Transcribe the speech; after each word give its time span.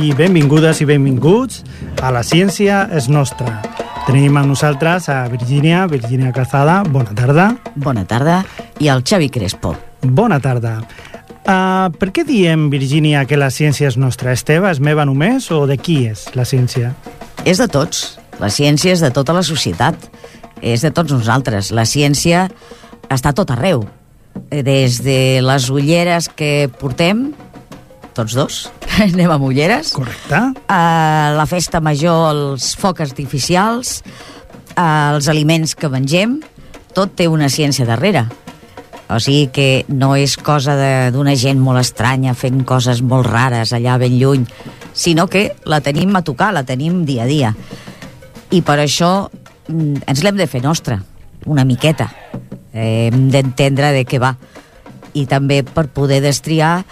i 0.00 0.12
benvingudes 0.16 0.80
i 0.80 0.86
benvinguts 0.88 1.62
a 2.02 2.10
La 2.14 2.22
Ciència 2.24 2.84
és 2.96 3.08
Nostra. 3.12 3.58
Tenim 4.06 4.36
amb 4.36 4.48
nosaltres 4.48 5.08
a 5.12 5.24
Virgínia, 5.32 5.84
Virgínia 5.90 6.32
Calzada. 6.32 6.82
Bona 6.88 7.12
tarda. 7.16 7.50
Bona 7.74 8.04
tarda. 8.08 8.38
I 8.80 8.88
el 8.92 9.02
Xavi 9.04 9.28
Crespo. 9.32 9.74
Bona 10.02 10.40
tarda. 10.40 10.78
Uh, 11.44 11.92
per 12.00 12.10
què 12.16 12.24
diem, 12.24 12.68
Virgínia, 12.72 13.26
que 13.28 13.36
la 13.40 13.50
ciència 13.52 13.90
és 13.90 13.98
nostra? 14.00 14.32
És 14.32 14.44
teva, 14.48 14.72
és 14.72 14.80
meva 14.80 15.04
només, 15.04 15.50
o 15.52 15.64
de 15.68 15.76
qui 15.76 16.04
és 16.08 16.26
la 16.36 16.46
ciència? 16.48 16.94
És 17.44 17.60
de 17.60 17.68
tots. 17.68 18.18
La 18.40 18.48
ciència 18.48 18.94
és 18.94 19.04
de 19.04 19.12
tota 19.12 19.36
la 19.36 19.44
societat. 19.44 20.08
És 20.64 20.84
de 20.86 20.92
tots 20.96 21.12
nosaltres. 21.12 21.72
La 21.76 21.84
ciència 21.84 22.48
està 23.12 23.34
tot 23.36 23.52
arreu. 23.52 23.84
Des 24.48 25.02
de 25.04 25.40
les 25.44 25.68
ulleres 25.70 26.30
que 26.32 26.70
portem, 26.80 27.28
tots 28.16 28.36
dos, 28.38 28.60
anem 29.04 29.32
amb 29.34 29.44
ulleres. 29.46 29.92
Correcte. 29.96 30.40
A 30.70 31.34
la 31.36 31.46
festa 31.50 31.82
major, 31.84 32.30
els 32.32 32.72
focs 32.80 33.04
artificials, 33.08 33.98
els 34.78 35.28
aliments 35.30 35.74
que 35.78 35.90
mengem, 35.90 36.40
tot 36.94 37.14
té 37.18 37.28
una 37.28 37.50
ciència 37.50 37.86
darrere. 37.86 38.26
O 39.12 39.18
sigui 39.20 39.50
que 39.52 39.68
no 39.92 40.14
és 40.16 40.38
cosa 40.40 40.74
d'una 41.12 41.34
gent 41.36 41.60
molt 41.60 41.82
estranya 41.82 42.32
fent 42.38 42.62
coses 42.64 43.02
molt 43.04 43.28
rares 43.28 43.74
allà 43.76 43.98
ben 44.00 44.16
lluny, 44.16 44.46
sinó 44.96 45.26
que 45.28 45.50
la 45.68 45.82
tenim 45.84 46.14
a 46.16 46.22
tocar, 46.24 46.54
la 46.54 46.64
tenim 46.64 47.02
dia 47.04 47.26
a 47.26 47.28
dia. 47.28 47.52
I 48.54 48.62
per 48.62 48.78
això 48.80 49.28
mm, 49.68 50.06
ens 50.08 50.22
l'hem 50.24 50.38
de 50.40 50.48
fer 50.48 50.62
nostra, 50.64 51.02
una 51.44 51.66
miqueta. 51.68 52.08
Eh, 52.72 53.10
hem 53.10 53.28
d'entendre 53.30 53.92
de 53.92 54.06
què 54.08 54.22
va. 54.22 54.34
I 55.14 55.26
també 55.30 55.62
per 55.66 55.88
poder 55.94 56.22
destriar 56.24 56.84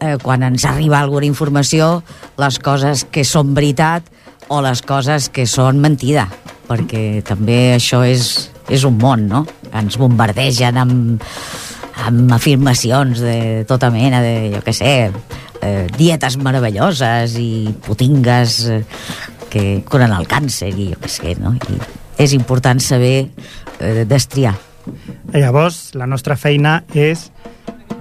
eh, 0.00 0.16
quan 0.22 0.44
ens 0.46 0.64
arriba 0.68 1.00
alguna 1.00 1.26
informació, 1.28 2.02
les 2.38 2.58
coses 2.58 3.04
que 3.10 3.24
són 3.26 3.54
veritat 3.56 4.06
o 4.48 4.60
les 4.64 4.82
coses 4.82 5.28
que 5.32 5.46
són 5.46 5.80
mentida, 5.82 6.26
perquè 6.68 7.22
també 7.26 7.74
això 7.76 8.02
és, 8.06 8.50
és 8.68 8.84
un 8.88 8.98
món, 9.00 9.26
no? 9.28 9.44
Ens 9.76 9.98
bombardegen 10.00 10.78
amb, 10.80 11.24
amb 12.06 12.32
afirmacions 12.32 13.20
de 13.20 13.64
tota 13.68 13.90
mena 13.92 14.22
de, 14.24 14.34
jo 14.54 14.62
què 14.64 14.74
sé, 14.76 14.94
eh, 15.60 15.86
dietes 15.98 16.38
meravelloses 16.40 17.36
i 17.40 17.68
putingues 17.84 18.58
eh, 18.72 18.82
que 19.48 19.64
curen 19.88 20.12
el 20.16 20.28
càncer 20.28 20.70
i 20.74 20.90
jo 20.92 21.00
què 21.02 21.12
sé, 21.12 21.36
no? 21.40 21.54
I 21.56 21.78
és 22.18 22.34
important 22.34 22.80
saber 22.82 23.28
eh, 23.78 24.04
destriar. 24.08 24.56
Llavors, 25.34 25.92
la 25.94 26.08
nostra 26.08 26.34
feina 26.40 26.80
és 26.96 27.28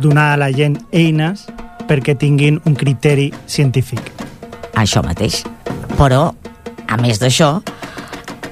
donar 0.01 0.31
a 0.33 0.39
la 0.39 0.49
gent 0.55 0.77
eines 0.95 1.45
perquè 1.87 2.17
tinguin 2.19 2.59
un 2.65 2.75
criteri 2.75 3.31
científic. 3.47 4.11
Això 4.77 5.01
mateix. 5.05 5.41
Però, 5.97 6.29
a 6.87 6.97
més 7.01 7.21
d'això, 7.21 7.57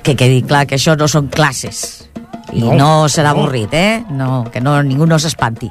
que 0.06 0.16
quedi 0.18 0.44
clar 0.48 0.66
que 0.70 0.80
això 0.80 0.96
no 0.98 1.10
són 1.12 1.30
classes. 1.34 2.08
I 2.54 2.64
no, 2.64 2.76
no 2.80 2.90
serà 3.12 3.34
no. 3.34 3.42
avorrit, 3.42 3.74
eh? 3.74 4.04
No, 4.10 4.46
que 4.52 4.62
no, 4.64 4.78
ningú 4.86 5.08
no 5.10 5.20
s'espanti. 5.20 5.70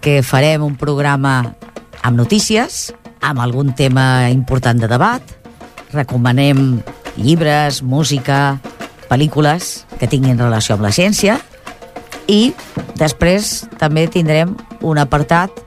Que 0.00 0.20
farem 0.22 0.64
un 0.64 0.76
programa 0.78 1.40
amb 2.06 2.16
notícies, 2.16 2.92
amb 3.20 3.42
algun 3.42 3.74
tema 3.74 4.30
important 4.30 4.78
de 4.78 4.88
debat, 4.88 5.36
recomanem 5.92 6.78
llibres, 7.16 7.82
música, 7.82 8.58
pel·lícules 9.08 9.86
que 9.98 10.08
tinguin 10.10 10.38
relació 10.38 10.76
amb 10.76 10.86
la 10.86 10.92
ciència 10.94 11.38
i 12.26 12.52
després 12.98 13.66
també 13.78 14.06
tindrem 14.10 14.56
un 14.82 14.98
apartat 14.98 15.65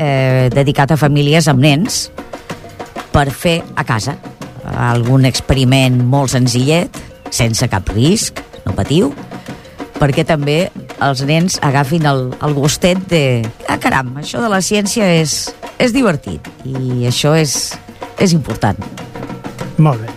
eh, 0.00 0.48
dedicat 0.54 0.94
a 0.94 0.98
famílies 1.00 1.46
amb 1.52 1.60
nens 1.60 2.06
per 3.12 3.28
fer 3.34 3.60
a 3.76 3.84
casa 3.84 4.16
algun 4.64 5.26
experiment 5.28 6.00
molt 6.06 6.32
senzillet, 6.34 6.94
sense 7.30 7.66
cap 7.70 7.88
risc, 7.94 8.40
no 8.64 8.74
patiu, 8.76 9.10
perquè 10.00 10.24
també 10.26 10.70
els 11.04 11.22
nens 11.28 11.58
agafin 11.64 12.06
el, 12.08 12.28
el 12.44 12.56
gustet 12.56 13.00
de... 13.10 13.22
Ah, 13.68 13.78
caram, 13.80 14.14
això 14.20 14.40
de 14.42 14.50
la 14.52 14.60
ciència 14.64 15.06
és, 15.20 15.50
és 15.80 15.94
divertit 15.96 16.46
i 16.64 17.06
això 17.08 17.34
és, 17.38 17.74
és 18.20 18.34
important. 18.36 18.78
Molt 19.80 20.04
bé. 20.04 20.16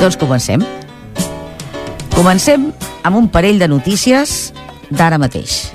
Doncs 0.00 0.18
comencem. 0.18 0.64
Comencem 2.12 2.70
amb 3.06 3.18
un 3.18 3.28
parell 3.32 3.60
de 3.62 3.68
notícies 3.70 4.52
d'ara 4.90 5.20
mateix. 5.20 5.70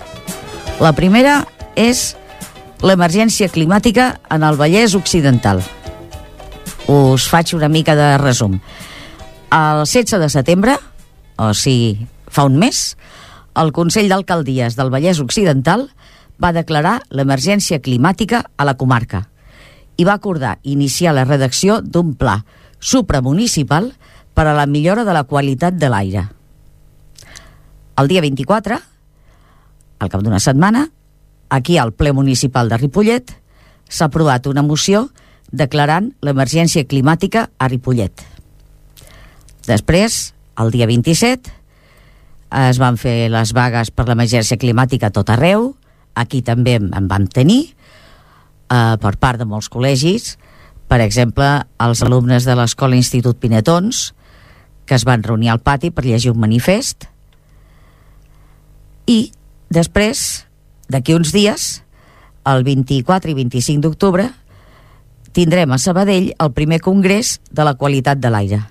La 0.84 0.92
primera 0.94 1.40
és 1.78 2.16
l'emergència 2.82 3.48
climàtica 3.54 4.18
en 4.34 4.44
el 4.44 4.58
Vallès 4.58 4.98
Occidental. 4.98 5.62
Us 6.90 7.28
faig 7.30 7.54
una 7.54 7.70
mica 7.70 7.96
de 7.96 8.16
resum. 8.18 8.58
El 9.54 9.86
16 9.86 10.20
de 10.20 10.30
setembre, 10.34 10.78
o 11.38 11.54
sigui, 11.54 12.08
fa 12.28 12.48
un 12.50 12.58
mes, 12.60 12.98
el 13.58 13.72
Consell 13.74 14.10
d'Alcaldies 14.10 14.76
del 14.78 14.92
Vallès 14.94 15.22
Occidental 15.24 15.88
va 16.42 16.54
declarar 16.54 17.00
l'emergència 17.10 17.82
climàtica 17.82 18.44
a 18.58 18.66
la 18.68 18.76
comarca 18.78 19.24
i 19.98 20.06
va 20.06 20.18
acordar 20.18 20.60
iniciar 20.62 21.16
la 21.18 21.26
redacció 21.26 21.80
d'un 21.82 22.14
pla 22.14 22.44
supramunicipal 22.80 23.94
per 24.38 24.46
a 24.46 24.54
la 24.54 24.68
millora 24.70 25.04
de 25.08 25.16
la 25.18 25.26
qualitat 25.26 25.74
de 25.82 25.90
l'aire. 25.90 26.28
El 27.98 28.08
dia 28.12 28.22
24, 28.22 28.78
al 29.98 30.12
cap 30.14 30.22
d'una 30.22 30.38
setmana, 30.38 30.86
aquí 31.50 31.78
al 31.78 31.94
ple 31.94 32.14
municipal 32.14 32.70
de 32.70 32.78
Ripollet 32.78 33.34
s'ha 33.90 34.08
aprovat 34.10 34.48
una 34.48 34.64
moció 34.64 35.08
declarant 35.52 36.12
l'emergència 36.22 36.88
climàtica 36.88 37.48
a 37.58 37.70
Ripollet. 37.72 38.24
Després, 39.68 40.34
el 40.60 40.72
dia 40.72 40.88
27, 40.88 41.52
es 42.72 42.80
van 42.80 42.98
fer 43.00 43.30
les 43.32 43.54
vagues 43.56 43.92
per 43.92 44.08
l'emergència 44.08 44.60
climàtica 44.60 45.08
a 45.08 45.16
tot 45.16 45.30
arreu, 45.32 45.74
aquí 46.16 46.42
també 46.42 46.78
en 46.80 47.08
vam 47.08 47.28
tenir, 47.28 47.74
eh, 48.72 48.96
per 49.00 49.16
part 49.20 49.40
de 49.40 49.46
molts 49.46 49.70
col·legis, 49.70 50.38
per 50.88 51.02
exemple, 51.04 51.68
els 51.84 52.02
alumnes 52.02 52.46
de 52.48 52.56
l'Escola 52.56 52.96
Institut 52.96 53.38
Pinetons, 53.38 54.14
que 54.86 54.96
es 54.96 55.04
van 55.04 55.24
reunir 55.24 55.50
al 55.52 55.60
pati 55.60 55.92
per 55.92 56.06
llegir 56.06 56.32
un 56.32 56.40
manifest, 56.40 57.10
i 59.08 59.32
després 59.70 60.47
d'aquí 60.92 61.16
uns 61.16 61.34
dies, 61.36 61.84
el 62.48 62.64
24 62.64 63.32
i 63.32 63.36
25 63.38 63.84
d'octubre, 63.84 64.30
tindrem 65.36 65.72
a 65.72 65.78
Sabadell 65.78 66.32
el 66.40 66.54
primer 66.56 66.80
congrés 66.82 67.38
de 67.52 67.66
la 67.68 67.76
qualitat 67.78 68.20
de 68.24 68.32
l'aire. 68.34 68.62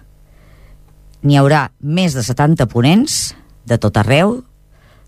N'hi 1.23 1.39
haurà 1.39 1.69
més 1.81 2.17
de 2.17 2.25
70 2.25 2.67
ponents 2.73 3.35
de 3.67 3.79
tot 3.83 3.97
arreu, 4.01 4.41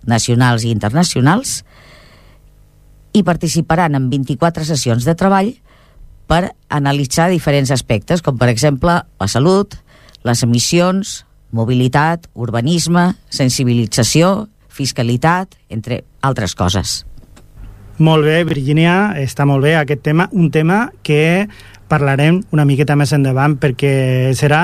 nacionals 0.07 0.65
i 0.65 0.73
internacionals, 0.75 1.63
i 3.17 3.25
participaran 3.25 3.97
en 3.97 4.11
24 4.11 4.67
sessions 4.69 5.07
de 5.09 5.15
treball 5.19 5.55
per 6.29 6.53
analitzar 6.69 7.31
diferents 7.33 7.73
aspectes, 7.73 8.23
com 8.23 8.37
per 8.39 8.51
exemple 8.53 9.01
la 9.03 9.29
salut, 9.29 9.75
les 10.23 10.43
emissions, 10.45 11.23
mobilitat, 11.51 12.29
urbanisme, 12.37 13.15
sensibilització, 13.33 14.49
fiscalitat, 14.79 15.59
entre 15.69 16.05
altres 16.23 16.55
coses. 16.59 17.03
Molt 17.99 18.23
bé, 18.29 18.45
Virginia, 18.47 19.17
està 19.19 19.43
molt 19.49 19.67
bé 19.67 19.75
aquest 19.75 20.05
tema, 20.07 20.29
un 20.31 20.53
tema 20.55 20.87
que 21.03 21.49
parlarem 21.91 22.39
una 22.55 22.67
miqueta 22.69 22.95
més 22.99 23.11
endavant 23.17 23.57
perquè 23.59 24.31
serà 24.39 24.63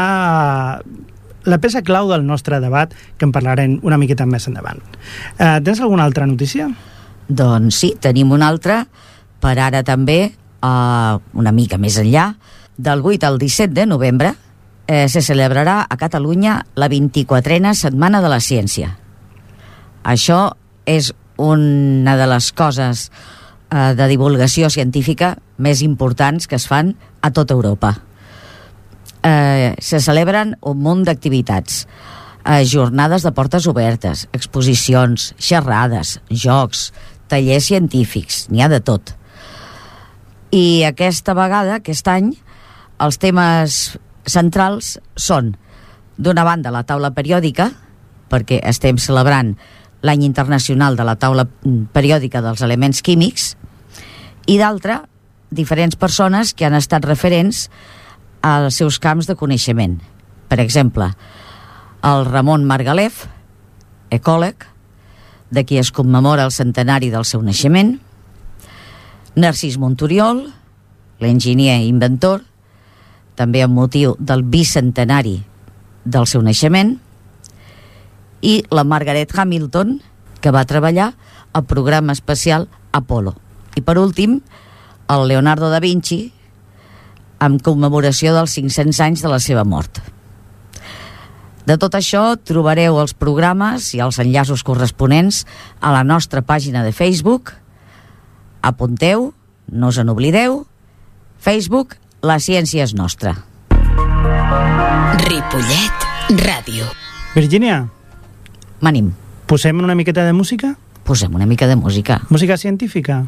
la 1.45 1.59
peça 1.61 1.83
clau 1.84 2.09
del 2.13 2.25
nostre 2.27 2.61
debat 2.63 2.93
que 3.19 3.27
en 3.27 3.33
parlarem 3.34 3.78
una 3.83 3.99
miqueta 3.99 4.27
més 4.28 4.47
endavant. 4.49 4.78
Eh, 5.39 5.59
tens 5.65 5.83
alguna 5.83 6.07
altra 6.07 6.28
notícia? 6.31 6.69
Doncs 7.27 7.81
sí, 7.81 7.95
tenim 8.01 8.33
una 8.33 8.49
altra 8.53 8.84
per 9.43 9.59
ara 9.59 9.83
també, 9.84 10.21
eh, 10.31 11.15
una 11.34 11.53
mica 11.53 11.78
més 11.78 11.99
enllà, 12.01 12.34
del 12.77 13.03
8 13.03 13.27
al 13.27 13.39
17 13.39 13.75
de 13.75 13.87
novembre 13.87 14.34
eh, 14.87 15.09
se 15.09 15.22
celebrarà 15.22 15.87
a 15.89 15.97
Catalunya 15.97 16.67
la 16.75 16.89
24a 16.89 17.75
Setmana 17.75 18.21
de 18.21 18.28
la 18.28 18.41
Ciència. 18.41 18.97
Això 20.04 20.54
és 20.86 21.12
una 21.41 22.16
de 22.21 22.27
les 22.30 22.51
coses 22.53 23.09
eh, 23.09 23.95
de 23.97 24.09
divulgació 24.10 24.71
científica 24.71 25.34
més 25.56 25.83
importants 25.83 26.47
que 26.47 26.59
es 26.60 26.68
fan 26.68 26.95
a 27.24 27.33
tota 27.33 27.56
Europa. 27.56 27.97
Eh, 29.24 29.74
se 29.80 30.01
celebren 30.04 30.54
un 30.60 30.83
munt 30.84 31.04
d'activitats, 31.09 31.86
eh, 32.45 32.62
jornades 32.68 33.24
de 33.24 33.33
portes 33.33 33.66
obertes, 33.66 34.28
exposicions, 34.33 35.33
xerrades, 35.41 36.18
jocs, 36.30 36.92
tallers 37.28 37.71
científics, 37.72 38.45
n'hi 38.50 38.62
ha 38.62 38.68
de 38.68 38.80
tot. 38.84 39.15
I 40.53 40.84
aquesta 40.86 41.34
vegada, 41.34 41.80
aquest 41.80 42.07
any, 42.12 42.34
els 43.03 43.18
temes 43.18 43.97
centrals 44.28 44.98
són, 45.16 45.54
d'una 46.16 46.45
banda, 46.47 46.71
la 46.71 46.84
taula 46.86 47.10
periòdica, 47.16 47.72
perquè 48.30 48.60
estem 48.62 49.00
celebrant 49.03 49.54
l'any 50.04 50.24
internacional 50.27 50.98
de 50.98 51.06
la 51.09 51.16
taula 51.16 51.47
periòdica 51.97 52.42
dels 52.45 52.62
elements 52.62 53.01
químics, 53.03 53.54
i 54.47 54.59
d'altra, 54.60 55.01
diferents 55.54 55.97
persones 55.97 56.53
que 56.53 56.66
han 56.68 56.77
estat 56.77 57.06
referents 57.09 57.68
als 58.45 58.77
seus 58.83 58.98
camps 59.01 59.27
de 59.30 59.36
coneixement. 59.41 59.97
Per 60.48 60.60
exemple, 60.60 61.09
el 62.04 62.27
Ramon 62.28 62.66
Margalef, 62.68 63.24
ecòleg, 64.12 64.66
de 65.54 65.65
qui 65.65 65.78
es 65.80 65.92
commemora 65.95 66.45
el 66.45 66.53
centenari 66.53 67.09
del 67.15 67.24
seu 67.24 67.41
naixement, 67.42 67.97
Narcís 69.34 69.78
Montoriol, 69.80 70.45
l'enginyer 71.22 71.80
inventor, 71.89 72.45
també 73.34 73.65
amb 73.65 73.74
motiu 73.74 74.15
del 74.21 74.45
bicentenari 74.47 75.41
del 76.04 76.28
seu 76.30 76.45
naixement, 76.45 76.98
i 78.45 78.59
la 78.69 78.85
Margaret 78.85 79.33
Hamilton, 79.33 79.99
que 80.45 80.53
va 80.53 80.67
treballar 80.69 81.15
al 81.57 81.65
programa 81.65 82.13
espacial 82.13 82.69
Apollo. 82.93 83.33
I 83.75 83.83
per 83.83 83.97
últim, 83.99 84.43
el 85.09 85.29
Leonardo 85.31 85.71
da 85.73 85.81
Vinci, 85.81 86.29
amb 87.41 87.63
commemoració 87.65 88.35
dels 88.37 88.53
500 88.57 89.01
anys 89.07 89.25
de 89.25 89.33
la 89.33 89.41
seva 89.41 89.65
mort. 89.65 90.03
De 91.65 91.79
tot 91.81 91.97
això 91.97 92.35
trobareu 92.45 92.99
els 93.01 93.17
programes 93.17 93.89
i 93.97 94.03
els 94.05 94.21
enllaços 94.21 94.63
corresponents 94.67 95.45
a 95.81 95.95
la 95.97 96.05
nostra 96.05 96.45
pàgina 96.45 96.85
de 96.85 96.93
Facebook. 96.93 97.55
Apunteu, 98.61 99.31
no 99.73 99.89
us 99.89 99.99
en 100.01 100.13
oblideu, 100.13 100.67
Facebook, 101.41 101.97
la 102.21 102.37
ciència 102.41 102.85
és 102.85 102.93
nostra. 102.97 103.33
Ripollet 105.25 106.09
Ràdio. 106.45 106.85
Virgínia, 107.35 107.89
M'anim, 108.80 109.12
posem 109.47 109.78
una 109.78 109.94
miqueta 109.94 110.24
de 110.24 110.32
música? 110.32 110.74
posem 111.04 111.34
una 111.34 111.47
mica 111.47 111.66
de 111.66 111.76
música. 111.76 112.22
Música 112.30 112.56
científica? 112.56 113.26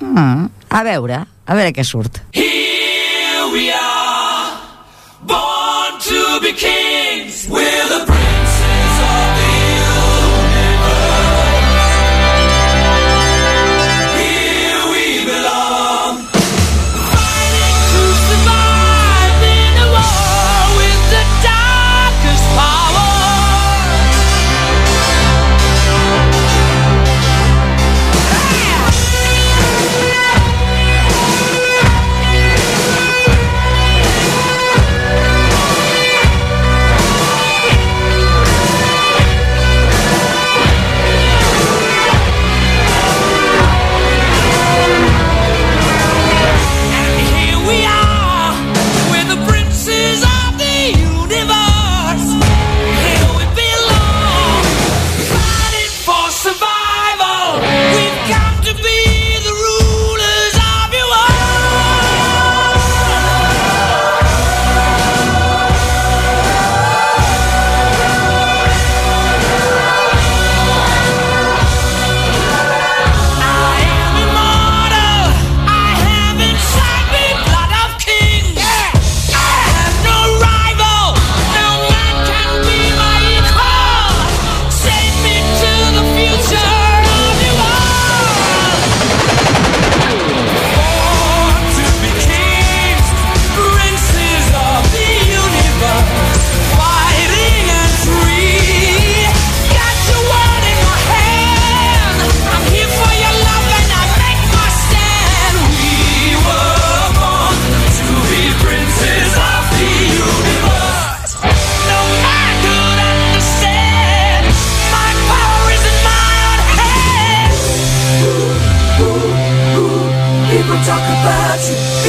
Mm, 0.00 0.46
a 0.68 0.82
veure, 0.82 1.24
a 1.46 1.54
veure 1.54 1.72
què 1.72 1.84
surt. 1.86 2.18
Here 2.34 3.46
we 3.54 3.70
are, 3.70 4.58
born 5.22 6.02
to 6.02 6.40
be 6.42 6.52
kings. 6.52 6.91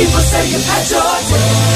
People 0.03 0.19
say 0.19 0.49
you've 0.49 0.65
had 0.65 0.89
your 0.91 0.99
day. 1.29 1.72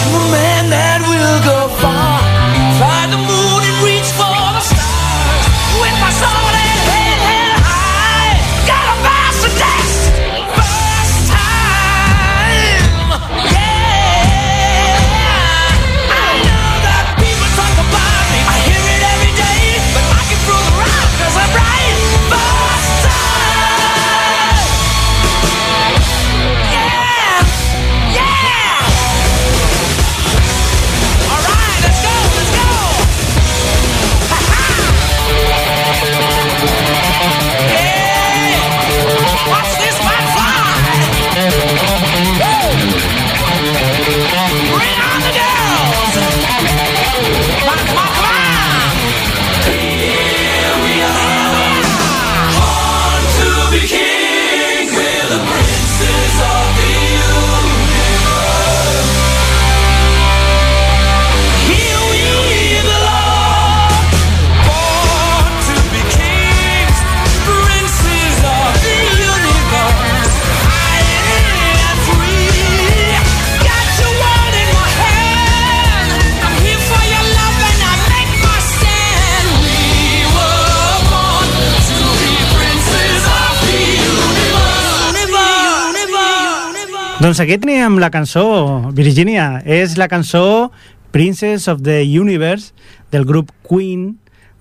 Doncs 87.28 87.42
aquí 87.42 87.58
teníem 87.58 87.98
la 88.00 88.08
cançó, 88.08 88.88
Virginia. 88.96 89.60
És 89.68 89.98
la 90.00 90.06
cançó 90.08 90.72
Princess 91.12 91.68
of 91.68 91.82
the 91.84 91.98
Universe 92.08 92.72
del 93.12 93.26
grup 93.28 93.50
Queen 93.68 94.14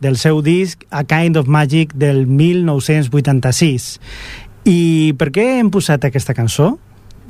del 0.02 0.16
seu 0.18 0.40
disc 0.42 0.82
A 0.90 1.04
Kind 1.06 1.38
of 1.38 1.46
Magic 1.46 1.94
del 1.94 2.26
1986. 2.26 3.86
I 4.66 5.14
per 5.14 5.28
què 5.30 5.44
hem 5.60 5.70
posat 5.70 6.08
aquesta 6.10 6.34
cançó? 6.34 6.72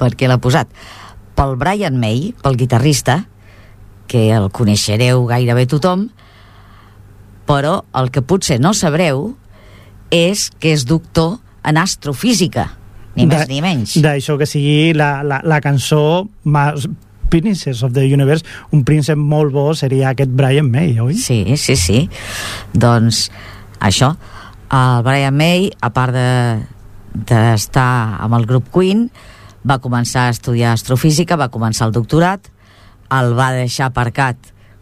perquè 0.00 0.25
l'ha 0.25 0.40
posat 0.40 0.73
pel 1.37 1.52
Brian 1.61 2.00
May, 2.00 2.33
pel 2.40 2.57
guitarrista, 2.57 3.26
que 4.09 4.31
el 4.33 4.49
coneixereu 4.49 5.28
gairebé 5.28 5.66
tothom, 5.69 6.09
però 7.45 7.83
el 7.93 8.09
que 8.09 8.25
potser 8.25 8.57
no 8.57 8.73
sabreu 8.73 9.35
és 10.09 10.49
que 10.57 10.73
és 10.73 10.88
doctor 10.88 11.43
en 11.61 11.76
astrofísica. 11.76 12.71
Ni 13.16 13.26
més 13.26 13.46
de- 13.46 13.49
ni 13.54 13.61
menys. 13.64 13.96
D'això 14.04 14.37
que 14.38 14.46
sigui 14.46 14.92
la, 14.94 15.23
la, 15.25 15.40
la 15.44 15.61
cançó 15.64 16.28
más 16.44 16.87
Princess 17.30 17.82
of 17.82 17.92
the 17.96 18.04
Universe, 18.14 18.44
un 18.70 18.85
príncep 18.87 19.18
molt 19.18 19.50
bo 19.52 19.73
seria 19.75 20.11
aquest 20.12 20.30
Brian 20.30 20.68
May, 20.70 20.92
oi? 21.02 21.14
Sí, 21.18 21.56
sí, 21.58 21.75
sí. 21.76 22.04
Doncs 22.73 23.30
això, 23.82 24.12
el 24.70 25.02
Brian 25.02 25.35
May, 25.37 25.70
a 25.82 25.90
part 25.90 26.14
de 26.14 26.28
d'estar 27.16 28.20
amb 28.20 28.37
el 28.37 28.44
grup 28.46 28.68
Queen, 28.75 29.06
va 29.66 29.78
començar 29.82 30.26
a 30.28 30.35
estudiar 30.35 30.75
astrofísica, 30.76 31.35
va 31.40 31.49
començar 31.50 31.88
el 31.88 31.94
doctorat, 31.96 32.50
el 33.11 33.32
va 33.38 33.50
deixar 33.56 33.88
aparcat 33.88 34.37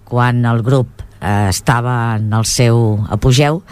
quan 0.04 0.44
el 0.44 0.60
grup 0.66 1.00
eh, 1.20 1.46
estava 1.48 2.16
en 2.18 2.32
el 2.34 2.44
seu 2.44 2.98
apogeu, 3.14 3.62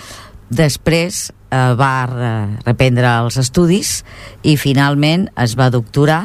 després 0.49 1.33
eh, 1.53 1.75
va 1.79 1.93
re- 2.09 2.59
reprendre 2.65 3.13
els 3.23 3.37
estudis 3.43 3.99
i 4.43 4.57
finalment 4.57 5.29
es 5.37 5.53
va 5.61 5.69
doctorar 5.71 6.23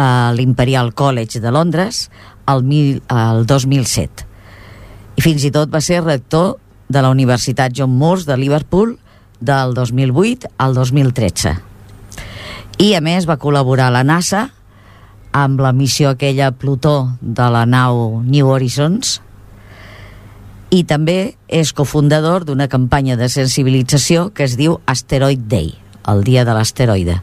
a 0.00 0.32
l'Imperial 0.34 0.90
College 0.98 1.38
de 1.44 1.52
Londres 1.54 2.08
el, 2.50 2.64
mil, 2.66 3.02
el 3.12 3.44
2007 3.46 4.26
i 5.14 5.22
fins 5.22 5.44
i 5.46 5.52
tot 5.54 5.70
va 5.70 5.78
ser 5.84 6.00
rector 6.02 6.56
de 6.88 7.00
la 7.04 7.12
Universitat 7.14 7.72
John 7.76 7.94
Moores 7.96 8.26
de 8.26 8.36
Liverpool 8.36 8.96
del 9.40 9.74
2008 9.76 10.50
al 10.58 10.74
2013 10.74 11.54
i 12.82 12.90
a 12.98 13.00
més 13.04 13.28
va 13.30 13.38
col·laborar 13.38 13.86
a 13.92 13.94
la 13.94 14.02
NASA 14.04 14.48
amb 15.34 15.60
la 15.62 15.70
missió 15.74 16.10
aquella 16.10 16.50
Plutó 16.54 17.12
de 17.20 17.46
la 17.50 17.64
nau 17.66 18.20
New 18.22 18.50
Horizons 18.50 19.20
i 20.74 20.82
també 20.82 21.38
és 21.46 21.70
cofundador 21.76 22.42
d'una 22.48 22.66
campanya 22.66 23.14
de 23.20 23.28
sensibilització 23.30 24.32
que 24.34 24.42
es 24.48 24.56
diu 24.58 24.80
Asteroid 24.90 25.38
Day, 25.46 25.70
el 26.10 26.24
dia 26.26 26.42
de 26.44 26.50
l'asteroide. 26.56 27.22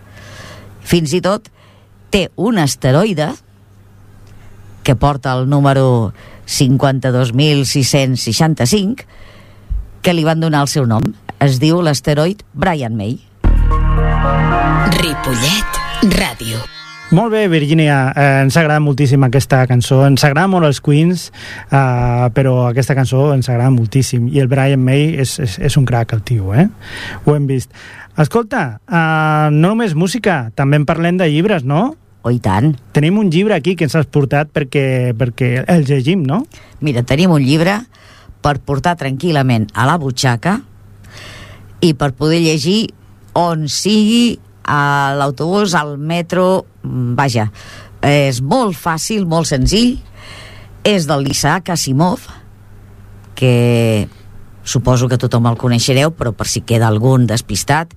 Fins 0.87 1.13
i 1.13 1.21
tot 1.21 1.49
té 2.15 2.31
un 2.39 2.57
asteroide 2.63 3.35
que 4.87 4.95
porta 4.95 5.33
el 5.35 5.49
número 5.51 6.15
52.665 6.47 9.03
que 10.01 10.13
li 10.15 10.23
van 10.23 10.39
donar 10.39 10.63
el 10.65 10.71
seu 10.71 10.87
nom. 10.87 11.03
Es 11.43 11.59
diu 11.59 11.83
l'asteroid 11.83 12.39
Brian 12.53 12.95
May. 12.95 13.19
Ripollet 15.01 15.81
Ràdio. 16.17 16.80
Molt 17.11 17.33
bé, 17.33 17.49
Virginia, 17.51 18.13
eh, 18.15 18.41
ens 18.45 18.55
agrada 18.55 18.79
moltíssim 18.79 19.19
aquesta 19.25 19.65
cançó, 19.67 19.97
ens 20.07 20.23
agrada 20.23 20.47
molt 20.47 20.63
els 20.63 20.79
Queens, 20.79 21.25
eh, 21.67 22.29
però 22.31 22.69
aquesta 22.69 22.95
cançó 22.95 23.33
ens 23.33 23.49
agrada 23.49 23.69
moltíssim, 23.69 24.29
i 24.31 24.39
el 24.39 24.47
Brian 24.47 24.79
May 24.79 25.17
és, 25.19 25.33
és, 25.43 25.57
és 25.59 25.75
un 25.75 25.83
crac, 25.83 26.13
el 26.15 26.21
tio, 26.23 26.53
eh? 26.55 26.69
Ho 27.25 27.35
hem 27.35 27.49
vist. 27.49 27.73
Escolta, 28.15 28.79
eh, 28.87 29.49
no 29.51 29.73
només 29.73 29.91
música, 29.93 30.53
també 30.55 30.79
en 30.79 30.85
parlem 30.87 31.19
de 31.19 31.27
llibres, 31.27 31.65
no? 31.67 31.97
Oh, 32.21 32.31
i 32.31 32.39
tant. 32.39 32.77
Tenim 32.95 33.17
un 33.19 33.27
llibre 33.29 33.57
aquí 33.57 33.75
que 33.75 33.89
ens 33.89 33.97
has 33.99 34.07
portat 34.07 34.47
perquè, 34.55 35.11
perquè 35.17 35.65
el 35.67 35.83
llegim, 35.89 36.23
no? 36.23 36.45
Mira, 36.79 37.03
tenim 37.03 37.33
un 37.35 37.43
llibre 37.43 37.75
per 38.39 38.61
portar 38.63 38.95
tranquil·lament 38.95 39.67
a 39.75 39.83
la 39.89 39.97
butxaca 39.99 40.61
i 41.83 41.91
per 41.91 42.13
poder 42.15 42.39
llegir 42.39 42.93
on 43.35 43.67
sigui 43.67 44.39
a 44.63 45.13
l'autobús, 45.17 45.75
al 45.75 45.97
metro, 45.97 46.65
mm, 46.83 47.15
vaja, 47.15 47.51
és 48.01 48.41
molt 48.41 48.75
fàcil, 48.75 49.25
molt 49.25 49.47
senzill, 49.47 49.99
és 50.83 51.05
del 51.05 51.23
l'Isaac 51.23 51.69
Asimov, 51.69 52.25
que 53.35 54.07
suposo 54.63 55.07
que 55.07 55.17
tothom 55.17 55.47
el 55.47 55.57
coneixereu, 55.57 56.11
però 56.11 56.33
per 56.33 56.47
si 56.47 56.61
queda 56.61 56.87
algun 56.87 57.27
despistat, 57.27 57.93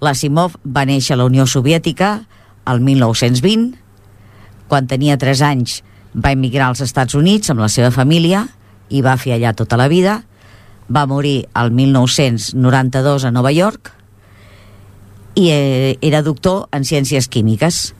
l'Asimov 0.00 0.56
va 0.64 0.84
néixer 0.84 1.14
a 1.14 1.18
la 1.18 1.26
Unió 1.26 1.46
Soviètica 1.46 2.26
el 2.66 2.80
1920, 2.80 3.74
quan 4.68 4.86
tenia 4.86 5.18
3 5.20 5.42
anys 5.42 5.82
va 6.14 6.32
emigrar 6.32 6.68
als 6.68 6.80
Estats 6.80 7.14
Units 7.14 7.50
amb 7.50 7.60
la 7.60 7.68
seva 7.68 7.90
família 7.90 8.46
i 8.90 9.02
va 9.02 9.16
fer 9.18 9.34
allà 9.34 9.54
tota 9.54 9.76
la 9.76 9.88
vida, 9.88 10.22
va 10.88 11.06
morir 11.06 11.46
el 11.56 11.70
1992 11.72 13.24
a 13.24 13.30
Nova 13.30 13.52
York 13.52 13.92
i 15.34 15.50
eh, 15.50 15.98
era 16.00 16.22
doctor 16.22 16.68
en 16.72 16.86
ciències 16.86 17.28
químiques. 17.28 17.94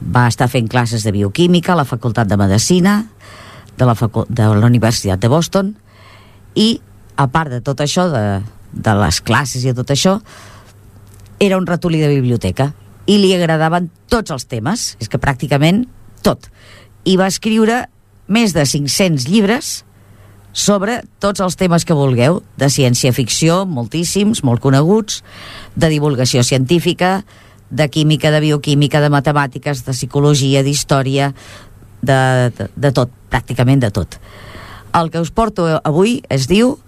Va 0.00 0.26
estar 0.28 0.48
fent 0.48 0.68
classes 0.68 1.04
de 1.04 1.12
bioquímica 1.12 1.74
a 1.74 1.80
la 1.80 1.88
Facultat 1.88 2.28
de 2.28 2.38
Medicina 2.40 3.04
de 3.76 3.86
la, 3.86 3.94
facu 3.94 4.24
de 4.28 4.46
la 4.48 4.66
Universitat 4.66 5.20
de 5.20 5.28
Boston 5.28 5.74
i, 6.54 6.80
a 7.16 7.26
part 7.32 7.52
de 7.52 7.60
tot 7.64 7.80
això, 7.80 8.08
de, 8.12 8.40
de 8.72 8.94
les 9.00 9.20
classes 9.24 9.64
i 9.64 9.74
tot 9.76 9.92
això, 9.92 10.18
era 11.40 11.56
un 11.56 11.68
ratolí 11.68 12.00
de 12.00 12.12
biblioteca 12.12 12.70
i 13.08 13.16
li 13.20 13.32
agradaven 13.34 13.88
tots 14.12 14.32
els 14.32 14.44
temes, 14.48 14.94
és 15.00 15.08
que 15.08 15.20
pràcticament 15.20 15.86
tot. 16.24 16.50
I 17.08 17.16
va 17.16 17.30
escriure 17.32 17.86
més 18.28 18.52
de 18.54 18.64
500 18.68 19.28
llibres 19.28 19.80
sobre 20.52 21.00
tots 21.22 21.40
els 21.40 21.56
temes 21.56 21.86
que 21.86 21.96
vulgueu, 21.96 22.40
de 22.58 22.68
ciència-ficció, 22.70 23.64
moltíssims, 23.66 24.42
molt 24.44 24.62
coneguts, 24.62 25.22
de 25.76 25.90
divulgació 25.92 26.42
científica, 26.44 27.24
de 27.70 27.86
química, 27.88 28.30
de 28.34 28.40
bioquímica, 28.40 29.00
de 29.00 29.10
matemàtiques, 29.10 29.84
de 29.86 29.94
psicologia, 29.94 30.64
d'història, 30.66 31.32
de, 32.02 32.50
de, 32.56 32.68
de 32.74 32.92
tot, 32.92 33.12
pràcticament 33.30 33.82
de 33.82 33.92
tot. 33.94 34.18
El 34.96 35.10
que 35.10 35.22
us 35.22 35.30
porto 35.30 35.68
avui 35.84 36.20
es 36.28 36.48
diu 36.50 36.78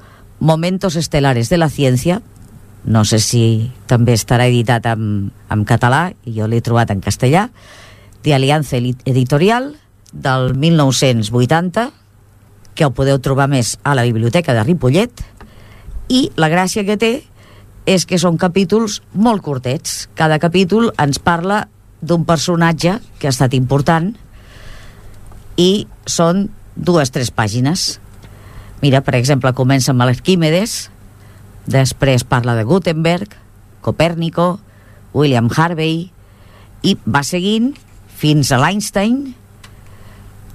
Momentos 0.43 0.97
estelares 0.99 1.47
de 1.53 1.57
la 1.61 1.69
ciència, 1.71 2.17
no 2.83 3.05
sé 3.07 3.21
si 3.23 3.71
també 3.87 4.17
estarà 4.19 4.49
editat 4.51 4.89
en, 4.91 5.31
en 5.55 5.63
català, 5.63 6.09
i 6.27 6.35
jo 6.35 6.49
l'he 6.51 6.59
trobat 6.67 6.91
en 6.91 6.99
castellà, 6.99 7.45
de 8.27 8.35
Editorial, 8.35 9.77
del 10.11 10.55
1980, 10.59 11.91
que 12.75 12.87
ho 12.87 12.95
podeu 12.95 13.19
trobar 13.21 13.49
més 13.53 13.77
a 13.85 13.95
la 13.99 14.05
biblioteca 14.09 14.55
de 14.57 14.65
Ripollet, 14.65 15.23
i 16.13 16.27
la 16.37 16.51
gràcia 16.53 16.85
que 16.85 16.99
té 17.01 17.13
és 17.89 18.05
que 18.07 18.19
són 18.21 18.39
capítols 18.39 19.01
molt 19.15 19.43
curtets. 19.43 20.07
Cada 20.15 20.39
capítol 20.43 20.91
ens 21.01 21.19
parla 21.19 21.67
d'un 22.03 22.27
personatge 22.27 22.99
que 23.19 23.29
ha 23.29 23.35
estat 23.35 23.55
important 23.55 24.13
i 25.59 25.87
són 26.07 26.49
dues, 26.77 27.13
tres 27.15 27.31
pàgines. 27.31 27.99
Mira, 28.83 29.03
per 29.07 29.15
exemple, 29.19 29.53
comença 29.55 29.93
amb 29.93 30.03
l'Arquímedes, 30.03 30.91
després 31.71 32.25
parla 32.27 32.57
de 32.59 32.65
Gutenberg, 32.67 33.37
Copèrnico, 33.83 34.59
William 35.15 35.51
Harvey, 35.55 36.09
i 36.83 36.97
va 37.07 37.23
seguint 37.23 37.73
fins 38.19 38.51
a 38.51 38.59
l'Einstein, 38.63 39.35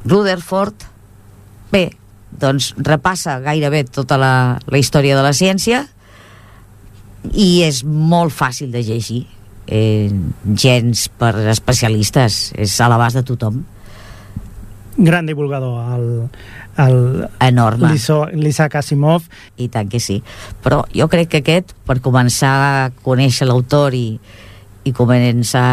Rutherford... 0.07 0.87
Bé, 1.67 1.89
doncs 2.41 2.73
repassa 2.77 3.39
gairebé 3.43 3.83
tota 3.89 4.17
la, 4.19 4.33
la 4.67 4.81
història 4.81 5.17
de 5.17 5.23
la 5.25 5.33
ciència 5.33 5.85
i 7.33 7.63
és 7.65 7.83
molt 7.83 8.33
fàcil 8.35 8.71
de 8.71 8.83
llegir. 8.85 9.25
Eh, 9.67 10.07
gens 10.55 11.07
per 11.19 11.33
especialistes, 11.51 12.53
és 12.55 12.77
a 12.79 12.87
l'abast 12.87 13.19
de 13.19 13.25
tothom. 13.27 13.65
Gran 14.97 15.27
divulgador, 15.27 15.81
el, 15.93 16.05
el 16.81 17.27
Enorme. 17.43 17.91
l'Isaac 18.33 18.79
Asimov. 18.79 19.27
I 19.57 19.67
tant 19.69 19.91
que 19.91 19.99
sí. 19.99 20.21
Però 20.63 20.85
jo 20.95 21.09
crec 21.11 21.33
que 21.33 21.43
aquest, 21.43 21.75
per 21.85 21.99
començar 22.01 22.55
a 22.55 22.89
conèixer 23.03 23.49
l'autor 23.49 23.93
i, 23.93 24.07
i 24.87 24.95
començar 24.95 25.67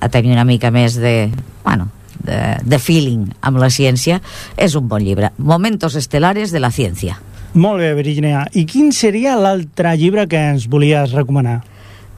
a 0.00 0.08
tenir 0.08 0.32
una 0.32 0.48
mica 0.48 0.72
més 0.72 0.96
de, 0.96 1.30
bueno, 1.62 1.90
de, 2.30 2.40
de 2.62 2.78
feeling 2.78 3.26
amb 3.42 3.58
la 3.60 3.70
ciència, 3.74 4.20
és 4.56 4.78
un 4.78 4.86
bon 4.88 5.02
llibre. 5.02 5.32
Momentos 5.38 5.98
estelares 5.98 6.54
de 6.54 6.62
la 6.62 6.70
ciència. 6.70 7.18
Molt 7.58 7.82
bé, 7.82 7.90
Virginia. 7.98 8.44
I 8.54 8.62
quin 8.70 8.92
seria 8.94 9.34
l'altre 9.34 9.96
llibre 9.98 10.28
que 10.30 10.38
ens 10.52 10.68
volies 10.70 11.14
recomanar? 11.16 11.60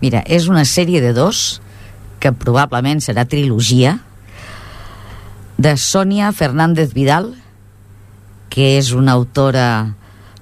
Mira, 0.03 0.21
és 0.27 0.49
una 0.51 0.67
sèrie 0.69 1.01
de 1.01 1.15
dos, 1.17 1.63
que 2.21 2.35
probablement 2.37 3.01
serà 3.01 3.25
trilogia, 3.25 3.97
de 5.63 5.77
Sònia 5.79 6.33
Fernández 6.35 6.93
Vidal, 6.93 7.31
que 8.53 8.77
és 8.77 8.91
una 8.93 9.15
autora 9.15 9.95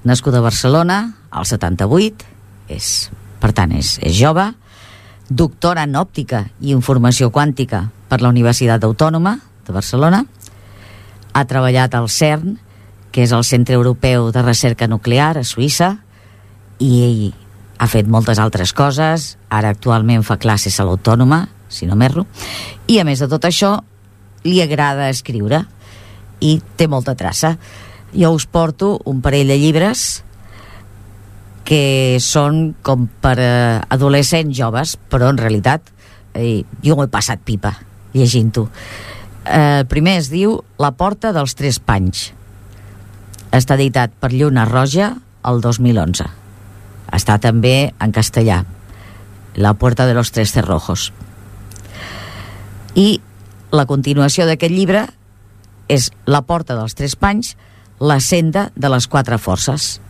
nascuda 0.03 0.41
a 0.41 0.47
Barcelona, 0.47 0.99
al 1.31 1.47
78, 1.47 2.27
és, 2.73 3.11
per 3.39 3.53
tant, 3.55 3.75
és, 3.77 3.99
és 4.03 4.17
jove, 4.17 4.49
doctora 5.29 5.85
en 5.87 5.95
òptica 6.01 6.47
i 6.59 6.73
informació 6.75 7.31
quàntica 7.31 7.85
per 8.11 8.19
la 8.25 8.33
Universitat 8.33 8.83
Autònoma 8.89 9.37
de 9.71 9.77
Barcelona, 9.79 10.25
ha 11.33 11.47
treballat 11.47 11.95
al 11.95 12.11
CERN, 12.11 12.59
que 13.11 13.25
és 13.25 13.33
el 13.35 13.47
Centre 13.47 13.79
Europeu 13.79 14.31
de 14.35 14.43
Recerca 14.43 14.89
Nuclear 14.91 15.37
a 15.39 15.47
Suïssa, 15.47 15.97
i 16.81 17.31
ha 17.81 17.89
fet 17.89 18.09
moltes 18.11 18.41
altres 18.43 18.75
coses, 18.77 19.37
ara 19.49 19.71
actualment 19.73 20.25
fa 20.27 20.39
classes 20.43 20.79
a 20.81 20.87
l'Autònoma, 20.87 21.47
si 21.71 21.87
no 21.87 21.97
m'erro, 21.97 22.27
i 22.91 22.99
a 22.99 23.07
més 23.07 23.23
de 23.23 23.29
tot 23.31 23.47
això, 23.47 23.79
li 24.45 24.59
agrada 24.63 25.11
escriure 25.13 25.65
i 26.41 26.59
té 26.77 26.89
molta 26.89 27.15
traça. 27.15 27.55
Jo 28.13 28.33
us 28.35 28.47
porto 28.51 28.97
un 29.07 29.21
parell 29.23 29.53
de 29.53 29.59
llibres 29.61 30.25
que 31.69 32.19
són 32.19 32.75
com 32.83 33.07
per 33.23 33.37
eh, 33.39 33.79
adolescents 33.95 34.57
joves, 34.57 34.97
però 35.11 35.29
en 35.31 35.39
realitat 35.39 35.93
i 36.41 36.65
jo 36.83 36.97
m'ho 36.97 37.07
he 37.07 37.13
passat 37.13 37.43
pipa 37.45 37.77
llegint-ho. 38.15 38.67
Eh, 39.47 39.81
el 39.81 39.87
primer 39.87 40.19
es 40.21 40.29
diu 40.33 40.61
La 40.79 40.93
porta 40.97 41.33
dels 41.33 41.55
tres 41.57 41.81
panys. 41.81 42.31
Està 43.51 43.77
editat 43.79 44.13
per 44.21 44.33
Lluna 44.33 44.67
Roja 44.69 45.15
el 45.49 45.61
2011. 45.65 46.27
Està 47.17 47.39
també 47.43 47.93
en 47.99 48.13
castellà. 48.13 48.63
La 49.57 49.75
puerta 49.75 50.07
de 50.07 50.15
los 50.15 50.31
tres 50.31 50.53
cerrojos. 50.53 51.11
I 52.95 53.21
la 53.73 53.87
continuació 53.87 54.47
d'aquest 54.47 54.75
llibre 54.75 55.07
és 55.89 56.11
La 56.27 56.43
porta 56.43 56.77
dels 56.79 56.95
tres 56.95 57.17
panys, 57.17 57.57
La 57.99 58.21
senda 58.21 58.71
de 58.77 58.89
les 58.89 59.07
quatre 59.07 59.37
forces, 59.39 60.01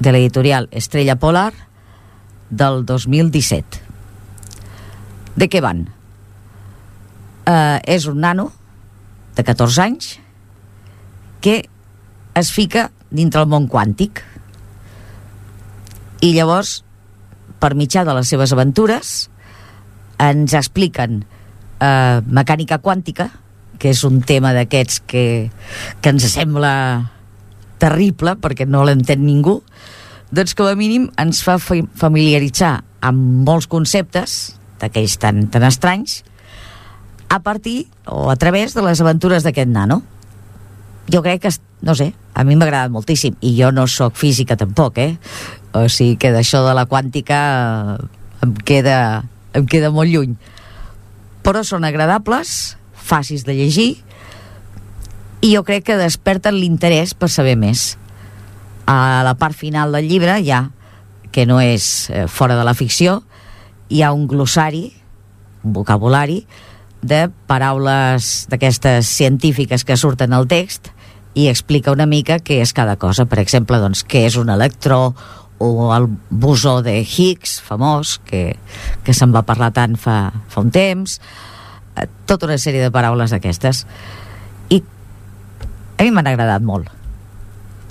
de 0.00 0.12
l'editorial 0.12 0.68
Estrella 0.70 1.16
Polar, 1.20 1.52
del 2.48 2.86
2017. 2.86 3.82
De 5.36 5.48
què 5.48 5.60
van? 5.60 5.88
Eh, 7.48 7.78
és 7.96 8.06
un 8.06 8.20
nano 8.20 8.50
de 9.36 9.44
14 9.46 9.82
anys 9.82 10.10
que 11.40 11.62
es 12.36 12.50
fica 12.52 12.90
dintre 13.10 13.40
el 13.42 13.48
món 13.50 13.66
quàntic. 13.68 14.20
I 16.20 16.32
llavors 16.36 16.80
per 17.60 17.72
mitjà 17.76 18.04
de 18.04 18.14
les 18.16 18.28
seves 18.28 18.52
aventures 18.52 19.14
ens 20.20 20.52
expliquen 20.56 21.22
eh, 21.80 22.20
mecànica 22.26 22.78
quàntica 22.84 23.30
que 23.80 23.94
és 23.94 24.02
un 24.04 24.20
tema 24.20 24.52
d'aquests 24.52 25.00
que, 25.08 25.24
que 26.04 26.12
ens 26.12 26.26
sembla 26.28 26.72
terrible 27.80 28.34
perquè 28.36 28.66
no 28.68 28.84
l'entén 28.84 29.22
ningú 29.24 29.62
doncs 30.30 30.52
com 30.54 30.68
a 30.68 30.76
mínim 30.76 31.08
ens 31.18 31.40
fa 31.42 31.56
fa- 31.58 31.80
familiaritzar 31.96 32.74
amb 33.08 33.40
molts 33.48 33.66
conceptes 33.72 34.34
d'aquells 34.80 35.16
tan, 35.20 35.46
tan 35.48 35.64
estranys 35.64 36.20
a 37.30 37.40
partir 37.40 37.86
o 38.04 38.28
a 38.30 38.36
través 38.36 38.74
de 38.74 38.82
les 38.82 39.00
aventures 39.00 39.46
d'aquest 39.46 39.70
nano 39.70 40.02
jo 41.10 41.22
crec 41.22 41.42
que, 41.42 41.50
no 41.82 41.94
sé, 41.94 42.12
a 42.34 42.44
mi 42.44 42.56
m'ha 42.56 42.66
agradat 42.68 42.92
moltíssim 42.92 43.38
i 43.42 43.54
jo 43.58 43.70
no 43.74 43.86
sóc 43.90 44.14
física 44.18 44.56
tampoc, 44.56 44.98
eh? 44.98 45.16
O 45.74 45.88
sigui 45.88 46.16
que 46.20 46.30
d'això 46.34 46.62
de 46.66 46.74
la 46.76 46.86
quàntica 46.90 47.38
eh, 47.98 48.46
em 48.46 48.54
queda, 48.66 49.24
em 49.54 49.66
queda 49.66 49.90
molt 49.90 50.10
lluny. 50.10 50.36
Però 51.42 51.64
són 51.66 51.86
agradables, 51.86 52.76
fàcils 52.94 53.46
de 53.46 53.56
llegir 53.58 53.90
i 55.40 55.54
jo 55.54 55.64
crec 55.64 55.86
que 55.88 55.98
desperten 55.98 56.58
l'interès 56.58 57.14
per 57.16 57.30
saber 57.32 57.56
més. 57.58 57.96
A 58.86 59.22
la 59.26 59.34
part 59.40 59.56
final 59.56 59.94
del 59.94 60.08
llibre 60.10 60.36
ja, 60.44 60.68
que 61.32 61.46
no 61.46 61.60
és 61.62 62.10
eh, 62.10 62.26
fora 62.28 62.58
de 62.58 62.66
la 62.66 62.74
ficció, 62.74 63.22
hi 63.88 64.02
ha 64.02 64.12
un 64.14 64.26
glossari, 64.30 64.90
un 65.64 65.72
vocabulari, 65.74 66.44
de 67.02 67.28
paraules 67.48 68.46
d'aquestes 68.50 69.08
científiques 69.08 69.84
que 69.84 69.96
surten 69.96 70.34
al 70.36 70.48
text 70.48 70.90
i 71.34 71.48
explica 71.48 71.94
una 71.94 72.06
mica 72.06 72.40
què 72.42 72.60
és 72.60 72.72
cada 72.76 72.96
cosa. 73.00 73.26
Per 73.26 73.38
exemple, 73.40 73.78
doncs, 73.80 74.02
què 74.04 74.26
és 74.28 74.36
un 74.40 74.50
electró 74.52 75.14
o 75.60 75.90
el 75.94 76.08
bosó 76.30 76.80
de 76.82 77.00
Higgs, 77.00 77.60
famós, 77.60 78.18
que, 78.24 78.56
que 79.04 79.14
se'n 79.14 79.32
va 79.34 79.44
parlar 79.46 79.70
tant 79.76 79.96
fa, 80.00 80.30
fa 80.48 80.62
un 80.64 80.70
temps, 80.72 81.18
eh, 81.96 82.06
tota 82.26 82.48
una 82.48 82.56
sèrie 82.58 82.80
de 82.82 82.92
paraules 82.94 83.34
d'aquestes. 83.34 83.84
I 84.72 84.80
a 86.00 86.06
mi 86.06 86.14
m'han 86.16 86.32
agradat 86.32 86.64
molt. 86.64 86.88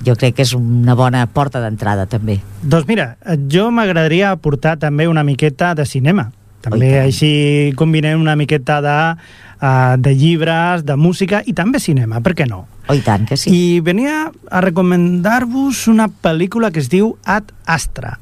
Jo 0.06 0.16
crec 0.16 0.38
que 0.38 0.46
és 0.48 0.56
una 0.56 0.96
bona 0.96 1.26
porta 1.30 1.62
d'entrada, 1.62 2.08
també. 2.10 2.40
Doncs 2.64 2.88
mira, 2.88 3.12
jo 3.52 3.68
m'agradaria 3.70 4.32
aportar 4.32 4.78
també 4.80 5.10
una 5.12 5.26
miqueta 5.28 5.76
de 5.76 5.86
cinema. 5.86 6.32
També 6.66 6.90
Oh, 6.98 7.04
així 7.06 7.32
combinem 7.80 8.20
una 8.22 8.36
miqueta 8.36 8.80
de, 8.84 8.98
uh, 9.16 9.96
de 9.98 10.16
llibres, 10.16 10.84
de 10.86 10.96
música 11.00 11.44
i 11.46 11.54
també 11.56 11.80
cinema, 11.80 12.20
per 12.22 12.36
què 12.36 12.48
no? 12.50 12.66
Oh, 12.90 12.96
i 12.98 13.04
tant 13.06 13.28
que 13.30 13.38
sí. 13.38 13.52
I 13.54 13.80
venia 13.86 14.26
a 14.28 14.64
recomendar-vos 14.66 15.88
una 15.92 16.10
pel·lícula 16.10 16.72
que 16.74 16.82
es 16.82 16.90
diu 16.90 17.14
Ad 17.24 17.54
Astra. 17.66 18.18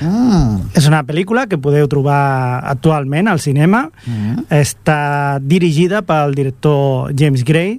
Mm. 0.00 0.72
És 0.78 0.86
una 0.88 1.02
pel·lícula 1.06 1.46
que 1.50 1.60
podeu 1.60 1.88
trobar 1.90 2.62
actualment 2.70 3.28
al 3.28 3.42
cinema. 3.42 3.88
Mm. 4.06 4.46
Està 4.62 5.38
dirigida 5.42 6.02
pel 6.06 6.36
director 6.38 7.12
James 7.18 7.44
Gray 7.46 7.76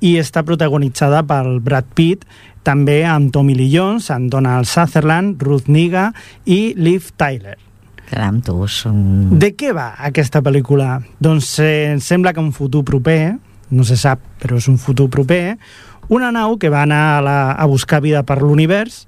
i 0.00 0.16
està 0.16 0.42
protagonitzada 0.46 1.20
pel 1.28 1.58
Brad 1.60 1.90
Pitt, 1.94 2.24
també 2.64 3.02
amb 3.08 3.32
Tommy 3.32 3.54
Lee 3.56 3.72
Jones, 3.72 4.10
amb 4.12 4.30
Donald 4.32 4.68
Sutherland, 4.68 5.40
Ruth 5.42 5.68
Niga 5.68 6.10
i 6.44 6.74
Liv 6.76 7.12
Tyler. 7.20 7.58
Caram, 8.10 8.40
tu, 8.42 8.56
són... 8.66 9.38
De 9.38 9.52
què 9.54 9.70
va 9.76 9.92
aquesta 10.08 10.42
pel·lícula? 10.42 10.98
Doncs 11.22 11.52
eh, 11.62 11.92
em 11.92 12.00
sembla 12.02 12.32
que 12.34 12.42
un 12.42 12.50
futur 12.50 12.82
proper, 12.86 13.36
no 13.70 13.86
se 13.86 13.94
sap, 14.00 14.24
però 14.42 14.58
és 14.58 14.66
un 14.70 14.80
futur 14.82 15.06
proper, 15.14 15.54
una 16.10 16.32
nau 16.34 16.56
que 16.58 16.72
va 16.72 16.82
anar 16.82 17.02
a, 17.12 17.20
la, 17.22 17.38
a 17.54 17.68
buscar 17.70 18.00
vida 18.02 18.24
per 18.26 18.40
l'univers 18.42 19.04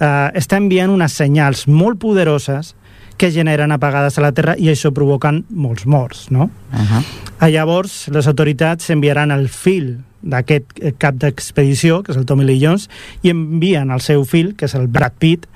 eh, 0.00 0.30
està 0.40 0.56
enviant 0.56 0.92
unes 0.94 1.12
senyals 1.20 1.66
molt 1.68 2.00
poderoses 2.00 2.72
que 3.16 3.30
generen 3.32 3.72
apagades 3.72 4.18
a 4.18 4.24
la 4.24 4.32
Terra 4.36 4.56
i 4.58 4.68
això 4.72 4.92
provoquen 4.94 5.44
molts 5.48 5.86
morts, 5.86 6.30
no? 6.30 6.50
Uh 6.72 6.78
-huh. 6.78 7.04
A 7.38 7.48
llavors, 7.48 8.08
les 8.08 8.26
autoritats 8.26 8.90
enviaran 8.90 9.30
el 9.30 9.48
fill 9.48 9.98
d'aquest 10.22 10.64
eh, 10.80 10.92
cap 10.98 11.14
d'expedició, 11.20 12.02
que 12.02 12.12
és 12.12 12.18
el 12.18 12.26
Tommy 12.26 12.44
Lee 12.44 12.60
Jones, 12.60 12.88
i 13.22 13.30
envien 13.30 13.90
el 13.90 14.00
seu 14.00 14.24
fill, 14.24 14.54
que 14.56 14.66
és 14.66 14.74
el 14.74 14.86
Brad 14.88 15.12
Pitt, 15.18 15.46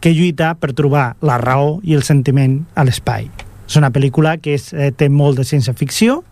que 0.00 0.12
lluita 0.12 0.54
per 0.54 0.72
trobar 0.72 1.16
la 1.20 1.38
raó 1.38 1.80
i 1.82 1.94
el 1.94 2.02
sentiment 2.02 2.66
a 2.74 2.84
l'espai. 2.84 3.30
És 3.70 3.76
una 3.76 3.92
pel·lícula 3.94 4.38
que 4.42 4.54
és, 4.54 4.72
eh, 4.72 4.90
té 4.90 5.08
molt 5.08 5.38
de 5.38 5.44
ciència-ficció, 5.44 6.24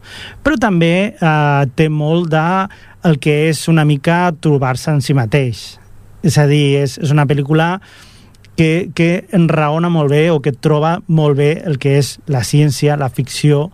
però 0.43 0.59
també 0.59 1.15
eh, 1.15 1.67
té 1.75 1.89
molt 1.89 2.31
de 2.31 2.69
el 3.05 3.19
que 3.19 3.49
és 3.49 3.69
una 3.69 3.85
mica 3.85 4.33
trobar-se 4.41 4.91
en 4.91 5.01
si 5.01 5.15
mateix. 5.15 5.79
És 6.23 6.39
a 6.39 6.47
dir, 6.47 6.83
és, 6.83 6.99
és 6.99 7.13
una 7.15 7.27
pel·lícula 7.27 7.81
que, 8.59 8.91
que 8.91 9.29
enraona 9.31 9.87
molt 9.87 10.11
bé 10.11 10.25
o 10.35 10.41
que 10.43 10.51
troba 10.51 10.97
molt 11.07 11.39
bé 11.39 11.53
el 11.63 11.79
que 11.79 11.95
és 12.01 12.17
la 12.27 12.43
ciència, 12.43 12.97
la 12.99 13.07
ficció 13.07 13.69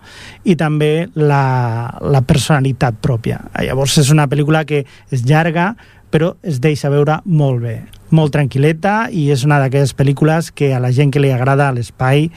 i 0.44 0.58
també 0.60 1.08
la, 1.16 1.96
la 2.04 2.20
personalitat 2.28 2.98
pròpia. 3.00 3.40
Llavors 3.64 3.96
és 4.02 4.12
una 4.12 4.28
pel·lícula 4.28 4.66
que 4.68 4.82
és 4.84 5.24
llarga 5.24 5.72
però 6.12 6.34
es 6.46 6.60
deixa 6.62 6.92
veure 6.92 7.16
molt 7.24 7.64
bé, 7.64 7.78
molt 8.14 8.36
tranquil·leta 8.36 9.08
i 9.10 9.30
és 9.32 9.46
una 9.48 9.56
d'aquelles 9.62 9.96
pel·lícules 9.96 10.52
que 10.54 10.74
a 10.76 10.82
la 10.84 10.92
gent 10.94 11.10
que 11.10 11.22
li 11.22 11.32
agrada 11.32 11.72
l'espai 11.74 12.28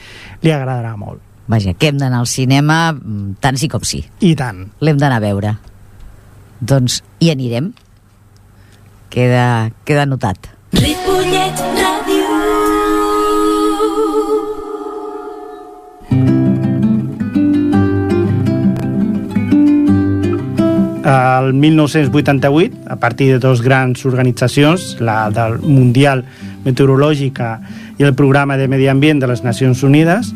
li 0.42 0.54
agradarà 0.54 0.96
molt. 0.96 1.20
Vaja, 1.52 1.76
que 1.76 1.92
hem 1.92 2.00
d'anar 2.00 2.24
al 2.24 2.30
cinema 2.32 2.78
mm, 2.96 3.38
tant 3.44 3.60
sí 3.60 3.68
com 3.68 3.84
sí. 3.84 4.02
I 4.24 4.32
tant. 4.40 4.64
L'hem 4.80 4.98
d'anar 5.00 5.20
a 5.20 5.24
veure. 5.28 5.54
Doncs 6.60 7.02
hi 7.20 7.30
anirem. 7.32 7.70
Queda, 9.12 9.68
queda 9.84 10.08
anotat. 10.08 10.50
Ripollet 10.80 11.87
El 21.08 21.54
1988, 21.54 22.76
a 22.86 22.96
partir 22.96 23.32
de 23.32 23.38
dos 23.38 23.62
grans 23.62 24.04
organitzacions, 24.04 24.98
la 25.00 25.30
del 25.32 25.56
Mundial 25.64 26.26
Meteorològica 26.66 27.62
i 27.96 28.04
el 28.04 28.12
Programa 28.12 28.58
de 28.60 28.66
Medi 28.68 28.90
Ambient 28.92 29.22
de 29.22 29.30
les 29.30 29.40
Nacions 29.40 29.80
Unides, 29.88 30.34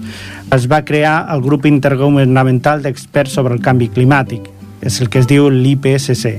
es 0.48 0.64
va 0.72 0.80
crear 0.88 1.26
el 1.34 1.44
Grup 1.44 1.68
Intergovernamental 1.68 2.80
d'Experts 2.80 3.36
sobre 3.36 3.52
el 3.52 3.60
Canvi 3.60 3.90
Climàtic, 3.92 4.48
és 4.80 4.96
el 5.04 5.12
que 5.12 5.20
es 5.20 5.28
diu 5.28 5.52
l'IPCC. 5.52 6.38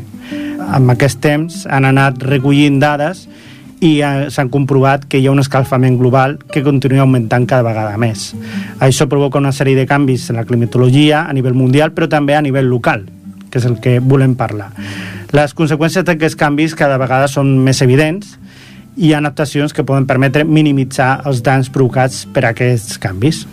Amb 0.65 0.97
aquest 0.97 1.21
temps 1.21 1.67
han 1.69 1.85
anat 1.85 2.17
recollint 2.25 2.81
dades 2.81 3.27
i 3.85 3.99
eh, 4.01 4.31
s'han 4.33 4.49
comprovat 4.49 5.05
que 5.05 5.21
hi 5.21 5.27
ha 5.27 5.35
un 5.35 5.45
escalfament 5.45 5.99
global 6.01 6.39
que 6.49 6.65
continua 6.65 7.05
augmentant 7.05 7.45
cada 7.45 7.69
vegada 7.69 7.99
més. 8.01 8.31
Això 8.81 9.05
provoca 9.05 9.37
una 9.37 9.53
sèrie 9.53 9.77
de 9.77 9.85
canvis 9.85 10.31
en 10.31 10.41
la 10.41 10.49
climatologia 10.49 11.27
a 11.27 11.33
nivell 11.37 11.53
mundial, 11.53 11.93
però 11.93 12.09
també 12.09 12.33
a 12.33 12.41
nivell 12.41 12.71
local, 12.71 13.05
que 13.53 13.61
és 13.61 13.69
el 13.69 13.77
que 13.77 13.99
volem 14.01 14.33
parlar. 14.33 14.71
Les 15.33 15.53
conseqüències 15.53 16.05
d'aquests 16.07 16.39
canvis 16.39 16.73
cada 16.77 16.97
vegada 16.97 17.29
són 17.29 17.53
més 17.61 17.81
evidents 17.85 18.33
i 18.97 19.07
hi 19.07 19.13
ha 19.13 19.19
adaptacions 19.21 19.73
que 19.73 19.85
poden 19.85 20.09
permetre 20.09 20.45
minimitzar 20.45 21.19
els 21.29 21.43
danys 21.45 21.69
provocats 21.73 22.23
per 22.33 22.47
aquests 22.49 22.97
canvis. 23.01 23.43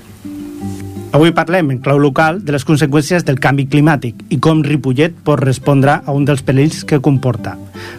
Avui 1.13 1.33
parlem 1.35 1.73
en 1.75 1.81
clau 1.83 1.99
local 1.99 2.39
de 2.47 2.55
les 2.55 2.65
conseqüències 2.65 3.27
del 3.27 3.41
canvi 3.43 3.67
climàtic 3.69 4.25
i 4.31 4.39
com 4.39 4.63
Ripollet 4.65 5.21
pot 5.27 5.43
respondre 5.43 5.99
a 6.01 6.15
un 6.17 6.25
dels 6.25 6.45
perills 6.47 6.85
que 6.87 7.03
comporta. 7.03 7.57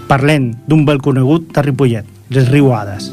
Parlem 0.07 0.53
d'un 0.65 0.87
bel 0.87 1.03
conegut 1.03 1.51
de 1.51 1.67
Ripollet, 1.67 2.07
les 2.31 2.49
riuades. 2.49 3.11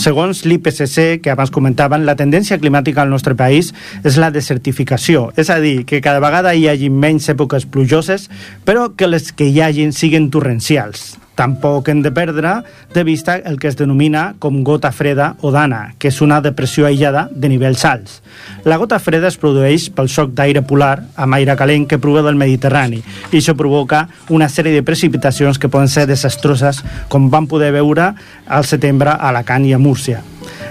Segons 0.00 0.44
l'IPCC, 0.44 1.20
que 1.22 1.32
abans 1.32 1.52
comentaven, 1.54 2.06
la 2.06 2.16
tendència 2.18 2.58
climàtica 2.60 3.02
al 3.02 3.12
nostre 3.12 3.36
país 3.38 3.72
és 4.04 4.18
la 4.20 4.30
desertificació, 4.34 5.28
és 5.40 5.50
a 5.50 5.58
dir, 5.62 5.84
que 5.88 6.02
cada 6.04 6.22
vegada 6.24 6.54
hi 6.54 6.68
hagi 6.68 6.90
menys 6.90 7.30
èpoques 7.32 7.66
plujoses, 7.66 8.28
però 8.64 8.90
que 8.96 9.10
les 9.10 9.32
que 9.32 9.48
hi 9.50 9.60
hagin 9.62 9.92
siguin 9.92 10.30
torrencials. 10.34 11.14
Tampoc 11.34 11.88
hem 11.90 12.00
de 12.02 12.12
perdre 12.14 12.62
de 12.94 13.02
vista 13.04 13.34
el 13.36 13.58
que 13.58 13.68
es 13.68 13.76
denomina 13.76 14.34
com 14.38 14.62
gota 14.62 14.92
freda 14.94 15.34
o 15.42 15.50
dana, 15.50 15.94
que 15.98 16.08
és 16.12 16.20
una 16.22 16.40
depressió 16.40 16.86
aïllada 16.86 17.26
de 17.32 17.50
nivells 17.50 17.84
alts. 17.88 18.20
La 18.64 18.78
gota 18.78 19.00
freda 19.02 19.28
es 19.28 19.38
produeix 19.40 19.88
pel 19.94 20.10
xoc 20.10 20.30
d'aire 20.38 20.62
polar 20.62 21.00
amb 21.16 21.34
aire 21.34 21.56
calent 21.58 21.88
que 21.90 21.98
prové 21.98 22.22
del 22.22 22.38
Mediterrani 22.38 23.02
i 23.32 23.40
això 23.40 23.56
provoca 23.58 24.06
una 24.30 24.48
sèrie 24.48 24.74
de 24.74 24.86
precipitacions 24.86 25.58
que 25.58 25.68
poden 25.68 25.90
ser 25.90 26.06
desastroses, 26.06 26.84
com 27.08 27.30
vam 27.30 27.50
poder 27.50 27.72
veure 27.74 28.12
al 28.46 28.64
setembre 28.64 29.10
a 29.10 29.32
Alacant 29.32 29.66
i 29.66 29.74
a 29.74 29.82
Múrcia. 29.82 30.22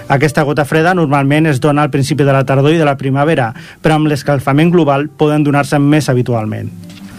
Aquesta 0.08 0.44
gota 0.44 0.66
freda 0.68 0.94
normalment 0.94 1.48
es 1.48 1.60
dona 1.60 1.84
al 1.84 1.92
principi 1.92 2.24
de 2.24 2.32
la 2.32 2.44
tardor 2.44 2.72
i 2.72 2.80
de 2.80 2.88
la 2.88 2.96
primavera, 3.00 3.52
però 3.82 3.96
amb 3.96 4.08
l'escalfament 4.08 4.72
global 4.72 5.08
poden 5.08 5.44
donar-se 5.44 5.80
més 5.80 6.08
habitualment. 6.08 6.72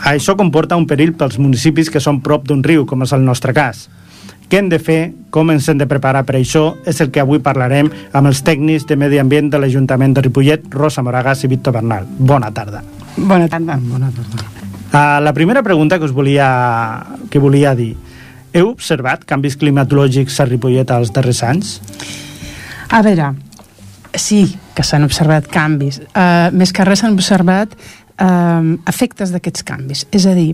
Això 0.03 0.36
comporta 0.36 0.75
un 0.75 0.88
perill 0.88 1.15
pels 1.17 1.38
municipis 1.39 1.89
que 1.89 2.01
són 2.03 2.21
prop 2.21 2.45
d'un 2.47 2.63
riu, 2.63 2.86
com 2.86 3.03
és 3.05 3.13
el 3.15 3.23
nostre 3.25 3.53
cas. 3.53 3.88
Què 4.45 4.60
hem 4.62 4.67
de 4.69 4.77
fer, 4.77 4.99
com 5.34 5.49
ens 5.49 5.65
hem 5.71 5.79
de 5.79 5.88
preparar 5.89 6.21
per 6.27 6.36
això, 6.38 6.75
és 6.86 6.99
el 7.01 7.10
que 7.13 7.23
avui 7.23 7.39
parlarem 7.41 7.89
amb 8.13 8.29
els 8.29 8.43
tècnics 8.45 8.86
de 8.86 8.97
Medi 8.99 9.17
Ambient 9.17 9.49
de 9.49 9.62
l'Ajuntament 9.62 10.13
de 10.13 10.21
Ripollet, 10.27 10.67
Rosa 10.69 11.01
Moragas 11.01 11.41
i 11.43 11.49
Víctor 11.49 11.73
Bernal. 11.79 12.05
Bona 12.05 12.51
tarda. 12.53 12.84
Bona 13.17 13.47
tarda. 13.49 13.79
Bona 13.81 14.12
tarda. 14.13 14.51
Uh, 14.95 15.23
la 15.25 15.34
primera 15.34 15.63
pregunta 15.63 15.97
que 15.97 16.05
us 16.05 16.13
volia, 16.13 16.49
que 17.31 17.41
volia 17.41 17.73
dir. 17.75 17.95
Heu 18.55 18.69
observat 18.69 19.25
canvis 19.27 19.58
climatològics 19.60 20.38
a 20.39 20.45
Ripollet 20.47 20.93
els 20.93 21.12
darrers 21.15 21.41
anys? 21.43 21.73
A 22.93 23.01
veure, 23.03 23.34
sí 24.13 24.45
que 24.75 24.86
s'han 24.86 25.03
observat 25.08 25.49
canvis. 25.51 25.99
Uh, 26.13 26.53
més 26.53 26.71
que 26.71 26.86
res 26.86 27.01
s'han 27.01 27.17
observat 27.17 27.73
uh, 28.19 28.75
efectes 28.88 29.34
d'aquests 29.34 29.65
canvis. 29.67 30.06
És 30.12 30.25
a 30.30 30.36
dir, 30.38 30.51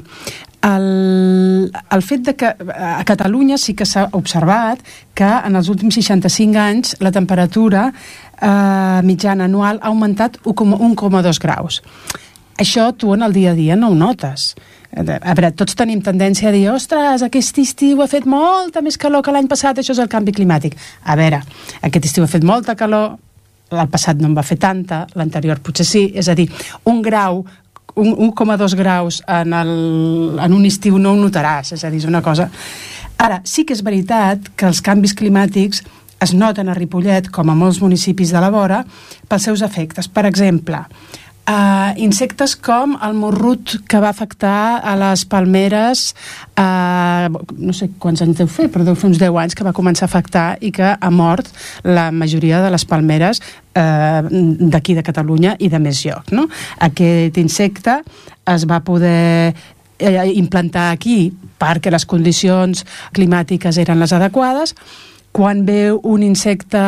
el, 0.62 1.72
el 1.90 2.04
fet 2.06 2.26
de 2.26 2.36
que 2.38 2.52
a 2.54 3.04
Catalunya 3.06 3.58
sí 3.58 3.74
que 3.74 3.88
s'ha 3.90 4.08
observat 4.18 4.84
que 5.18 5.30
en 5.30 5.58
els 5.58 5.72
últims 5.74 5.98
65 5.98 6.60
anys 6.62 6.96
la 7.02 7.12
temperatura 7.12 7.88
eh, 7.90 9.00
mitjana 9.04 9.48
anual 9.50 9.80
ha 9.82 9.90
augmentat 9.90 10.38
1,2 10.46 11.42
graus. 11.42 11.82
Això 12.62 12.92
tu 12.94 13.14
en 13.16 13.24
el 13.26 13.34
dia 13.34 13.52
a 13.52 13.58
dia 13.58 13.76
no 13.76 13.90
ho 13.90 13.98
notes. 13.98 14.54
A 14.92 15.34
veure, 15.34 15.54
tots 15.56 15.74
tenim 15.80 16.02
tendència 16.04 16.50
a 16.50 16.54
dir 16.54 16.68
ostres, 16.70 17.24
aquest 17.24 17.58
estiu 17.58 18.02
ha 18.04 18.10
fet 18.12 18.28
molta 18.28 18.84
més 18.84 19.00
calor 19.00 19.24
que 19.24 19.32
l'any 19.32 19.48
passat, 19.48 19.80
això 19.80 19.96
és 19.96 20.02
el 20.04 20.12
canvi 20.12 20.34
climàtic. 20.36 20.76
A 21.08 21.16
veure, 21.16 21.40
aquest 21.82 22.10
estiu 22.12 22.28
ha 22.28 22.30
fet 22.30 22.44
molta 22.44 22.76
calor, 22.76 23.16
el 23.72 23.90
passat 23.92 24.20
no 24.20 24.30
en 24.30 24.36
va 24.38 24.44
fer 24.44 24.60
tanta, 24.60 25.06
l'anterior 25.16 25.62
potser 25.64 25.86
sí, 25.88 26.06
és 26.16 26.28
a 26.28 26.36
dir, 26.36 26.50
un 26.92 27.02
grau 27.02 27.46
un 27.96 28.14
1,2 28.32 28.76
graus 28.76 29.22
en, 29.28 29.54
el, 29.54 29.72
en 30.40 30.54
un 30.54 30.66
estiu 30.66 30.98
no 31.00 31.12
ho 31.12 31.20
notaràs, 31.20 31.74
és 31.76 31.84
a 31.84 31.92
dir, 31.92 32.00
és 32.04 32.10
una 32.10 32.24
cosa... 32.24 32.50
Ara, 33.22 33.42
sí 33.46 33.68
que 33.68 33.76
és 33.76 33.84
veritat 33.86 34.48
que 34.58 34.66
els 34.66 34.80
canvis 34.82 35.14
climàtics 35.14 35.84
es 36.22 36.34
noten 36.38 36.70
a 36.70 36.76
Ripollet, 36.78 37.28
com 37.34 37.50
a 37.50 37.58
molts 37.58 37.82
municipis 37.82 38.32
de 38.34 38.42
la 38.42 38.50
vora, 38.54 38.84
pels 39.30 39.46
seus 39.50 39.62
efectes. 39.66 40.08
Per 40.10 40.24
exemple, 40.30 40.84
uh, 41.50 41.92
insectes 42.02 42.56
com 42.56 42.94
el 43.04 43.16
morrut 43.18 43.78
que 43.90 44.00
va 44.04 44.12
afectar 44.12 44.82
a 44.84 44.96
les 45.00 45.24
palmeres 45.30 46.12
uh, 46.60 47.28
no 47.58 47.76
sé 47.76 47.92
quants 48.02 48.24
anys 48.24 48.42
deu 48.42 48.50
fer, 48.52 48.70
però 48.72 48.86
deu 48.88 48.98
fer 48.98 49.10
uns 49.12 49.22
10 49.22 49.42
anys 49.44 49.58
que 49.58 49.68
va 49.68 49.76
començar 49.76 50.08
a 50.08 50.12
afectar 50.12 50.46
i 50.62 50.72
que 50.76 50.94
ha 50.94 51.12
mort 51.12 51.50
la 51.84 52.10
majoria 52.12 52.62
de 52.64 52.72
les 52.74 52.86
palmeres 52.86 53.42
uh, 53.42 54.22
d'aquí 54.74 54.98
de 54.98 55.06
Catalunya 55.06 55.56
i 55.60 55.70
de 55.72 55.82
més 55.82 56.04
lloc. 56.06 56.32
No? 56.36 56.48
Aquest 56.80 57.38
insecte 57.42 58.02
es 58.52 58.66
va 58.70 58.82
poder 58.86 59.54
eh, 60.02 60.32
implantar 60.36 60.92
aquí 60.92 61.32
perquè 61.62 61.94
les 61.94 62.06
condicions 62.10 62.86
climàtiques 63.14 63.78
eren 63.82 64.02
les 64.02 64.14
adequades 64.18 64.76
quan 65.32 65.66
ve 65.66 65.92
un 65.92 66.24
insecte 66.24 66.82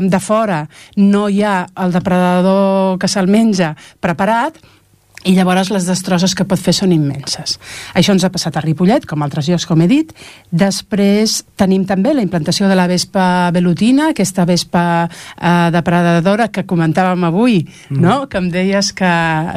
de 0.00 0.20
fora 0.20 0.64
no 0.96 1.28
hi 1.28 1.42
ha 1.42 1.66
el 1.84 1.92
depredador 1.92 2.98
que 2.98 3.10
se'l 3.10 3.30
menja 3.30 3.74
preparat 4.00 4.58
i 5.24 5.34
llavors 5.36 5.70
les 5.72 5.86
destrosses 5.88 6.34
que 6.36 6.46
pot 6.48 6.60
fer 6.60 6.74
són 6.76 6.92
immenses. 6.94 7.56
Això 7.96 8.14
ens 8.14 8.24
ha 8.26 8.30
passat 8.32 8.56
a 8.56 8.62
Ripollet, 8.64 9.06
com 9.08 9.22
altres 9.24 9.48
llocs, 9.48 9.66
com 9.68 9.80
he 9.80 9.88
dit. 9.90 10.12
Després 10.52 11.40
tenim 11.60 11.86
també 11.88 12.12
la 12.14 12.24
implantació 12.24 12.68
de 12.68 12.76
la 12.76 12.86
vespa 12.90 13.50
velutina, 13.54 14.10
aquesta 14.12 14.44
vespa 14.48 14.84
eh, 15.06 15.70
depredadora 15.74 16.50
que 16.52 16.66
comentàvem 16.68 17.24
avui, 17.28 17.62
mm. 17.64 18.00
no? 18.00 18.18
que 18.28 18.40
em 18.42 18.50
deies 18.52 18.92
que, 18.96 19.14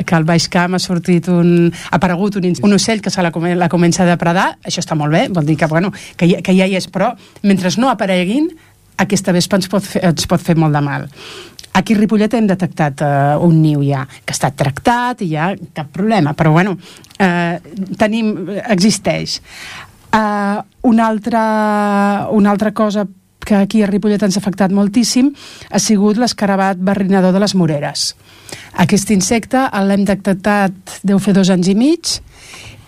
que 0.08 0.16
al 0.16 0.28
Baix 0.28 0.48
Camp 0.52 0.78
ha 0.78 0.82
sortit 0.84 1.28
un, 1.32 1.68
ha 1.92 2.00
aparegut 2.00 2.40
un, 2.40 2.48
un 2.64 2.78
ocell 2.78 3.04
que 3.04 3.14
se 3.14 3.26
la, 3.26 3.34
la 3.60 3.70
comença 3.70 4.06
a 4.06 4.10
depredar, 4.10 4.54
això 4.64 4.84
està 4.84 4.96
molt 4.96 5.14
bé, 5.14 5.28
vol 5.34 5.46
dir 5.48 5.58
que, 5.60 5.68
bueno, 5.68 5.92
que, 5.92 6.32
ja, 6.32 6.42
que 6.44 6.56
ja 6.56 6.68
hi 6.68 6.80
és, 6.80 6.88
però 6.92 7.12
mentre 7.44 7.68
no 7.78 7.92
apareguin, 7.92 8.48
aquesta 8.98 9.34
vespa 9.36 9.60
ens 9.60 9.70
pot 9.70 9.86
fer, 9.86 10.02
ens 10.08 10.28
pot 10.30 10.42
fer 10.42 10.56
molt 10.58 10.74
de 10.74 10.82
mal. 10.82 11.08
Aquí 11.78 11.94
a 11.94 12.00
Ripollet 12.00 12.34
hem 12.34 12.48
detectat 12.50 13.04
uh, 13.06 13.46
un 13.46 13.60
niu 13.62 13.84
ja, 13.86 14.02
que 14.26 14.34
estat 14.34 14.56
tractat 14.58 15.22
i 15.22 15.30
ja 15.36 15.52
cap 15.78 15.92
problema, 15.94 16.34
però 16.34 16.56
bueno, 16.56 16.74
uh, 16.74 17.78
tenim, 18.02 18.34
existeix. 18.66 19.38
Uh, 20.08 20.64
una, 20.90 21.06
altra, 21.06 21.44
una 22.34 22.50
altra 22.56 22.74
cosa 22.74 23.06
que 23.48 23.56
aquí 23.56 23.84
a 23.84 23.88
Ripollet 23.88 24.24
ens 24.26 24.36
ha 24.36 24.42
afectat 24.42 24.74
moltíssim 24.76 25.30
ha 25.70 25.80
sigut 25.80 26.18
l'escarabat 26.20 26.82
barrinador 26.84 27.36
de 27.36 27.44
les 27.44 27.54
moreres. 27.56 28.10
Aquest 28.82 29.12
insecte 29.14 29.68
l'hem 29.88 30.04
detectat 30.08 30.98
deu 31.08 31.22
fer 31.22 31.36
dos 31.38 31.52
anys 31.54 31.70
i 31.72 31.76
mig 31.78 32.18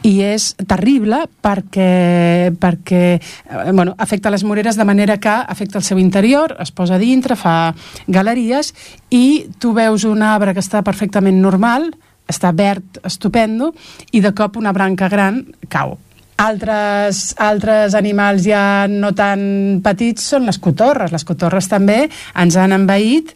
i 0.08 0.20
és 0.24 0.54
terrible 0.68 1.26
perquè, 1.44 2.52
perquè 2.60 3.04
eh, 3.20 3.72
bueno, 3.72 3.96
afecta 3.98 4.32
les 4.32 4.46
moreres 4.48 4.78
de 4.80 4.88
manera 4.88 5.18
que 5.20 5.30
afecta 5.30 5.80
el 5.80 5.84
seu 5.84 6.00
interior, 6.00 6.56
es 6.60 6.72
posa 6.72 6.96
a 6.96 7.02
dintre, 7.02 7.36
fa 7.36 7.74
galeries 8.08 8.74
i 9.12 9.50
tu 9.60 9.74
veus 9.76 10.06
un 10.08 10.24
arbre 10.24 10.54
que 10.56 10.64
està 10.64 10.84
perfectament 10.88 11.42
normal, 11.42 11.90
està 12.30 12.54
verd, 12.56 13.02
estupendo, 13.04 13.74
i 14.12 14.22
de 14.22 14.32
cop 14.38 14.60
una 14.62 14.72
branca 14.72 15.10
gran 15.10 15.44
cau. 15.68 15.98
Altres, 16.40 17.34
altres 17.36 17.96
animals 18.00 18.46
ja 18.46 18.88
no 18.88 19.12
tan 19.12 19.82
petits 19.84 20.24
són 20.24 20.46
les 20.48 20.60
cotorres. 20.62 21.12
Les 21.12 21.26
cotorres 21.28 21.68
també 21.68 22.06
ens 22.08 22.56
han 22.56 22.72
envaït 22.72 23.34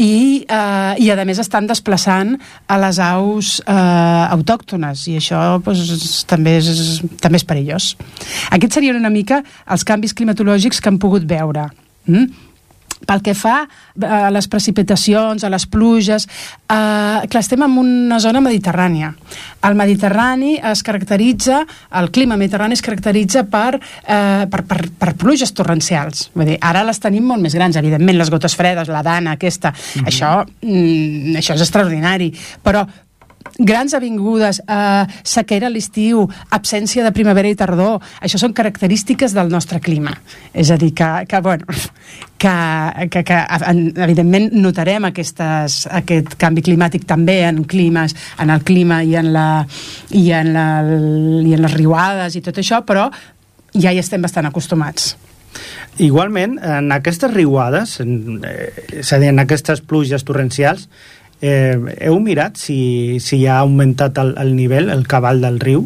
i, 0.00 0.44
eh, 0.48 0.94
i 1.02 1.10
a 1.10 1.24
més 1.28 1.40
estan 1.42 1.66
desplaçant 1.68 2.36
a 2.66 2.78
les 2.80 3.00
aus 3.02 3.58
eh, 3.66 4.24
autòctones 4.36 5.06
i 5.12 5.18
això 5.20 5.42
doncs, 5.64 6.22
també, 6.28 6.56
és, 6.60 7.02
també 7.20 7.40
és 7.40 7.44
perillós. 7.48 7.92
Aquests 8.50 8.80
serien 8.80 8.96
una 8.96 9.12
mica 9.12 9.42
els 9.68 9.84
canvis 9.84 10.16
climatològics 10.16 10.80
que 10.80 10.92
hem 10.92 10.98
pogut 11.02 11.28
veure. 11.28 11.68
Mm? 12.06 12.51
Pel 13.06 13.22
que 13.24 13.34
fa 13.34 13.62
eh, 13.64 14.06
a 14.06 14.30
les 14.34 14.48
precipitacions, 14.48 15.44
a 15.44 15.50
les 15.52 15.66
pluges, 15.66 16.26
eh, 16.26 17.26
clar, 17.28 17.42
estem 17.42 17.62
en 17.66 17.76
una 17.82 18.20
zona 18.22 18.42
mediterrània. 18.44 19.12
El 19.62 19.76
Mediterrani 19.78 20.56
es 20.72 20.82
caracteritza, 20.82 21.62
el 21.98 22.10
clima 22.10 22.36
mediterrani 22.36 22.74
es 22.78 22.82
caracteritza 22.82 23.44
per, 23.50 23.78
eh, 23.78 24.46
per, 24.50 24.64
per, 24.66 24.80
per 24.98 25.14
pluges 25.18 25.54
torrencials. 25.54 26.30
Vull 26.34 26.54
dir, 26.54 26.58
ara 26.60 26.82
les 26.86 27.00
tenim 27.02 27.26
molt 27.30 27.42
més 27.42 27.54
grans, 27.54 27.78
evidentment, 27.78 28.18
les 28.18 28.30
gotes 28.30 28.56
fredes, 28.58 28.90
la 28.92 29.02
dana, 29.06 29.36
aquesta, 29.38 29.70
mm 29.70 30.00
-hmm. 30.00 30.08
això, 30.08 30.32
mm, 30.62 31.36
això 31.38 31.54
és 31.54 31.60
extraordinari, 31.60 32.32
però 32.62 32.86
grans 33.58 33.94
avingudes, 33.94 34.60
eh, 34.66 35.06
sequera 35.22 35.66
a 35.66 35.70
l'estiu, 35.70 36.26
absència 36.50 37.04
de 37.04 37.12
primavera 37.12 37.48
i 37.50 37.56
tardor, 37.58 38.00
això 38.20 38.38
són 38.38 38.52
característiques 38.52 39.34
del 39.34 39.48
nostre 39.52 39.80
clima. 39.80 40.14
És 40.52 40.70
a 40.70 40.76
dir, 40.76 40.92
que, 40.94 41.10
que 41.28 41.40
bueno, 41.40 41.66
que, 42.38 42.54
que, 43.10 43.24
que 43.24 43.40
en- 43.68 43.92
evidentment 43.96 44.50
notarem 44.52 45.04
aquestes, 45.08 45.86
aquest 45.90 46.34
canvi 46.40 46.62
climàtic 46.62 47.04
també 47.06 47.40
en 47.46 47.64
climes, 47.64 48.14
en 48.38 48.50
el 48.50 48.62
clima 48.66 49.02
i 49.04 49.14
en, 49.16 49.32
la, 49.32 49.66
i 50.10 50.30
en, 50.32 50.52
la, 50.54 50.66
i 51.42 51.54
en 51.54 51.62
les 51.66 51.76
riuades 51.78 52.36
i 52.36 52.42
tot 52.44 52.58
això, 52.62 52.82
però 52.86 53.08
ja 53.72 53.92
hi 53.92 53.98
estem 54.02 54.20
bastant 54.22 54.46
acostumats. 54.50 55.14
Igualment, 56.00 56.56
en 56.64 56.92
aquestes 56.94 57.30
riuades, 57.32 57.98
eh, 58.00 58.68
és 59.02 59.12
a 59.12 59.18
dir, 59.20 59.28
en 59.28 59.42
aquestes 59.42 59.82
pluges 59.84 60.24
torrencials, 60.24 60.86
eh, 61.42 61.76
heu 62.06 62.16
mirat 62.22 62.56
si, 62.56 63.18
si 63.20 63.42
ha 63.46 63.58
augmentat 63.60 64.22
el, 64.22 64.32
el 64.38 64.56
nivell, 64.56 64.88
el 64.94 65.04
cabal 65.10 65.42
del 65.42 65.60
riu? 65.60 65.84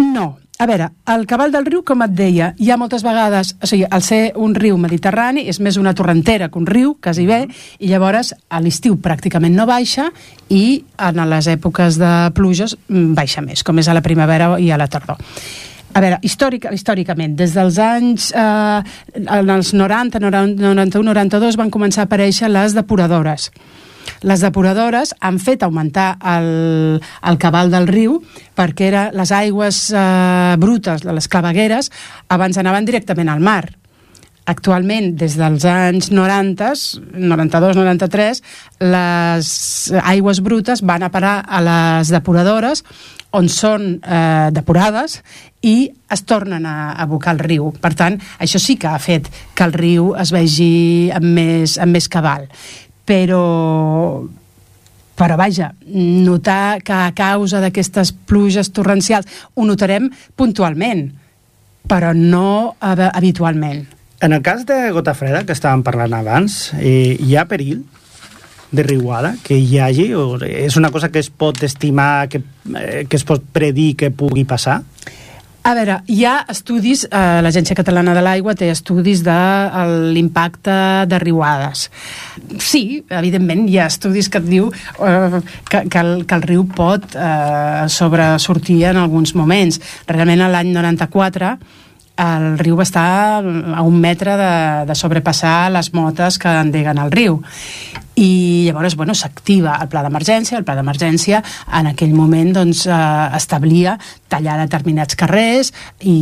No. 0.00 0.26
A 0.58 0.64
veure, 0.64 0.86
el 1.12 1.26
cabal 1.28 1.52
del 1.52 1.66
riu, 1.68 1.82
com 1.84 2.00
et 2.00 2.12
deia, 2.16 2.46
hi 2.56 2.70
ha 2.72 2.78
moltes 2.80 3.02
vegades... 3.04 3.50
O 3.60 3.68
sigui, 3.68 3.84
al 3.92 4.00
ser 4.00 4.30
un 4.40 4.54
riu 4.56 4.78
mediterrani, 4.80 5.44
és 5.52 5.58
més 5.60 5.76
una 5.76 5.92
torrentera 5.92 6.48
que 6.48 6.56
un 6.56 6.64
riu, 6.64 6.94
quasi 7.04 7.26
bé, 7.28 7.42
i 7.76 7.90
llavors 7.90 8.32
a 8.48 8.62
l'estiu 8.64 8.96
pràcticament 9.04 9.52
no 9.52 9.68
baixa 9.68 10.08
i 10.48 10.80
en 10.96 11.20
les 11.28 11.50
èpoques 11.52 12.00
de 12.00 12.14
pluges 12.32 12.72
mm, 12.88 13.12
baixa 13.18 13.44
més, 13.44 13.60
com 13.68 13.84
és 13.84 13.92
a 13.92 13.98
la 13.98 14.04
primavera 14.06 14.54
i 14.56 14.72
a 14.72 14.80
la 14.80 14.88
tardor. 14.88 15.20
A 15.92 16.00
veure, 16.00 16.22
històric, 16.24 16.70
històricament, 16.72 17.36
des 17.36 17.52
dels 17.56 17.76
anys... 17.80 18.32
Eh, 18.32 18.80
en 19.26 19.52
els 19.58 19.74
90, 19.76 20.24
91, 20.24 21.04
92 21.04 21.60
van 21.60 21.72
començar 21.72 22.06
a 22.06 22.08
aparèixer 22.08 22.48
les 22.48 22.72
depuradores. 22.76 23.50
Les 24.26 24.42
depuradores 24.42 25.14
han 25.20 25.38
fet 25.38 25.62
augmentar 25.62 26.16
el, 26.34 27.00
el 27.00 27.38
cabal 27.38 27.70
del 27.70 27.86
riu 27.86 28.20
perquè 28.58 28.90
era, 28.90 29.08
les 29.14 29.30
aigües 29.30 29.82
eh, 29.94 30.54
brutes 30.58 31.06
de 31.06 31.14
les 31.14 31.28
clavegueres 31.30 31.92
abans 32.34 32.58
anaven 32.58 32.88
directament 32.88 33.30
al 33.30 33.44
mar 33.44 33.64
actualment, 34.46 35.10
des 35.18 35.34
dels 35.38 35.66
anys 35.66 36.12
90, 36.14 36.70
92-93, 37.18 38.40
les 38.86 39.50
aigües 40.06 40.40
brutes 40.46 40.82
van 40.86 41.02
a 41.02 41.10
parar 41.10 41.40
a 41.42 41.62
les 41.66 42.12
depuradores 42.14 42.84
on 43.36 43.50
són 43.50 43.96
eh, 43.98 44.48
depurades 44.54 45.18
i 45.66 45.90
es 46.14 46.22
tornen 46.22 46.66
a 46.68 46.94
abocar 47.02 47.34
al 47.34 47.42
riu. 47.42 47.72
Per 47.82 47.92
tant, 47.98 48.20
això 48.38 48.60
sí 48.62 48.78
que 48.78 48.88
ha 48.88 49.02
fet 49.02 49.28
que 49.54 49.66
el 49.66 49.74
riu 49.74 50.12
es 50.14 50.30
vegi 50.32 51.10
amb 51.14 51.26
més, 51.36 51.76
amb 51.82 51.98
més 51.98 52.06
cabal. 52.08 52.46
Però 53.06 54.24
però 55.16 55.38
vaja, 55.40 55.70
notar 55.88 56.82
que 56.84 56.92
a 56.92 57.12
causa 57.16 57.56
d'aquestes 57.62 58.10
pluges 58.28 58.68
torrencials 58.76 59.24
ho 59.56 59.64
notarem 59.64 60.10
puntualment, 60.36 61.06
però 61.88 62.10
no 62.12 62.74
hab- 62.84 63.08
habitualment. 63.14 63.86
En 64.20 64.34
el 64.36 64.42
cas 64.44 64.66
de 64.68 64.90
Gota 64.92 65.14
Freda, 65.16 65.40
que 65.48 65.54
estàvem 65.56 65.82
parlant 65.86 66.12
abans, 66.18 66.74
eh, 66.80 67.16
hi 67.18 67.36
ha 67.36 67.46
perill 67.48 67.80
de 68.72 68.82
riuada 68.82 69.36
que 69.42 69.56
hi 69.56 69.78
hagi? 69.80 70.12
O 70.12 70.36
és 70.44 70.76
una 70.76 70.90
cosa 70.90 71.08
que 71.08 71.20
es 71.20 71.30
pot 71.30 71.62
estimar, 71.62 72.28
que, 72.28 72.42
eh, 72.76 73.06
que 73.08 73.16
es 73.16 73.24
pot 73.24 73.40
predir 73.52 73.94
que 73.96 74.10
pugui 74.10 74.44
passar? 74.44 74.82
A 75.66 75.72
veure, 75.74 75.96
hi 76.06 76.20
ha 76.22 76.44
estudis, 76.52 77.00
eh, 77.08 77.40
l'Agència 77.42 77.74
Catalana 77.74 78.12
de 78.14 78.20
l'Aigua 78.22 78.52
té 78.54 78.68
estudis 78.70 79.24
de 79.26 79.38
l'impacte 80.14 80.76
de 81.10 81.18
riuades. 81.18 81.88
Sí, 82.62 83.02
evidentment, 83.10 83.64
hi 83.66 83.80
ha 83.82 83.88
estudis 83.90 84.28
que 84.30 84.38
et 84.38 84.46
diu 84.46 84.68
eh, 84.70 85.40
que, 85.66 85.80
que, 85.90 86.04
el, 86.04 86.22
que 86.22 86.38
el 86.38 86.46
riu 86.46 86.62
pot 86.70 87.16
eh, 87.18 87.82
sobresortir 87.90 88.84
en 88.92 89.00
alguns 89.02 89.34
moments. 89.34 89.80
Realment, 90.06 90.46
l'any 90.54 90.70
94 90.76 91.50
el 92.16 92.56
riu 92.58 92.78
va 92.78 92.86
estar 92.86 93.44
a 93.44 93.82
un 93.84 94.00
metre 94.00 94.36
de, 94.40 94.54
de 94.88 94.94
sobrepassar 94.96 95.70
les 95.74 95.92
motes 95.92 96.40
que 96.40 96.52
endeguen 96.62 96.98
el 97.02 97.12
riu 97.12 97.40
i 98.16 98.64
llavors 98.64 98.96
bueno, 98.96 99.12
s'activa 99.12 99.74
el 99.82 99.90
pla 99.92 100.00
d'emergència 100.04 100.56
el 100.56 100.64
pla 100.64 100.76
d'emergència 100.78 101.42
en 101.76 101.90
aquell 101.90 102.14
moment 102.16 102.54
doncs, 102.56 102.86
eh, 102.88 102.96
establia 103.36 103.98
tallar 104.32 104.56
determinats 104.62 105.18
carrers 105.20 105.72
i, 106.00 106.16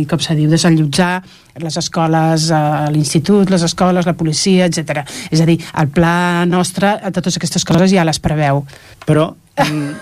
i, 0.00 0.04
com 0.10 0.22
se 0.22 0.36
diu, 0.38 0.48
desallotjar 0.50 1.16
les 1.62 1.78
escoles, 1.78 2.48
eh, 2.54 2.90
l'institut, 2.94 3.50
les 3.50 3.62
escoles, 3.66 4.06
la 4.06 4.16
policia, 4.18 4.66
etc. 4.66 5.04
És 5.30 5.42
a 5.42 5.46
dir, 5.46 5.58
el 5.78 5.90
pla 5.94 6.44
nostre, 6.50 6.96
eh, 7.02 7.12
totes 7.14 7.38
aquestes 7.38 7.66
coses 7.66 7.92
ja 7.92 8.06
les 8.06 8.18
preveu. 8.22 8.64
Però 9.06 9.32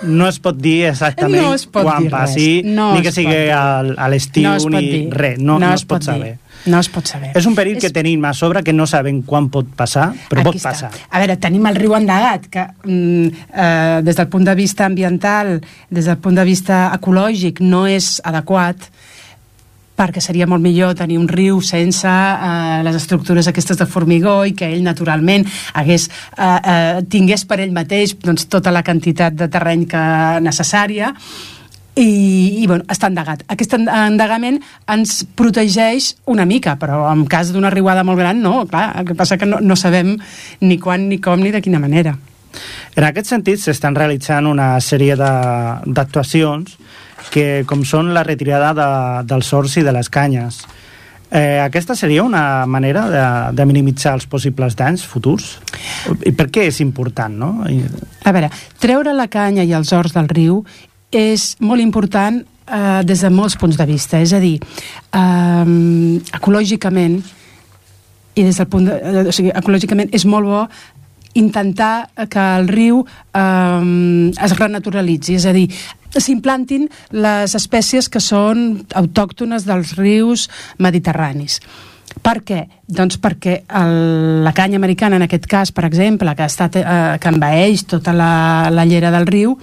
no 0.02 0.28
es 0.28 0.38
pot 0.40 0.56
dir 0.56 0.86
exactament 0.88 1.42
No 1.42 1.54
es 1.54 1.66
pot 1.66 1.84
quan 1.84 2.02
dir 2.06 2.10
passi, 2.10 2.62
No 2.64 2.94
ni 2.94 3.02
que 3.02 3.08
es 3.08 3.14
pot 3.14 3.22
sigui 3.24 3.50
al- 3.52 3.94
a 3.98 4.08
l'estiu, 4.08 4.42
no 4.48 4.54
es 4.56 4.62
pot 4.64 4.72
ni 4.72 4.86
dir. 4.88 5.10
res. 5.12 5.38
No, 5.38 5.58
no, 5.58 5.72
es 5.74 5.84
pot 5.84 6.00
dir. 6.00 6.06
saber. 6.06 6.38
No 6.64 6.78
es 6.78 6.88
pot 6.88 7.04
saber. 7.10 7.32
És 7.34 7.44
un 7.46 7.56
perill 7.58 7.76
que 7.82 7.90
tenim 7.90 8.24
a 8.24 8.32
sobre 8.32 8.62
que 8.62 8.72
no 8.72 8.86
sabem 8.86 9.20
quan 9.26 9.48
pot 9.50 9.66
passar, 9.74 10.12
però 10.30 10.44
pot 10.44 10.54
Aquí 10.54 10.58
està. 10.62 10.70
passar. 10.70 10.90
A 11.10 11.18
veure, 11.18 11.36
tenim 11.36 11.66
el 11.66 11.74
riu 11.74 11.94
endegat, 11.96 12.46
que 12.46 12.66
mm, 12.84 13.26
eh, 13.52 14.00
des 14.04 14.16
del 14.16 14.28
punt 14.28 14.44
de 14.46 14.54
vista 14.54 14.84
ambiental, 14.86 15.60
des 15.90 16.04
del 16.06 16.18
punt 16.18 16.36
de 16.38 16.44
vista 16.44 16.92
ecològic, 16.94 17.60
no 17.60 17.86
és 17.86 18.20
adequat, 18.24 18.76
perquè 20.02 20.20
seria 20.24 20.48
molt 20.50 20.64
millor 20.64 20.96
tenir 20.98 21.20
un 21.22 21.28
riu 21.30 21.62
sense 21.62 22.10
eh, 22.10 22.82
les 22.82 22.98
estructures 22.98 23.46
aquestes 23.52 23.78
de 23.78 23.86
formigó 23.86 24.40
i 24.48 24.56
que 24.58 24.66
ell 24.74 24.82
naturalment 24.82 25.46
hagués, 25.78 26.08
eh, 26.34 26.50
eh, 26.74 27.00
tingués 27.08 27.46
per 27.46 27.60
ell 27.62 27.72
mateix 27.72 28.16
doncs, 28.18 28.48
tota 28.50 28.74
la 28.74 28.82
quantitat 28.82 29.38
de 29.38 29.46
terreny 29.52 29.86
que 29.86 30.04
necessària 30.42 31.12
i, 31.94 32.62
i 32.62 32.66
bueno, 32.66 32.86
està 32.88 33.10
endegat. 33.12 33.42
Aquest 33.52 33.74
en- 33.76 33.88
endegament 33.92 34.58
ens 34.90 35.22
protegeix 35.36 36.14
una 36.32 36.46
mica, 36.48 36.78
però 36.80 37.04
en 37.12 37.26
cas 37.28 37.52
d'una 37.52 37.70
riuada 37.70 38.04
molt 38.04 38.18
gran, 38.18 38.40
no, 38.40 38.62
clar, 38.66 38.88
el 38.98 39.10
que 39.10 39.16
passa 39.18 39.36
que 39.36 39.46
no, 39.48 39.60
no 39.60 39.76
sabem 39.76 40.14
ni 40.64 40.78
quan, 40.80 41.04
ni 41.10 41.20
com, 41.20 41.40
ni 41.40 41.52
de 41.52 41.60
quina 41.60 41.82
manera. 41.82 42.16
En 42.96 43.04
aquest 43.08 43.28
sentit, 43.32 43.60
s'estan 43.60 43.94
realitzant 43.96 44.48
una 44.48 44.74
sèrie 44.84 45.16
d'actuacions 45.16 46.78
que, 47.30 47.64
com 47.68 47.84
són 47.84 48.12
la 48.14 48.24
retirada 48.26 48.72
de, 48.74 48.88
dels 49.28 49.46
sorts 49.52 49.76
i 49.78 49.84
de 49.86 49.94
les 49.94 50.10
canyes. 50.12 50.62
Eh, 51.32 51.60
aquesta 51.62 51.94
seria 51.96 52.22
una 52.22 52.66
manera 52.66 53.06
de, 53.08 53.24
de 53.56 53.64
minimitzar 53.64 54.12
els 54.18 54.26
possibles 54.28 54.76
danys 54.76 55.04
futurs? 55.08 55.54
I 56.28 56.34
per 56.36 56.50
què 56.52 56.66
és 56.68 56.82
important, 56.84 57.32
no? 57.32 57.52
A 57.64 58.34
veure, 58.36 58.50
treure 58.82 59.14
la 59.16 59.30
canya 59.32 59.64
i 59.64 59.72
els 59.72 59.92
horts 59.96 60.12
del 60.12 60.28
riu 60.28 60.60
és 61.12 61.54
molt 61.64 61.80
important 61.80 62.42
eh, 62.42 63.00
des 63.08 63.24
de 63.24 63.30
molts 63.32 63.56
punts 63.56 63.80
de 63.80 63.86
vista. 63.88 64.20
És 64.20 64.34
a 64.36 64.42
dir, 64.44 64.58
eh, 64.60 65.72
ecològicament, 66.36 67.22
i 68.34 68.44
des 68.44 68.56
del 68.56 68.68
punt 68.68 68.88
de, 68.88 68.98
eh, 69.00 69.28
o 69.28 69.32
sigui, 69.32 69.52
ecològicament 69.56 70.12
és 70.12 70.24
molt 70.24 70.48
bo 70.48 70.66
intentar 71.34 72.10
que 72.28 72.44
el 72.58 72.68
riu 72.68 73.06
eh, 73.32 74.30
es 74.36 74.56
renaturalitzi, 74.58 75.40
és 75.40 75.46
a 75.48 75.56
dir, 75.56 75.68
s'implantin 76.20 76.88
les 77.14 77.54
espècies 77.56 78.08
que 78.12 78.20
són 78.20 78.82
autòctones 78.98 79.64
dels 79.68 79.94
rius 79.96 80.48
mediterranis. 80.78 81.60
Per 82.20 82.42
què? 82.44 82.66
Doncs 82.84 83.16
perquè 83.22 83.62
el, 83.80 83.94
la 84.44 84.52
canya 84.52 84.76
americana, 84.76 85.16
en 85.16 85.24
aquest 85.24 85.46
cas, 85.48 85.72
per 85.72 85.86
exemple, 85.88 86.34
que, 86.36 86.44
ha 86.44 86.50
estat, 86.52 86.76
eh, 86.76 87.16
que 87.22 87.32
envaeix 87.32 87.86
tota 87.88 88.12
la, 88.12 88.68
la 88.70 88.84
llera 88.84 89.12
del 89.14 89.26
riu, 89.30 89.56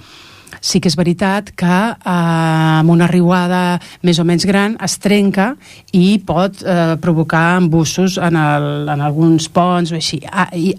sí 0.60 0.80
que 0.82 0.90
és 0.90 0.96
veritat 0.98 1.52
que 1.58 1.66
eh, 1.70 2.10
amb 2.10 2.90
una 2.90 3.08
riuada 3.10 3.78
més 4.06 4.18
o 4.18 4.26
menys 4.26 4.46
gran 4.48 4.76
es 4.82 4.96
trenca 5.02 5.52
i 5.96 6.18
pot 6.26 6.62
eh, 6.62 6.96
provocar 7.00 7.58
embussos 7.60 8.18
en, 8.18 8.38
el, 8.40 8.88
en 8.90 9.04
alguns 9.04 9.50
ponts 9.54 9.92
o 9.92 9.98
així. 9.98 10.20
Ah, 10.26 10.48
i, 10.56 10.72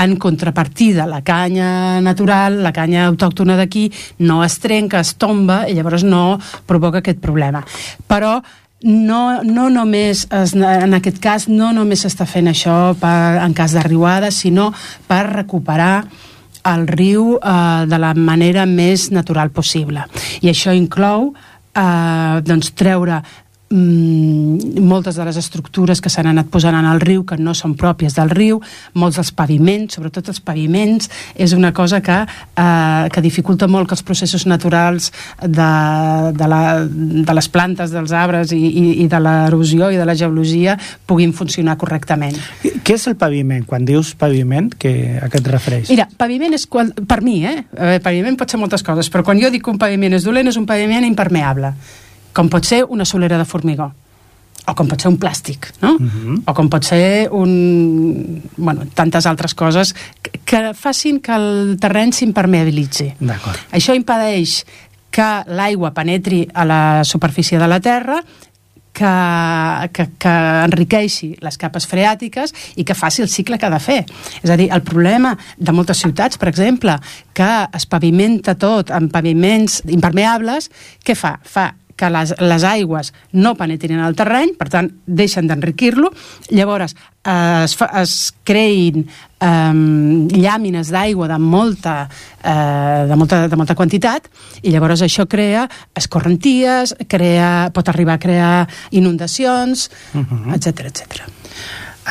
en 0.00 0.16
contrapartida, 0.20 1.08
la 1.08 1.22
canya 1.24 2.00
natural, 2.04 2.60
la 2.64 2.74
canya 2.74 3.06
autòctona 3.08 3.56
d'aquí, 3.60 3.88
no 4.26 4.42
es 4.44 4.58
trenca, 4.62 5.00
es 5.00 5.14
tomba 5.20 5.64
i 5.68 5.78
llavors 5.78 6.04
no 6.04 6.38
provoca 6.66 7.00
aquest 7.00 7.22
problema. 7.24 7.64
Però 8.08 8.36
no, 8.84 9.42
no 9.42 9.70
només, 9.72 10.26
es, 10.28 10.52
en 10.54 10.94
aquest 10.98 11.18
cas, 11.22 11.48
no 11.48 11.72
només 11.72 12.04
s'està 12.04 12.26
fent 12.28 12.50
això 12.50 12.92
per, 13.00 13.40
en 13.40 13.56
cas 13.56 13.72
de 13.72 13.82
riuada, 13.86 14.30
sinó 14.30 14.70
per 15.08 15.24
recuperar 15.30 16.04
el 16.64 16.86
riu 16.88 17.34
eh, 17.38 17.84
de 17.86 17.98
la 18.00 18.14
manera 18.14 18.66
més 18.66 19.10
natural 19.12 19.50
possible. 19.54 20.06
I 20.42 20.50
això 20.52 20.74
inclou 20.74 21.32
eh, 21.32 22.40
doncs, 22.44 22.72
treure 22.78 23.22
mm, 23.70 24.80
moltes 24.84 25.16
de 25.16 25.24
les 25.24 25.36
estructures 25.36 26.00
que 26.00 26.10
s'han 26.12 26.28
anat 26.30 26.50
posant 26.52 26.76
en 26.78 26.88
el 26.88 27.00
riu 27.02 27.24
que 27.26 27.38
no 27.40 27.54
són 27.54 27.74
pròpies 27.78 28.16
del 28.18 28.30
riu, 28.30 28.60
molts 28.94 29.18
dels 29.20 29.32
paviments, 29.36 29.96
sobretot 29.96 30.30
els 30.32 30.40
paviments, 30.44 31.10
és 31.34 31.54
una 31.56 31.72
cosa 31.72 32.00
que, 32.02 32.18
eh, 32.24 33.08
que 33.12 33.24
dificulta 33.24 33.68
molt 33.68 33.88
que 33.88 33.96
els 33.96 34.02
processos 34.02 34.46
naturals 34.46 35.10
de, 35.40 35.70
de, 36.32 36.48
la, 36.48 36.62
de 36.84 37.34
les 37.34 37.48
plantes, 37.48 37.90
dels 37.94 38.12
arbres 38.12 38.52
i, 38.52 38.60
i, 38.60 38.84
i 39.04 39.08
de 39.08 39.20
l'erosió 39.20 39.90
i 39.90 40.00
de 40.00 40.06
la 40.06 40.14
geologia 40.14 40.78
puguin 41.06 41.32
funcionar 41.32 41.76
correctament. 41.80 42.38
què 42.84 42.98
és 42.98 43.06
el 43.08 43.16
paviment? 43.16 43.64
Quan 43.66 43.84
dius 43.88 44.14
paviment, 44.18 44.70
que, 44.78 45.18
a 45.22 45.28
què 45.32 45.40
et 45.40 45.50
refereix? 45.50 45.90
Mira, 45.92 46.08
paviment 46.18 46.54
és 46.56 46.66
quan, 46.70 46.92
per 47.08 47.20
mi, 47.24 47.40
eh? 47.46 47.64
eh? 47.72 47.98
Paviment 48.04 48.36
pot 48.38 48.50
ser 48.50 48.60
moltes 48.60 48.84
coses, 48.86 49.10
però 49.10 49.24
quan 49.26 49.40
jo 49.40 49.50
dic 49.52 49.64
que 49.64 49.72
un 49.72 49.80
paviment 49.80 50.14
és 50.16 50.26
dolent 50.26 50.50
és 50.50 50.58
un 50.60 50.66
paviment 50.68 51.06
impermeable, 51.06 51.72
com 52.34 52.50
pot 52.52 52.66
ser 52.66 52.84
una 52.84 53.06
solera 53.08 53.38
de 53.38 53.46
formigó 53.48 53.92
o 54.64 54.72
com 54.72 54.88
pot 54.88 55.02
ser 55.02 55.10
un 55.12 55.18
plàstic, 55.20 55.68
no? 55.82 55.94
Uh 55.94 56.00
-huh. 56.00 56.42
O 56.46 56.54
com 56.54 56.68
pot 56.68 56.84
ser 56.84 57.28
un... 57.30 58.42
Bueno, 58.56 58.86
tantes 58.94 59.26
altres 59.26 59.54
coses 59.54 59.94
que, 60.22 60.30
que 60.44 60.74
facin 60.74 61.20
que 61.20 61.32
el 61.32 61.76
terreny 61.78 62.12
s'impermeabilitzi. 62.12 63.14
D'acord. 63.20 63.58
Això 63.72 63.94
impedeix 63.94 64.64
que 65.10 65.44
l'aigua 65.46 65.92
penetri 65.92 66.48
a 66.54 66.64
la 66.64 67.04
superfície 67.04 67.58
de 67.58 67.68
la 67.68 67.80
Terra 67.80 68.22
que, 68.94 69.90
que, 69.92 70.06
que 70.18 70.34
enriqueixi 70.64 71.36
les 71.42 71.58
capes 71.58 71.86
freàtiques 71.90 72.54
i 72.76 72.84
que 72.84 72.94
faci 72.94 73.22
el 73.22 73.28
cicle 73.28 73.58
que 73.58 73.66
ha 73.66 73.70
de 73.70 73.80
fer. 73.82 74.04
És 74.42 74.50
a 74.50 74.56
dir, 74.56 74.70
el 74.72 74.82
problema 74.82 75.36
de 75.58 75.72
moltes 75.72 75.98
ciutats, 75.98 76.38
per 76.38 76.48
exemple, 76.48 76.96
que 77.34 77.68
es 77.74 77.86
pavimenta 77.86 78.54
tot 78.54 78.90
amb 78.90 79.12
paviments 79.12 79.82
impermeables, 79.86 80.70
què 81.04 81.14
fa? 81.18 81.38
Fa 81.42 81.72
que 81.96 82.10
les, 82.10 82.34
les 82.40 82.64
aigües 82.66 83.12
no 83.38 83.54
penetrin 83.58 84.02
al 84.02 84.16
terreny, 84.18 84.54
per 84.58 84.68
tant, 84.72 84.90
deixen 85.06 85.48
d'enriquir-lo, 85.50 86.10
llavors 86.54 86.94
eh, 86.94 87.64
es, 87.64 87.76
fa, 87.78 87.88
es 88.02 88.16
creïn 88.46 89.04
eh, 89.04 89.48
llàmines 90.34 90.90
d'aigua 90.94 91.28
de 91.30 91.38
molta, 91.42 91.96
eh, 92.42 93.04
de, 93.08 93.18
molta, 93.20 93.44
de 93.48 93.60
molta 93.60 93.78
quantitat 93.78 94.28
i 94.62 94.74
llavors 94.74 95.04
això 95.06 95.28
crea 95.30 95.66
escorrenties, 95.96 96.96
crea, 97.08 97.70
pot 97.74 97.90
arribar 97.92 98.18
a 98.18 98.22
crear 98.22 98.54
inundacions, 98.92 99.88
etc 100.54 100.88
etc. 100.90 101.24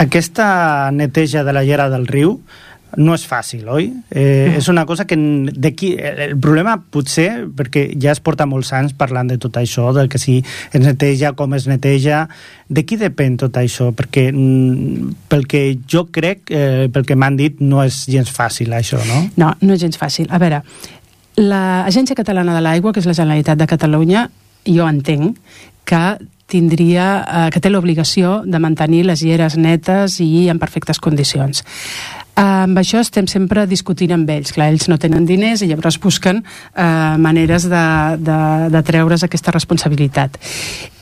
Aquesta 0.02 0.90
neteja 0.92 1.44
de 1.46 1.54
la 1.54 1.62
llera 1.68 1.90
del 1.92 2.08
riu 2.10 2.40
no 2.98 3.16
és 3.18 3.26
fàcil, 3.28 3.68
oi? 3.70 3.90
Eh, 4.12 4.32
No. 4.44 4.58
És 4.60 4.68
una 4.70 4.86
cosa 4.86 5.06
que 5.06 5.16
d'aquí... 5.18 5.94
El 5.98 6.36
problema 6.42 6.76
potser, 6.78 7.46
perquè 7.56 7.86
ja 8.00 8.12
es 8.14 8.22
porta 8.24 8.46
molts 8.50 8.74
anys 8.76 8.94
parlant 8.98 9.30
de 9.32 9.38
tot 9.42 9.58
això, 9.58 9.92
del 9.96 10.10
que 10.12 10.20
si 10.22 10.40
es 10.44 10.82
neteja, 10.82 11.34
com 11.38 11.54
es 11.58 11.68
neteja... 11.70 12.28
De 12.74 12.86
qui 12.88 12.98
depèn 12.98 13.36
tot 13.38 13.58
això? 13.60 13.92
Perquè 13.94 14.30
mm, 14.32 15.28
pel 15.30 15.46
que 15.50 15.64
jo 15.90 16.08
crec, 16.14 16.50
eh, 16.50 16.88
pel 16.94 17.06
que 17.06 17.18
m'han 17.20 17.38
dit, 17.38 17.60
no 17.62 17.84
és 17.84 18.04
gens 18.10 18.32
fàcil 18.34 18.74
això, 18.74 19.02
no? 19.10 19.24
No, 19.38 19.52
no 19.62 19.76
és 19.76 19.84
gens 19.84 20.00
fàcil. 20.00 20.30
A 20.34 20.40
veure, 20.42 20.64
l'Agència 21.38 22.18
Catalana 22.18 22.56
de 22.56 22.64
l'Aigua, 22.66 22.94
que 22.94 23.04
és 23.04 23.10
la 23.10 23.18
Generalitat 23.18 23.60
de 23.60 23.70
Catalunya, 23.70 24.28
jo 24.66 24.88
entenc 24.88 25.38
que 25.86 26.04
tindria, 26.54 27.06
eh, 27.22 27.50
que 27.52 27.62
té 27.62 27.72
l'obligació 27.72 28.42
de 28.46 28.60
mantenir 28.62 29.04
les 29.08 29.24
lleres 29.26 29.58
netes 29.58 30.20
i 30.24 30.50
en 30.54 30.60
perfectes 30.62 31.00
condicions. 31.00 31.64
Amb 32.40 32.80
això 32.82 32.98
estem 33.04 33.28
sempre 33.30 33.68
discutint 33.70 34.16
amb 34.16 34.30
ells. 34.34 34.54
Clar, 34.56 34.72
ells 34.74 34.88
no 34.90 34.98
tenen 34.98 35.28
diners 35.30 35.62
i 35.62 35.68
llavors 35.70 36.00
busquen 36.02 36.42
eh, 36.42 36.86
maneres 37.22 37.68
de, 37.70 37.84
de, 38.18 38.40
de 38.74 38.82
treure's 38.88 39.26
aquesta 39.28 39.54
responsabilitat. 39.54 40.40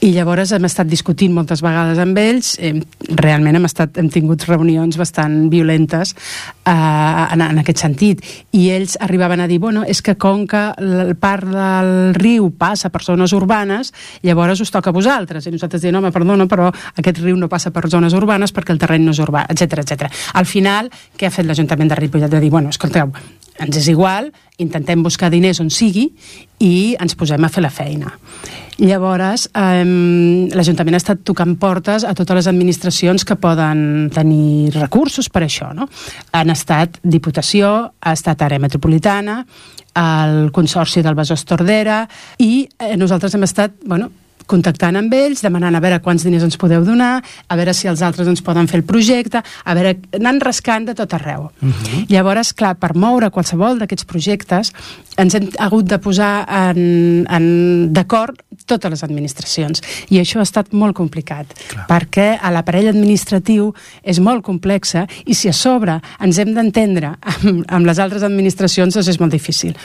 I 0.01 0.09
llavors 0.15 0.51
hem 0.51 0.65
estat 0.65 0.89
discutint 0.89 1.31
moltes 1.31 1.61
vegades 1.61 1.99
amb 2.01 2.17
ells, 2.17 2.55
hem, 2.59 2.81
realment 3.19 3.59
hem, 3.59 3.67
estat, 3.69 3.99
hem 4.01 4.09
tingut 4.11 4.43
reunions 4.49 4.97
bastant 4.97 5.45
violentes 5.53 6.15
eh, 6.65 6.73
en, 6.73 7.43
en 7.45 7.61
aquest 7.61 7.83
sentit. 7.85 8.25
I 8.57 8.65
ells 8.75 8.97
arribaven 8.99 9.45
a 9.45 9.47
dir, 9.47 9.61
bueno, 9.61 9.85
és 9.87 10.01
que 10.03 10.17
com 10.19 10.43
que 10.49 10.65
el 10.81 11.13
part 11.21 11.47
del 11.47 11.93
riu 12.17 12.49
passa 12.57 12.89
per 12.91 13.03
zones 13.05 13.31
urbanes, 13.37 13.93
llavors 14.25 14.65
us 14.65 14.73
toca 14.73 14.91
a 14.91 14.97
vosaltres. 14.97 15.47
I 15.47 15.55
nosaltres 15.55 15.85
diem, 15.85 16.01
home, 16.01 16.11
perdona, 16.11 16.49
però 16.49 16.67
aquest 16.97 17.21
riu 17.21 17.39
no 17.39 17.47
passa 17.47 17.71
per 17.71 17.85
zones 17.87 18.17
urbanes 18.17 18.51
perquè 18.51 18.75
el 18.75 18.81
terreny 18.81 19.05
no 19.05 19.15
és 19.15 19.21
urbà, 19.21 19.45
etc 19.53 19.85
etc. 19.85 20.11
Al 20.33 20.49
final, 20.49 20.91
què 21.21 21.29
ha 21.29 21.33
fet 21.33 21.45
l'Ajuntament 21.45 21.91
de 21.91 21.99
Ripollet? 21.99 22.31
De 22.31 22.41
dir, 22.41 22.49
bueno, 22.49 22.73
escolteu, 22.73 23.11
ens 23.61 23.77
és 23.77 23.91
igual, 23.91 24.31
intentem 24.57 25.03
buscar 25.05 25.29
diners 25.29 25.59
on 25.61 25.69
sigui 25.69 26.07
i 26.65 26.95
ens 27.01 27.13
posem 27.17 27.45
a 27.45 27.49
fer 27.53 27.61
la 27.61 27.69
feina. 27.69 28.15
Llavors, 28.81 29.45
eh, 29.53 29.83
l'Ajuntament 30.57 30.97
ha 30.97 31.01
estat 31.03 31.21
tocant 31.27 31.53
portes 31.61 32.03
a 32.07 32.15
totes 32.17 32.39
les 32.39 32.47
administracions 32.49 33.25
que 33.25 33.37
poden 33.37 34.09
tenir 34.13 34.73
recursos 34.73 35.29
per 35.29 35.43
això. 35.45 35.69
No? 35.77 35.85
Han 36.33 36.49
estat 36.49 36.97
Diputació, 37.03 37.91
ha 38.01 38.13
estat 38.17 38.41
Àrea 38.41 38.63
Metropolitana, 38.63 39.45
el 39.93 40.49
Consorci 40.55 41.03
del 41.03 41.17
Besòs 41.19 41.45
Tordera 41.45 42.05
i 42.39 42.65
eh, 42.79 42.95
nosaltres 42.97 43.35
hem 43.35 43.43
estat 43.43 43.77
bueno, 43.85 44.09
contactant 44.49 44.97
amb 44.99 45.13
ells, 45.13 45.41
demanant 45.45 45.75
a 45.75 45.81
veure 45.83 46.01
quants 46.03 46.25
diners 46.25 46.43
ens 46.47 46.57
podeu 46.57 46.85
donar, 46.85 47.21
a 47.21 47.57
veure 47.59 47.73
si 47.73 47.89
els 47.91 48.01
altres 48.05 48.27
ens 48.27 48.41
poden 48.45 48.67
fer 48.67 48.81
el 48.81 48.85
projecte, 48.87 49.41
a 49.41 49.75
veure, 49.77 49.97
anant 50.17 50.41
rascant 50.43 50.87
de 50.89 50.95
tot 50.97 51.13
arreu. 51.13 51.49
Uh 51.61 51.69
-huh. 51.69 52.05
Llavors, 52.09 52.53
clar, 52.53 52.75
per 52.75 52.95
moure 52.95 53.29
qualsevol 53.29 53.79
d'aquests 53.79 54.05
projectes 54.05 54.71
ens 55.17 55.35
hem 55.35 55.49
hagut 55.59 55.85
de 55.85 55.99
posar 55.99 56.45
en, 56.47 57.25
en 57.29 57.93
d'acord 57.93 58.37
totes 58.65 58.91
les 58.93 59.03
administracions 59.03 59.81
i 60.09 60.19
això 60.21 60.41
ha 60.41 60.47
estat 60.47 60.73
molt 60.77 60.95
complicat 60.97 61.53
clar. 61.67 61.85
perquè 61.89 62.37
a 62.39 62.51
l'aparell 62.53 62.91
administratiu 62.91 63.71
és 64.03 64.21
molt 64.23 64.45
complexa 64.47 65.07
i 65.25 65.35
si 65.37 65.49
a 65.51 65.55
sobre 65.55 65.99
ens 66.19 66.39
hem 66.41 66.53
d'entendre 66.55 67.15
amb, 67.33 67.65
amb 67.67 67.89
les 67.89 67.99
altres 67.99 68.23
administracions 68.27 68.95
doncs 68.95 69.11
és 69.11 69.19
molt 69.19 69.33
difícil 69.35 69.75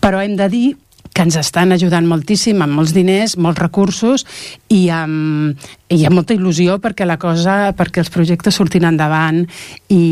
però 0.00 0.22
hem 0.22 0.36
de 0.38 0.48
dir 0.52 0.68
que 1.14 1.24
ens 1.26 1.36
estan 1.40 1.74
ajudant 1.74 2.06
moltíssim 2.08 2.62
amb 2.62 2.78
molts 2.78 2.94
diners, 2.96 3.36
molts 3.36 3.60
recursos 3.60 4.24
i 4.72 4.86
amb, 4.94 5.58
i 5.92 6.04
amb 6.06 6.20
molta 6.20 6.36
il·lusió 6.36 6.78
perquè 6.82 7.06
la 7.08 7.18
cosa, 7.20 7.74
perquè 7.76 8.04
els 8.04 8.12
projectes 8.14 8.58
surtin 8.58 8.88
endavant 8.88 9.44
i, 9.88 10.02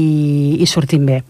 i 0.61 0.67
surtin 0.67 1.07
bé. 1.09 1.23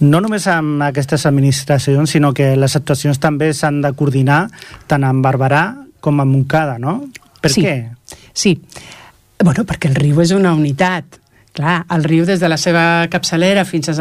No 0.00 0.20
només 0.22 0.46
amb 0.50 0.84
aquestes 0.86 1.26
administracions, 1.26 2.10
sinó 2.14 2.30
que 2.34 2.52
les 2.56 2.76
actuacions 2.78 3.18
també 3.18 3.50
s'han 3.54 3.80
de 3.82 3.90
coordinar 3.98 4.44
tant 4.86 5.06
amb 5.06 5.24
Barberà 5.24 5.64
com 6.00 6.20
amb 6.22 6.36
Montcada, 6.36 6.78
no? 6.78 7.00
Per 7.42 7.50
sí. 7.50 7.64
què? 7.66 7.76
Sí. 8.34 8.54
Bueno, 9.42 9.64
perquè 9.66 9.90
el 9.90 9.98
riu 9.98 10.20
és 10.22 10.34
una 10.34 10.54
unitat. 10.54 11.18
Clar, 11.58 11.80
el 11.94 12.04
riu 12.06 12.26
des 12.26 12.38
de 12.38 12.50
la 12.50 12.58
seva 12.60 12.82
capçalera 13.10 13.64
fins 13.66 13.90
al 13.90 13.98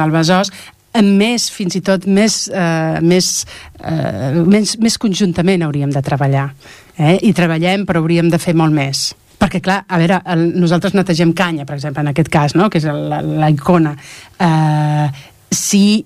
Besòs 0.98 1.18
més, 1.18 1.50
fins 1.54 1.76
i 1.78 1.82
tot 1.82 2.06
més, 2.08 2.48
eh, 2.50 3.00
més, 3.02 3.46
eh, 3.84 4.44
més, 4.46 4.78
més 4.80 4.98
conjuntament 4.98 5.62
hauríem 5.64 5.92
de 5.92 6.02
treballar. 6.02 6.54
Eh? 6.98 7.20
I 7.22 7.34
treballem, 7.34 7.86
però 7.86 8.02
hauríem 8.02 8.30
de 8.30 8.38
fer 8.40 8.56
molt 8.56 8.74
més. 8.74 9.14
Perquè, 9.38 9.62
clar, 9.62 9.84
a 9.88 9.98
veure, 10.02 10.22
el, 10.26 10.54
nosaltres 10.58 10.94
netegem 10.98 11.34
canya, 11.34 11.66
per 11.66 11.76
exemple, 11.78 12.02
en 12.02 12.08
aquest 12.08 12.30
cas, 12.30 12.56
no? 12.56 12.70
que 12.70 12.80
és 12.80 12.86
la, 12.86 13.22
la 13.22 13.50
icona. 13.54 13.96
Eh, 14.40 15.10
si 15.52 16.04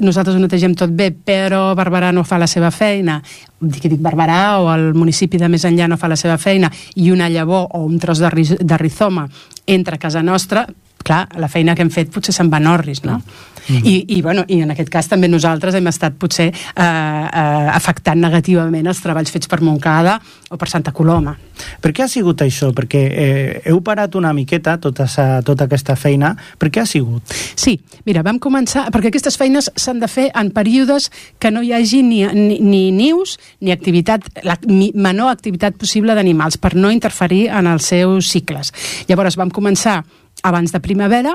nosaltres 0.00 0.36
ho 0.36 0.40
netegem 0.40 0.74
tot 0.78 0.90
bé, 0.94 1.10
però 1.10 1.74
Barberà 1.74 2.12
no 2.14 2.22
fa 2.24 2.38
la 2.38 2.46
seva 2.46 2.70
feina, 2.70 3.20
dic, 3.60 3.88
dic 3.90 4.00
Barberà 4.00 4.60
o 4.62 4.70
el 4.72 4.94
municipi 4.94 5.36
de 5.36 5.48
més 5.52 5.66
enllà 5.68 5.88
no 5.90 5.98
fa 5.98 6.08
la 6.08 6.16
seva 6.16 6.38
feina, 6.38 6.70
i 6.94 7.10
una 7.10 7.28
llavor 7.28 7.66
o 7.74 7.82
un 7.84 7.98
tros 7.98 8.22
de, 8.22 8.30
ri- 8.30 8.56
de 8.62 8.78
rizoma 8.78 9.26
entra 9.66 9.96
a 9.98 9.98
casa 9.98 10.22
nostra, 10.22 10.64
clar, 11.06 11.26
la 11.38 11.50
feina 11.52 11.74
que 11.74 11.84
hem 11.84 11.92
fet 11.92 12.12
potser 12.12 12.34
se'n 12.34 12.50
va 12.52 12.60
en 12.62 12.70
orris, 12.72 13.02
no? 13.06 13.20
Mm. 13.68 13.86
I, 13.86 14.04
i, 14.08 14.22
bueno, 14.22 14.44
I 14.48 14.60
en 14.64 14.72
aquest 14.74 14.90
cas 14.90 15.08
també 15.10 15.28
nosaltres 15.30 15.76
hem 15.78 15.86
estat 15.86 16.16
potser 16.18 16.48
eh, 16.50 16.82
eh, 16.82 17.68
afectant 17.70 18.18
negativament 18.18 18.88
els 18.90 19.00
treballs 19.02 19.30
fets 19.30 19.50
per 19.50 19.60
Montcada 19.62 20.18
o 20.50 20.58
per 20.58 20.68
Santa 20.70 20.92
Coloma. 20.92 21.36
Per 21.82 21.92
què 21.94 22.04
ha 22.04 22.10
sigut 22.10 22.42
això? 22.42 22.72
Perquè 22.74 23.02
eh, 23.06 23.60
heu 23.70 23.78
parat 23.84 24.16
una 24.18 24.32
miqueta 24.34 24.76
tota, 24.82 25.06
sa, 25.06 25.26
tota 25.46 25.68
aquesta 25.68 25.94
feina. 25.96 26.32
Per 26.58 26.72
què 26.74 26.82
ha 26.82 26.88
sigut? 26.88 27.34
Sí, 27.54 27.76
mira, 28.08 28.24
vam 28.26 28.40
començar... 28.42 28.88
Perquè 28.92 29.12
aquestes 29.12 29.38
feines 29.38 29.70
s'han 29.78 30.02
de 30.02 30.10
fer 30.10 30.28
en 30.38 30.50
períodes 30.54 31.10
que 31.38 31.52
no 31.54 31.62
hi 31.62 31.72
hagi 31.76 32.02
ni, 32.02 32.24
ni, 32.34 32.58
ni 32.58 32.82
nius 32.94 33.38
ni 33.60 33.70
activitat, 33.74 34.26
la 34.46 34.58
mi, 34.66 34.90
menor 34.94 35.30
activitat 35.32 35.78
possible 35.78 36.16
d'animals 36.18 36.58
per 36.58 36.74
no 36.74 36.90
interferir 36.90 37.46
en 37.52 37.70
els 37.70 37.86
seus 37.94 38.32
cicles. 38.32 38.74
Llavors 39.08 39.38
vam 39.38 39.54
començar 39.54 40.00
abans 40.42 40.72
de 40.72 40.80
primavera, 40.80 41.34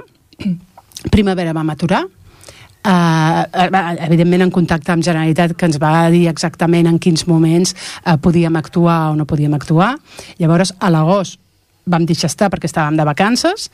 primavera 1.12 1.53
vam 1.53 1.75
aturar, 1.75 2.05
Uh, 2.88 3.43
evidentment 4.05 4.45
en 4.45 4.51
contacte 4.53 4.93
amb 4.93 5.03
Generalitat 5.03 5.57
que 5.60 5.65
ens 5.67 5.75
va 5.81 6.05
dir 6.13 6.29
exactament 6.29 6.88
en 6.88 6.95
quins 7.03 7.25
moments 7.27 7.73
uh, 8.05 8.13
podíem 8.15 8.55
actuar 8.55 9.10
o 9.12 9.17
no 9.17 9.25
podíem 9.27 9.57
actuar 9.57 9.89
llavors 10.39 10.71
a 10.79 10.88
l'agost 10.93 11.36
vam 11.83 12.05
deixar 12.07 12.29
estar 12.31 12.47
perquè 12.53 12.69
estàvem 12.69 12.95
de 12.95 13.03
vacances 13.03 13.67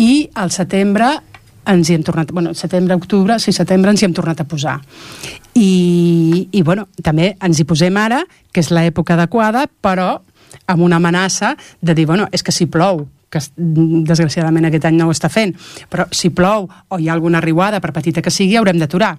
i 0.00 0.30
al 0.40 0.54
setembre 0.54 1.10
ens 1.66 1.88
hi 1.88 1.96
hem 1.96 2.02
tornat, 2.04 2.30
bueno, 2.32 2.54
setembre, 2.54 2.94
octubre, 2.94 3.38
sí, 3.40 3.52
setembre 3.52 3.92
ens 3.92 4.02
hi 4.02 4.08
hem 4.08 4.14
tornat 4.16 4.42
a 4.42 4.46
posar. 4.48 4.78
I, 5.56 6.48
i 6.52 6.62
bueno, 6.62 6.88
també 7.02 7.34
ens 7.40 7.60
hi 7.60 7.66
posem 7.68 7.96
ara, 7.96 8.22
que 8.52 8.60
és 8.60 8.68
l'època 8.74 9.16
adequada, 9.16 9.64
però 9.80 10.18
amb 10.68 10.84
una 10.84 11.00
amenaça 11.00 11.54
de 11.80 11.94
dir, 11.96 12.06
bueno, 12.10 12.28
és 12.32 12.44
que 12.44 12.52
si 12.52 12.66
plou, 12.66 13.06
que 13.34 13.42
es- 13.42 13.50
desgraciadament 13.58 14.70
aquest 14.70 14.86
any 14.88 14.96
no 15.02 15.10
ho 15.10 15.14
està 15.14 15.28
fent, 15.32 15.54
però 15.90 16.06
si 16.14 16.30
plou 16.30 16.68
o 16.88 16.98
hi 17.02 17.08
ha 17.10 17.14
alguna 17.18 17.42
riuada, 17.42 17.80
per 17.82 17.92
petita 17.92 18.22
que 18.22 18.30
sigui, 18.30 18.56
haurem 18.60 18.78
d'aturar. 18.78 19.16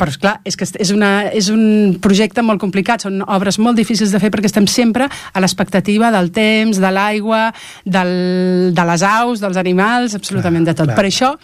Però, 0.00 0.08
és 0.08 0.16
clar, 0.16 0.34
és 0.48 0.56
que 0.56 0.64
és, 0.80 0.90
una, 0.94 1.08
és 1.36 1.50
un 1.52 1.98
projecte 2.00 2.40
molt 2.46 2.60
complicat, 2.62 3.02
són 3.04 3.18
obres 3.26 3.58
molt 3.60 3.76
difícils 3.76 4.12
de 4.14 4.20
fer 4.22 4.30
perquè 4.32 4.48
estem 4.48 4.64
sempre 4.70 5.04
a 5.10 5.40
l'expectativa 5.42 6.08
del 6.14 6.30
temps, 6.32 6.78
de 6.80 6.90
l'aigua, 6.94 7.50
del, 7.84 8.72
de 8.72 8.84
les 8.88 9.02
aus, 9.04 9.42
dels 9.44 9.58
animals, 9.60 10.14
absolutament 10.16 10.64
de 10.64 10.72
tot. 10.72 10.86
clar. 10.88 10.96
Per 10.96 11.04
això 11.10 11.34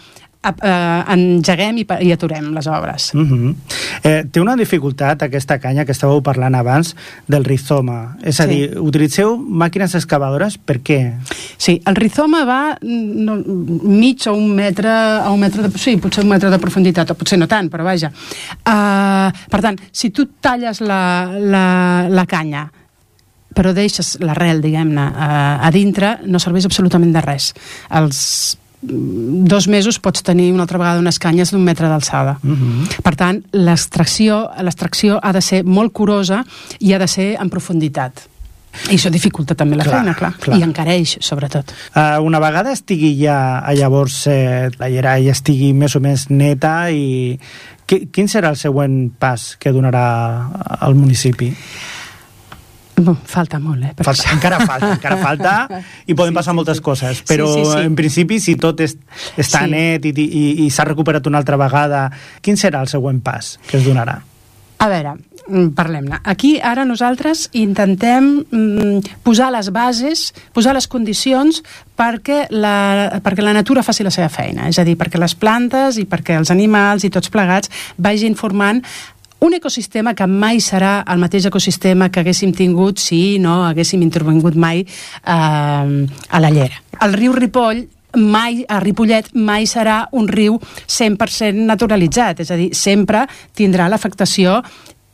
eh, 0.43 0.51
eh, 0.61 1.03
engeguem 1.13 1.77
i, 1.81 1.85
i 2.07 2.11
aturem 2.13 2.51
les 2.55 2.67
obres. 2.67 3.11
Uh 3.13 3.21
-huh. 3.21 3.55
eh, 4.03 4.23
té 4.31 4.41
una 4.41 4.55
dificultat 4.55 5.23
aquesta 5.23 5.59
canya 5.59 5.85
que 5.85 5.91
estàveu 5.91 6.21
parlant 6.21 6.55
abans 6.55 6.95
del 7.27 7.43
rizoma. 7.43 8.17
És 8.23 8.39
a 8.39 8.43
Sí. 8.43 8.49
dir, 8.49 8.77
utilitzeu 8.79 9.37
màquines 9.37 9.95
excavadores 9.95 10.57
per 10.57 10.79
què? 10.81 11.13
Sí, 11.57 11.81
el 11.85 11.95
rizoma 11.95 12.45
va 12.45 12.77
mm, 12.81 13.25
no, 13.25 13.35
mig 13.83 14.27
o 14.27 14.33
un 14.33 14.55
metre, 14.55 14.89
a 14.89 15.29
un 15.31 15.39
metre 15.39 15.63
de, 15.63 15.77
sí, 15.77 15.97
potser 15.97 16.23
un 16.23 16.29
metre 16.29 16.49
de 16.49 16.59
profunditat, 16.59 17.11
o 17.11 17.15
potser 17.15 17.37
no 17.39 17.47
tant, 17.47 17.69
però 17.69 17.83
vaja. 17.83 18.11
Uh, 18.67 19.31
per 19.49 19.61
tant, 19.61 19.77
si 19.91 20.09
tu 20.09 20.25
talles 20.39 20.81
la, 20.81 21.31
la, 21.39 22.07
la 22.09 22.25
canya 22.25 22.71
però 23.57 23.73
deixes 23.73 24.19
l'arrel, 24.21 24.61
diguem-ne, 24.61 25.01
a, 25.01 25.29
a 25.65 25.71
dintre, 25.73 26.19
no 26.29 26.37
serveix 26.37 26.67
absolutament 26.69 27.11
de 27.15 27.21
res. 27.21 27.53
Els 27.89 28.57
dos 28.81 29.67
mesos 29.67 29.97
pots 29.99 30.21
tenir 30.23 30.51
una 30.53 30.63
altra 30.63 30.77
vegada 30.77 30.99
unes 31.01 31.17
canyes 31.19 31.51
d'un 31.51 31.63
metre 31.63 31.87
d'alçada. 31.89 32.37
Uh 32.43 32.49
-huh. 32.51 33.01
Per 33.03 33.15
tant, 33.15 33.43
l'extracció 33.51 35.19
ha 35.21 35.33
de 35.33 35.41
ser 35.41 35.63
molt 35.63 35.91
curosa 35.93 36.43
i 36.79 36.93
ha 36.93 36.99
de 36.99 37.07
ser 37.07 37.37
en 37.41 37.49
profunditat. 37.49 38.27
I 38.91 38.95
això 38.95 39.09
dificulta 39.09 39.55
també 39.55 39.75
la 39.75 39.83
Clar, 39.83 39.95
feina, 40.01 40.13
clar. 40.13 40.33
clar. 40.37 40.57
I 40.59 40.61
encareix, 40.63 41.17
sobretot. 41.19 41.71
Uh, 41.95 42.21
una 42.21 42.37
vegada 42.39 42.71
estigui 42.71 43.15
ja, 43.23 43.59
a 43.59 43.73
llavors, 43.73 44.27
eh, 44.27 44.69
la 44.77 44.89
llera 44.89 45.15
ja 45.23 45.31
estigui 45.31 45.73
més 45.73 45.95
o 45.95 45.99
més 45.99 46.27
neta 46.29 46.91
i... 46.91 47.39
Qui- 47.87 48.09
Quin 48.11 48.27
serà 48.27 48.49
el 48.49 48.57
següent 48.57 49.09
pas 49.17 49.55
que 49.57 49.71
donarà 49.71 50.49
al 50.79 50.93
municipi? 50.93 51.55
Bon, 52.97 53.13
falta 53.29 53.59
molt, 53.61 53.83
eh? 53.85 53.91
Falta, 54.01 54.23
això. 54.23 54.33
encara 54.33 54.57
falta, 54.65 54.87
encara 54.95 55.17
falta 55.21 55.51
i 56.09 56.15
poden 56.17 56.33
Sí, 56.33 56.37
passar 56.39 56.53
sí, 56.53 56.57
moltes 56.57 56.77
sí. 56.79 56.83
coses, 56.83 57.17
Sí, 57.19 57.25
però 57.29 57.45
sí, 57.53 57.63
sí. 57.63 57.83
en 57.85 57.95
principi 57.95 58.39
si 58.41 58.55
tot 58.57 58.79
és, 58.81 58.95
està 59.37 59.65
Sí. 59.65 59.69
net 59.71 60.05
i, 60.09 60.13
i, 60.17 60.65
i 60.65 60.69
s'ha 60.73 60.83
recuperat 60.89 61.27
una 61.29 61.37
altra 61.37 61.57
vegada, 61.61 62.07
quin 62.41 62.57
serà 62.57 62.81
el 62.81 62.87
següent 62.89 63.21
pas 63.21 63.59
que 63.69 63.77
es 63.77 63.85
donarà? 63.85 64.17
A 64.79 64.87
veure, 64.89 65.13
mm, 65.47 65.69
parlem-ne. 65.77 66.19
Aquí 66.23 66.59
ara 66.61 66.85
nosaltres 66.85 67.47
intentem 67.53 68.43
mm, 68.49 69.21
posar 69.25 69.51
les 69.53 69.69
bases, 69.73 70.33
posar 70.53 70.73
les 70.73 70.87
condicions 70.87 71.61
perquè 71.97 72.47
la, 72.49 73.19
perquè 73.25 73.41
la 73.45 73.53
natura 73.53 73.81
faci 73.85 74.03
la 74.05 74.11
seva 74.13 74.29
feina, 74.29 74.67
és 74.69 74.77
a 74.77 74.83
dir, 74.85 74.97
perquè 74.97 75.17
les 75.21 75.33
plantes 75.35 75.97
i 75.97 76.05
perquè 76.05 76.37
els 76.37 76.49
animals 76.53 77.05
i 77.05 77.09
tots 77.13 77.29
plegats 77.29 77.69
vagin 77.97 78.35
formant 78.37 78.83
un 79.39 79.53
ecosistema 79.53 80.13
que 80.15 80.25
mai 80.27 80.61
serà 80.63 81.03
el 81.07 81.21
mateix 81.21 81.45
ecosistema 81.49 82.09
que 82.09 82.23
haguéssim 82.23 82.53
tingut 82.57 82.99
si 83.01 83.37
no 83.39 83.63
haguéssim 83.67 84.01
intervingut 84.01 84.55
mai 84.55 84.81
eh, 84.81 85.27
a 85.27 86.41
la 86.41 86.49
llera. 86.49 86.81
El 87.05 87.13
riu 87.13 87.35
Ripoll 87.35 87.85
mai, 88.17 88.63
a 88.67 88.79
Ripollet 88.81 89.29
mai 89.35 89.67
serà 89.69 90.07
un 90.17 90.27
riu 90.27 90.57
100% 90.87 91.65
naturalitzat, 91.67 92.41
és 92.41 92.51
a 92.51 92.57
dir, 92.59 92.71
sempre 92.75 93.25
tindrà 93.55 93.87
l'afectació 93.91 94.61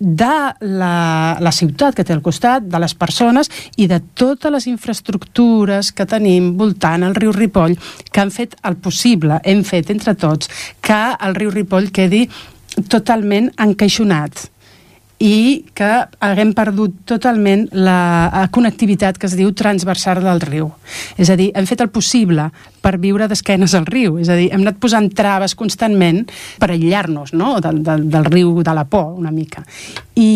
de 0.03 0.35
la, 0.59 1.37
la 1.39 1.51
ciutat 1.55 1.95
que 1.95 2.03
té 2.03 2.11
al 2.11 2.23
costat, 2.23 2.65
de 2.67 2.79
les 2.81 2.93
persones 2.95 3.49
i 3.79 3.87
de 3.87 4.01
totes 4.19 4.51
les 4.51 4.65
infraestructures 4.67 5.93
que 5.95 6.07
tenim 6.09 6.53
voltant 6.59 7.05
el 7.07 7.15
riu 7.15 7.31
Ripoll 7.31 7.77
que 8.11 8.23
han 8.23 8.33
fet 8.33 8.57
el 8.67 8.75
possible, 8.83 9.39
hem 9.43 9.63
fet 9.63 9.93
entre 9.93 10.15
tots, 10.19 10.51
que 10.83 11.03
el 11.23 11.37
riu 11.39 11.53
Ripoll 11.53 11.91
quedi 11.95 12.25
totalment 12.89 13.51
encaixonat 13.61 14.49
i 15.23 15.63
que 15.77 15.89
haguem 16.25 16.51
perdut 16.55 16.95
totalment 17.07 17.67
la 17.71 18.47
connectivitat 18.51 19.15
que 19.19 19.29
es 19.29 19.35
diu 19.39 19.53
transversal 19.55 20.19
del 20.25 20.41
riu. 20.43 20.67
És 21.15 21.31
a 21.31 21.37
dir, 21.39 21.51
hem 21.55 21.67
fet 21.69 21.83
el 21.85 21.91
possible 21.93 22.49
per 22.83 22.97
viure 22.99 23.29
d'esquenes 23.31 23.75
al 23.77 23.87
riu, 23.87 24.17
és 24.19 24.27
a 24.27 24.35
dir, 24.35 24.49
hem 24.51 24.65
anat 24.65 24.81
posant 24.83 25.07
traves 25.15 25.55
constantment 25.55 26.25
per 26.59 26.73
aïllar-nos 26.73 27.31
no? 27.39 27.55
del, 27.63 27.79
del, 27.85 28.09
del 28.11 28.27
riu 28.27 28.59
de 28.65 28.75
la 28.75 28.83
por, 28.83 29.13
una 29.15 29.31
mica. 29.31 29.63
I, 30.19 30.27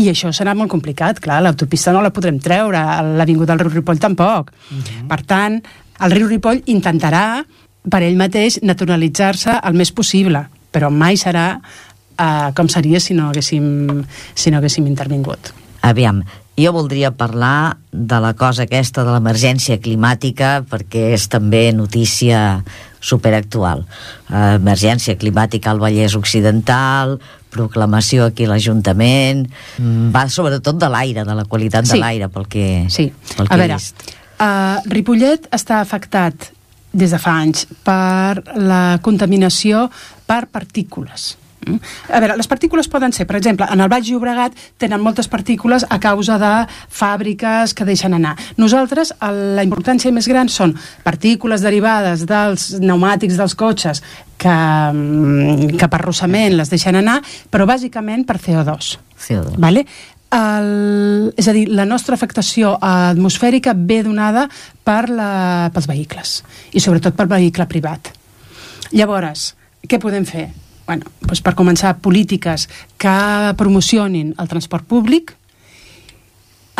I 0.00 0.08
això 0.14 0.32
serà 0.32 0.56
molt 0.56 0.72
complicat, 0.72 1.20
clar, 1.20 1.42
l'autopista 1.44 1.92
no 1.92 2.00
la 2.00 2.14
podrem 2.14 2.40
treure, 2.40 2.86
l'avinguda 3.20 3.52
del 3.52 3.66
riu 3.66 3.76
Ripoll 3.76 4.00
tampoc. 4.00 4.52
Uh 4.70 4.80
-huh. 4.80 5.06
Per 5.12 5.22
tant, 5.28 5.60
el 6.00 6.10
riu 6.10 6.28
Ripoll 6.28 6.62
intentarà 6.66 7.44
per 7.90 8.02
ell 8.02 8.16
mateix 8.16 8.62
naturalitzar-se 8.62 9.60
el 9.62 9.74
més 9.74 9.92
possible, 9.92 10.46
però 10.76 10.90
mai 10.92 11.16
serà 11.16 11.54
uh, 11.56 12.50
com 12.56 12.68
seria 12.68 13.00
si 13.00 13.16
no 13.16 13.30
haguéssim, 13.32 14.02
si 14.36 14.52
no 14.52 14.60
haguéssim 14.60 14.84
intervingut. 14.90 15.54
Aviam, 15.86 16.20
jo 16.56 16.72
voldria 16.72 17.10
parlar 17.16 17.76
de 17.92 18.18
la 18.20 18.34
cosa 18.36 18.64
aquesta 18.66 19.04
de 19.06 19.12
l'emergència 19.14 19.78
climàtica 19.80 20.58
perquè 20.68 21.10
és 21.16 21.24
també 21.32 21.70
notícia 21.76 22.62
superactual. 23.00 23.84
Uh, 24.28 24.56
emergència 24.58 25.16
climàtica 25.20 25.70
al 25.72 25.80
Vallès 25.82 26.16
Occidental, 26.18 27.16
proclamació 27.56 28.26
aquí 28.28 28.44
a 28.44 28.50
l'Ajuntament, 28.52 29.46
mm, 29.78 30.10
va 30.12 30.26
sobretot 30.28 30.76
de 30.80 30.88
l'aire, 30.92 31.24
de 31.24 31.34
la 31.38 31.44
qualitat 31.48 31.86
Sí. 31.86 31.92
de 31.96 32.02
l'aire, 32.02 32.28
pel 32.28 32.48
que, 32.48 32.66
Sí, 32.90 33.12
pel 33.36 33.48
que 33.48 33.54
a 33.54 33.56
he 33.56 33.60
veure, 33.60 33.74
vist. 33.80 34.02
uh, 34.40 34.82
Ripollet 34.92 35.48
està 35.52 35.80
afectat 35.80 36.50
des 36.92 37.10
de 37.10 37.18
fa 37.18 37.38
anys 37.40 37.66
per 37.84 38.42
la 38.56 38.98
contaminació 39.02 39.90
per 40.26 40.46
partícules. 40.48 41.36
Mm? 41.66 41.80
A 42.14 42.20
veure, 42.20 42.36
les 42.38 42.46
partícules 42.46 42.86
poden 42.86 43.12
ser, 43.12 43.26
per 43.26 43.36
exemple, 43.36 43.66
en 43.72 43.80
el 43.80 43.88
Baix 43.90 44.06
Llobregat 44.06 44.52
tenen 44.78 45.00
moltes 45.02 45.26
partícules 45.26 45.86
a 45.90 45.98
causa 45.98 46.36
de 46.38 46.52
fàbriques 46.92 47.74
que 47.74 47.84
deixen 47.84 48.14
anar. 48.14 48.36
Nosaltres, 48.56 49.14
el- 49.20 49.56
la 49.56 49.64
importància 49.64 50.12
més 50.12 50.28
gran 50.28 50.48
són 50.48 50.76
partícules 51.02 51.62
derivades 51.62 52.26
dels 52.26 52.76
pneumàtics 52.78 53.36
dels 53.36 53.54
cotxes 53.54 54.02
que, 54.38 54.48
mm, 54.48 55.76
que 55.76 55.88
per 55.88 56.00
arrossament 56.00 56.54
les 56.54 56.70
deixen 56.70 56.94
anar, 56.94 57.22
però 57.50 57.66
bàsicament 57.66 58.24
per 58.26 58.38
CO2. 58.38 58.98
CO2. 59.16 59.56
Vale? 59.58 59.86
El, 60.34 61.32
és 61.38 61.46
a 61.46 61.54
dir, 61.54 61.68
la 61.70 61.86
nostra 61.86 62.16
afectació 62.18 62.74
atmosfèrica 62.82 63.76
ve 63.78 64.00
donada 64.02 64.48
per 64.84 65.06
la, 65.08 65.70
pels 65.72 65.86
vehicles 65.86 66.40
i 66.74 66.82
sobretot 66.82 67.14
pel 67.16 67.30
vehicle 67.30 67.68
privat. 67.70 68.10
Llavors, 68.92 69.52
què 69.86 70.00
podem 70.02 70.26
fer? 70.26 70.48
Bueno, 70.86 71.06
doncs 71.22 71.42
per 71.42 71.54
començar, 71.58 71.96
polítiques 72.02 72.68
que 72.98 73.16
promocionin 73.58 74.34
el 74.38 74.50
transport 74.50 74.86
públic, 74.86 75.32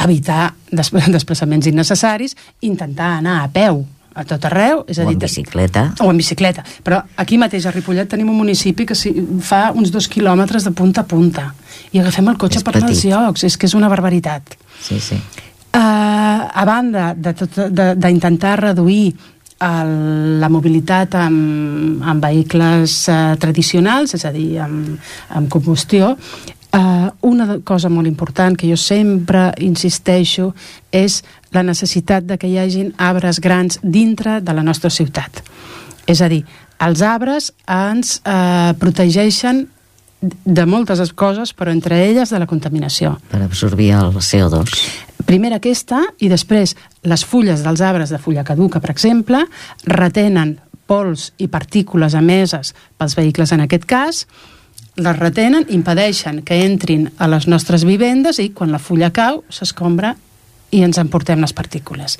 evitar 0.02 0.52
des 0.70 0.90
desplaçaments 0.92 1.66
innecessaris, 1.66 2.36
intentar 2.66 3.16
anar 3.18 3.40
a 3.42 3.50
peu 3.50 3.84
a 4.16 4.24
tot 4.24 4.44
arreu, 4.48 4.84
és 4.88 4.98
a 4.98 5.04
O 5.04 5.08
dir, 5.10 5.14
en 5.18 5.22
bicicleta. 5.26 5.82
o 6.00 6.10
en 6.10 6.16
bicicleta. 6.16 6.64
Però 6.82 7.02
aquí 7.20 7.36
mateix 7.38 7.66
a 7.68 7.70
Ripollet 7.74 8.08
tenim 8.08 8.30
un 8.32 8.38
municipi 8.40 8.86
que 8.88 8.96
fa 9.44 9.70
uns 9.76 9.92
dos 9.92 10.08
quilòmetres 10.08 10.64
de 10.64 10.72
punta 10.72 11.02
a 11.04 11.04
punta 11.04 11.50
i 11.92 12.00
agafem 12.00 12.28
el 12.32 12.38
cotxe 12.40 12.58
És 12.62 12.64
per 12.64 12.72
petit. 12.80 13.04
llocs. 13.12 13.44
És 13.44 13.56
que 13.56 13.66
és 13.68 13.74
una 13.74 13.88
barbaritat. 13.92 14.56
Sí, 14.80 14.98
sí. 15.00 15.20
Uh, 15.76 15.80
a 15.80 16.64
banda 16.64 17.10
d'intentar 17.14 18.58
reduir 18.60 19.14
el, 19.60 20.40
la 20.40 20.48
mobilitat 20.52 21.14
amb, 21.20 22.02
amb 22.04 22.24
vehicles 22.24 22.96
uh, 23.08 23.36
tradicionals, 23.40 24.14
és 24.16 24.24
a 24.28 24.32
dir, 24.32 24.58
amb, 24.60 24.96
amb 25.36 25.48
combustió, 25.52 26.14
uh, 26.76 27.08
una 27.26 27.58
cosa 27.64 27.88
molt 27.88 28.08
important 28.08 28.56
que 28.58 28.68
jo 28.68 28.76
sempre 28.76 29.48
insisteixo 29.64 30.52
és 30.92 31.22
la 31.56 31.64
necessitat 31.64 32.26
de 32.28 32.36
que 32.38 32.50
hi 32.50 32.58
hagin 32.60 32.92
arbres 32.98 33.40
grans 33.40 33.80
dintre 33.82 34.40
de 34.40 34.54
la 34.54 34.62
nostra 34.62 34.90
ciutat. 34.90 35.42
És 36.06 36.20
a 36.22 36.28
dir, 36.30 36.44
els 36.78 37.00
arbres 37.02 37.50
ens 37.66 38.20
eh, 38.20 38.74
protegeixen 38.78 39.64
de 40.20 40.64
moltes 40.66 41.00
coses, 41.12 41.52
però 41.56 41.72
entre 41.72 41.98
elles 42.06 42.30
de 42.32 42.38
la 42.40 42.48
contaminació. 42.48 43.16
Per 43.30 43.40
absorbir 43.44 43.90
el 43.96 44.16
CO2. 44.20 44.76
Primer 45.26 45.52
aquesta 45.56 46.02
i 46.22 46.30
després 46.30 46.74
les 47.06 47.24
fulles 47.26 47.64
dels 47.64 47.82
arbres 47.84 48.12
de 48.12 48.20
fulla 48.22 48.44
caduca, 48.44 48.80
per 48.80 48.92
exemple, 48.94 49.42
retenen 49.84 50.56
pols 50.86 51.32
i 51.42 51.48
partícules 51.50 52.14
emeses 52.14 52.72
pels 52.96 53.16
vehicles 53.18 53.52
en 53.52 53.64
aquest 53.64 53.88
cas, 53.90 54.26
les 54.96 55.18
retenen, 55.18 55.66
impedeixen 55.68 56.40
que 56.46 56.62
entrin 56.64 57.10
a 57.18 57.28
les 57.28 57.46
nostres 57.48 57.84
vivendes 57.84 58.40
i 58.40 58.50
quan 58.56 58.72
la 58.72 58.80
fulla 58.80 59.12
cau 59.12 59.42
s'escombra 59.52 60.14
i 60.72 60.82
ens 60.82 60.98
emportem 60.98 61.40
les 61.40 61.52
partícules. 61.56 62.16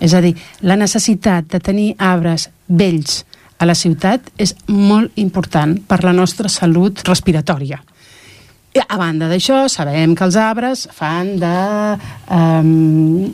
És 0.00 0.14
a 0.14 0.20
dir, 0.24 0.34
la 0.60 0.76
necessitat 0.76 1.48
de 1.50 1.60
tenir 1.60 1.88
arbres 1.98 2.48
vells 2.68 3.24
a 3.58 3.66
la 3.66 3.74
ciutat 3.74 4.30
és 4.38 4.54
molt 4.68 5.16
important 5.18 5.78
per 5.88 6.04
la 6.04 6.14
nostra 6.14 6.48
salut 6.52 7.02
respiratòria. 7.08 7.80
A 8.76 8.96
banda 9.00 9.26
d'això, 9.30 9.62
sabem 9.72 10.12
que 10.14 10.22
els 10.26 10.36
arbres 10.38 10.84
fan 10.94 11.32
de, 11.40 11.52
um, 12.30 13.24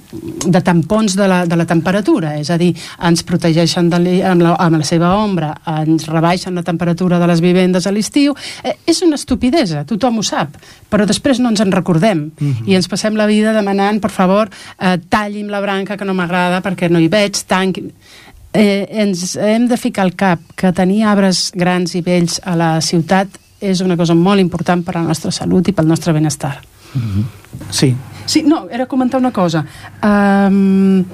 de 0.46 0.60
tampons 0.64 1.16
de 1.18 1.26
la, 1.28 1.40
de 1.46 1.58
la 1.58 1.66
temperatura, 1.68 2.36
és 2.38 2.48
a 2.54 2.56
dir, 2.58 2.70
ens 3.04 3.24
protegeixen 3.26 3.90
de 3.92 4.00
li, 4.00 4.14
amb, 4.24 4.44
la, 4.46 4.54
amb 4.62 4.78
la 4.78 4.86
seva 4.86 5.10
ombra, 5.18 5.50
ens 5.82 6.06
rebaixen 6.08 6.54
la 6.54 6.64
temperatura 6.64 7.18
de 7.20 7.28
les 7.28 7.42
vivendes 7.44 7.86
a 7.86 7.92
l'estiu. 7.92 8.34
Eh, 8.62 8.76
és 8.88 9.02
una 9.04 9.18
estupidesa, 9.20 9.84
tothom 9.90 10.22
ho 10.22 10.26
sap, 10.26 10.56
però 10.90 11.06
després 11.06 11.42
no 11.42 11.52
ens 11.52 11.60
en 11.60 11.74
recordem 11.74 12.30
mm 12.30 12.52
-hmm. 12.52 12.68
i 12.70 12.78
ens 12.78 12.88
passem 12.88 13.16
la 13.16 13.26
vida 13.26 13.52
demanant, 13.52 14.00
per 14.00 14.10
favor, 14.10 14.48
eh, 14.78 14.98
talli'm 15.08 15.50
la 15.50 15.60
branca 15.60 15.96
que 15.96 16.04
no 16.04 16.14
m'agrada 16.14 16.62
perquè 16.62 16.88
no 16.88 16.98
hi 16.98 17.08
veig, 17.08 17.44
tanqui... 17.46 17.90
Eh, 18.56 18.86
ens 18.88 19.34
hem 19.34 19.66
de 19.66 19.76
ficar 19.76 20.04
al 20.04 20.14
cap 20.14 20.38
que 20.54 20.72
tenir 20.72 21.02
arbres 21.02 21.50
grans 21.56 21.92
i 21.96 22.02
vells 22.02 22.40
a 22.44 22.54
la 22.54 22.80
ciutat 22.80 23.26
és 23.64 23.80
una 23.84 23.96
cosa 23.96 24.14
molt 24.14 24.42
important 24.42 24.84
per 24.84 24.96
a 24.96 25.00
la 25.00 25.08
nostra 25.08 25.32
salut 25.32 25.68
i 25.68 25.74
pel 25.76 25.88
nostre 25.88 26.12
benestar. 26.12 26.58
Sí, 27.70 27.94
Sí, 28.26 28.42
no, 28.42 28.68
era 28.70 28.86
comentar 28.86 29.20
una 29.20 29.32
cosa. 29.32 29.64
Um, 30.02 31.04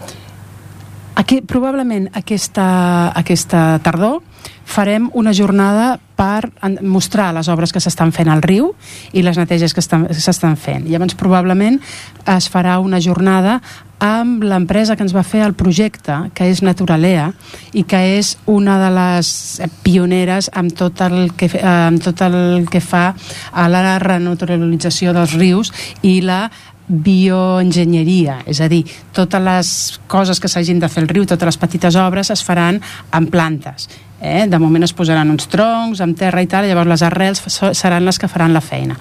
aquí, 1.14 1.40
probablement 1.42 2.08
aquesta, 2.14 3.10
aquesta 3.18 3.80
tardor 3.82 4.22
farem 4.70 5.10
una 5.18 5.32
jornada 5.34 5.98
per 6.16 6.50
en- 6.62 6.78
mostrar 6.86 7.32
les 7.34 7.48
obres 7.48 7.72
que 7.72 7.80
s'estan 7.80 8.12
fent 8.12 8.28
al 8.30 8.42
riu 8.42 8.72
i 9.12 9.22
les 9.26 9.36
neteges 9.38 9.74
que 9.74 9.80
estan- 9.82 10.06
que 10.06 10.14
s'estan 10.14 10.56
fent. 10.56 10.86
Llavors, 10.88 11.14
probablement 11.14 11.80
es 12.26 12.50
farà 12.52 12.78
una 12.80 13.00
jornada 13.00 13.60
amb 14.00 14.42
l'empresa 14.44 14.96
que 14.96 15.02
ens 15.02 15.12
va 15.14 15.22
fer 15.22 15.42
el 15.44 15.52
projecte, 15.54 16.14
que 16.32 16.46
és 16.48 16.62
Naturalea, 16.62 17.34
i 17.76 17.82
que 17.84 18.16
és 18.18 18.38
una 18.46 18.78
de 18.80 18.88
les 18.94 19.60
pioneres 19.82 20.50
amb 20.54 20.72
tot 20.72 21.00
el 21.02 21.32
que, 21.36 21.48
fe- 21.52 21.60
eh, 21.60 21.66
amb 21.90 22.00
tot 22.02 22.22
el 22.22 22.66
que 22.70 22.80
fa 22.80 23.14
a 23.52 23.68
la 23.68 23.98
renaturalització 23.98 25.12
dels 25.12 25.34
rius 25.36 25.72
i 26.02 26.20
la 26.22 26.50
bioenginyeria, 26.88 28.40
és 28.46 28.60
a 28.60 28.68
dir, 28.68 28.84
totes 29.12 29.40
les 29.42 30.00
coses 30.10 30.40
que 30.40 30.48
s'hagin 30.48 30.80
de 30.80 30.88
fer 30.88 31.04
al 31.04 31.08
riu, 31.12 31.26
totes 31.26 31.46
les 31.46 31.56
petites 31.60 31.94
obres 31.96 32.30
es 32.30 32.42
faran 32.42 32.80
amb 33.12 33.30
plantes. 33.30 33.88
Eh? 34.20 34.46
De 34.48 34.58
moment 34.60 34.84
es 34.84 34.92
posaran 34.96 35.30
uns 35.32 35.48
troncs 35.50 36.02
amb 36.04 36.16
terra 36.18 36.42
i 36.44 36.48
tal, 36.50 36.66
llavors 36.68 36.90
les 36.90 37.04
arrels 37.06 37.42
seran 37.76 38.04
les 38.04 38.20
que 38.20 38.28
faran 38.28 38.54
la 38.54 38.60
feina. 38.60 38.98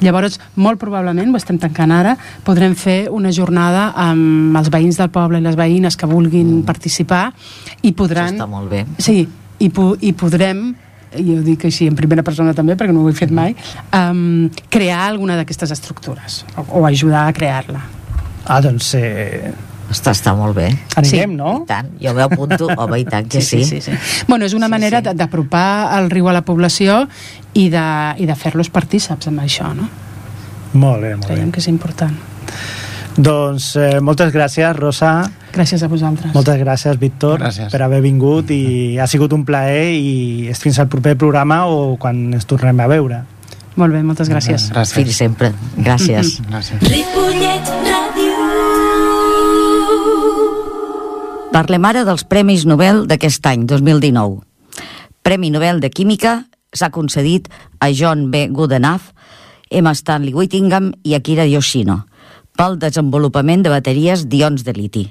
Llavors, 0.00 0.38
molt 0.56 0.80
probablement, 0.80 1.32
ho 1.32 1.40
estem 1.40 1.58
tancant 1.60 1.92
ara, 1.94 2.16
podrem 2.46 2.76
fer 2.78 3.00
una 3.10 3.32
jornada 3.34 3.90
amb 3.98 4.56
els 4.60 4.70
veïns 4.72 5.00
del 5.00 5.10
poble 5.14 5.40
i 5.40 5.44
les 5.44 5.58
veïnes 5.58 5.98
que 5.98 6.08
vulguin 6.10 6.60
participar 6.66 7.28
i 7.82 7.92
podran... 7.92 8.34
Això 8.34 8.44
està 8.44 8.50
molt 8.50 8.70
bé. 8.70 8.84
Sí, 9.02 9.24
i, 9.58 9.68
po 9.74 9.92
i 10.00 10.14
podrem 10.16 10.70
i 11.18 11.32
ho 11.34 11.40
dic 11.42 11.64
així 11.66 11.88
en 11.90 11.96
primera 11.98 12.22
persona 12.22 12.54
també 12.54 12.76
perquè 12.78 12.94
no 12.94 13.02
ho 13.02 13.10
he 13.10 13.16
fet 13.18 13.32
mai 13.34 13.56
um, 13.90 14.46
crear 14.70 15.08
alguna 15.08 15.34
d'aquestes 15.40 15.74
estructures 15.74 16.44
o, 16.54 16.62
o 16.78 16.84
ajudar 16.86 17.24
a 17.26 17.32
crear-la 17.34 17.82
Ah, 18.50 18.60
doncs 18.60 18.94
eh, 18.94 19.52
Està, 19.90 20.12
està 20.14 20.34
molt 20.36 20.54
bé. 20.56 20.68
anirem, 20.96 21.30
Sí. 21.30 21.36
no? 21.36 21.62
I 21.64 21.66
tant, 21.66 21.88
jo 22.00 22.14
m'apunto, 22.14 22.68
home, 22.78 23.00
i 23.00 23.04
tant 23.04 23.26
que 23.28 23.40
sí. 23.42 23.64
sí, 23.64 23.80
sí. 23.80 23.92
Bueno, 24.28 24.44
és 24.46 24.54
una 24.54 24.66
Sí, 24.66 24.70
manera 24.70 25.00
sí. 25.02 25.08
sí. 25.10 25.16
d'apropar 25.16 25.98
el 25.98 26.10
riu 26.10 26.28
a 26.28 26.32
la 26.32 26.42
població 26.42 27.08
i 27.54 27.68
de, 27.68 28.14
i 28.18 28.26
de 28.26 28.36
fer-los 28.36 28.70
partíceps 28.70 29.26
amb 29.28 29.40
això, 29.40 29.74
no? 29.74 29.88
Molt 30.74 31.02
bé, 31.02 31.16
molt 31.16 31.26
bé. 31.26 31.34
Creiem 31.34 31.50
que 31.50 31.58
és 31.58 31.66
important. 31.68 32.14
Doncs 33.16 33.74
eh, 33.76 33.98
moltes 34.00 34.30
gràcies, 34.32 34.70
Rosa. 34.78 35.10
Gràcies 35.52 35.82
a 35.82 35.88
vosaltres. 35.90 36.30
Moltes 36.32 36.60
gràcies, 36.62 36.96
Víctor, 36.98 37.40
Gràcies. 37.42 37.68
per 37.72 37.82
haver 37.82 38.00
vingut 38.00 38.50
i 38.54 38.96
ha 39.02 39.06
sigut 39.10 39.32
un 39.34 39.42
plaer 39.44 39.90
i 39.98 40.46
és 40.48 40.58
fins 40.62 40.78
al 40.78 40.86
proper 40.88 41.16
programa 41.18 41.64
o 41.66 41.96
quan 41.98 42.32
ens 42.32 42.46
tornem 42.46 42.78
a 42.80 42.86
veure. 42.86 43.24
Molt 43.76 43.92
bé, 43.92 44.02
moltes 44.06 44.30
gràcies. 44.30 44.68
Fins 44.70 44.94
Gràcies. 44.94 45.12
sempre. 45.18 45.52
Gràcies. 45.76 46.38
Gràcies. 46.50 46.78
Ripollet 46.86 47.74
Parlem 51.50 51.82
ara 51.82 52.04
dels 52.06 52.22
Premis 52.30 52.62
Nobel 52.62 53.08
d'aquest 53.10 53.46
any, 53.50 53.64
2019. 53.66 54.36
Premi 55.26 55.48
Nobel 55.50 55.80
de 55.82 55.88
Química 55.90 56.44
s'ha 56.70 56.92
concedit 56.94 57.48
a 57.82 57.88
John 57.90 58.28
B. 58.30 58.44
Goodenough, 58.54 59.10
M. 59.68 59.90
Stanley 59.98 60.30
Whittingham 60.30 60.92
i 61.02 61.16
Akira 61.18 61.48
Yoshino 61.50 62.04
pel 62.54 62.78
desenvolupament 62.78 63.64
de 63.66 63.72
bateries 63.74 64.28
d'ions 64.30 64.62
de 64.62 64.76
liti. 64.78 65.04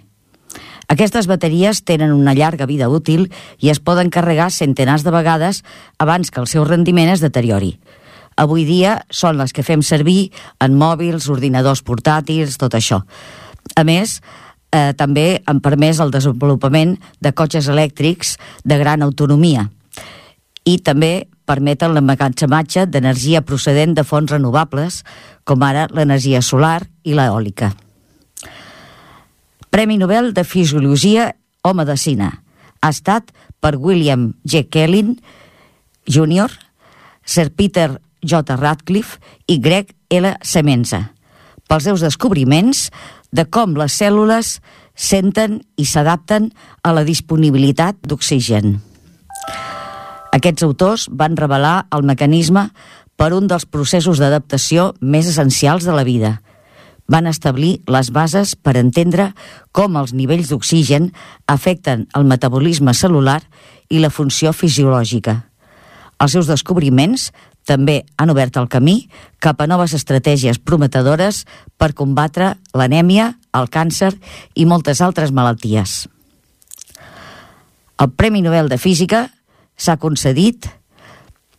Aquestes 0.88 1.28
bateries 1.28 1.84
tenen 1.84 2.16
una 2.16 2.34
llarga 2.34 2.70
vida 2.70 2.88
útil 2.88 3.28
i 3.60 3.70
es 3.74 3.84
poden 3.84 4.08
carregar 4.08 4.48
centenars 4.56 5.04
de 5.04 5.12
vegades 5.12 5.66
abans 6.00 6.32
que 6.32 6.40
el 6.40 6.48
seu 6.48 6.64
rendiment 6.64 7.12
es 7.12 7.20
deteriori. 7.20 7.76
Avui 8.40 8.64
dia 8.64 9.02
són 9.12 9.36
les 9.36 9.52
que 9.52 9.68
fem 9.68 9.84
servir 9.84 10.32
en 10.64 10.80
mòbils, 10.80 11.28
ordinadors 11.28 11.84
portàtils, 11.84 12.56
tot 12.56 12.80
això. 12.80 13.04
A 13.76 13.84
més, 13.84 14.22
eh, 14.72 14.94
també 14.98 15.42
han 15.46 15.62
permès 15.64 16.00
el 16.00 16.12
desenvolupament 16.14 16.98
de 17.22 17.34
cotxes 17.34 17.70
elèctrics 17.72 18.38
de 18.64 18.78
gran 18.82 19.04
autonomia 19.06 19.70
i 20.68 20.78
també 20.86 21.28
permeten 21.50 21.96
l'emmagatzematge 21.96 22.86
d'energia 22.94 23.42
procedent 23.42 23.96
de 23.98 24.06
fonts 24.06 24.32
renovables, 24.32 25.02
com 25.44 25.64
ara 25.66 25.88
l'energia 25.90 26.44
solar 26.46 26.84
i 27.04 27.16
l'eòlica. 27.18 27.72
Premi 29.70 29.98
Nobel 29.98 30.34
de 30.34 30.44
Fisiologia 30.46 31.32
o 31.66 31.74
Medicina. 31.74 32.30
Ha 32.82 32.90
estat 32.94 33.34
per 33.60 33.76
William 33.78 34.34
G. 34.44 34.68
Kellin 34.70 35.16
Jr., 36.06 36.54
Sir 37.26 37.50
Peter 37.54 38.00
J. 38.22 38.56
Radcliffe 38.58 39.18
i 39.48 39.60
Greg 39.62 39.96
L. 40.10 40.36
Semenza 40.42 41.10
pels 41.70 41.86
seus 41.86 42.02
descobriments 42.02 42.88
de 43.32 43.46
com 43.46 43.76
les 43.78 43.94
cèl·lules 44.02 44.58
senten 45.00 45.60
i 45.78 45.86
s'adapten 45.86 46.50
a 46.84 46.94
la 46.96 47.06
disponibilitat 47.08 48.00
d'oxigen. 48.04 48.80
Aquests 50.36 50.66
autors 50.66 51.08
van 51.10 51.38
revelar 51.38 51.88
el 51.96 52.06
mecanisme 52.06 52.70
per 53.20 53.34
un 53.36 53.50
dels 53.52 53.66
processos 53.66 54.20
d'adaptació 54.22 54.94
més 55.02 55.28
essencials 55.28 55.88
de 55.88 55.96
la 55.96 56.06
vida. 56.08 56.38
Van 57.10 57.26
establir 57.26 57.80
les 57.90 58.12
bases 58.14 58.54
per 58.56 58.78
entendre 58.78 59.32
com 59.74 59.98
els 59.98 60.14
nivells 60.14 60.52
d'oxigen 60.52 61.10
afecten 61.50 62.06
el 62.16 62.28
metabolisme 62.30 62.94
celular 62.94 63.42
i 63.90 64.00
la 64.00 64.14
funció 64.14 64.54
fisiològica. 64.54 65.50
Els 66.20 66.36
seus 66.36 66.50
descobriments 66.52 67.30
també 67.70 68.02
han 68.18 68.34
obert 68.34 68.58
el 68.58 68.70
camí 68.72 69.04
cap 69.44 69.62
a 69.62 69.68
noves 69.70 69.94
estratègies 69.94 70.58
prometedores 70.60 71.46
per 71.78 71.94
combatre 71.94 72.56
l'anèmia, 72.74 73.36
el 73.54 73.70
càncer 73.70 74.16
i 74.56 74.66
moltes 74.66 75.02
altres 75.06 75.32
malalties. 75.32 76.08
El 78.00 78.12
Premi 78.16 78.42
Nobel 78.42 78.70
de 78.72 78.80
Física 78.82 79.28
s'ha 79.80 79.98
concedit 80.02 80.70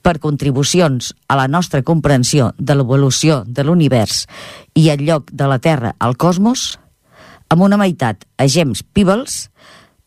per 0.01 0.19
contribucions 0.19 1.13
a 1.29 1.37
la 1.37 1.47
nostra 1.49 1.83
comprensió 1.85 2.55
de 2.59 2.77
l'evolució 2.77 3.43
de 3.47 3.65
l'univers 3.65 4.25
i 4.75 4.89
el 4.89 5.05
lloc 5.05 5.29
de 5.33 5.49
la 5.51 5.61
Terra 5.61 5.95
al 5.99 6.17
cosmos, 6.17 6.79
amb 7.53 7.67
una 7.67 7.77
meitat 7.77 8.25
a 8.39 8.49
James 8.49 8.83
Peebles 8.83 9.51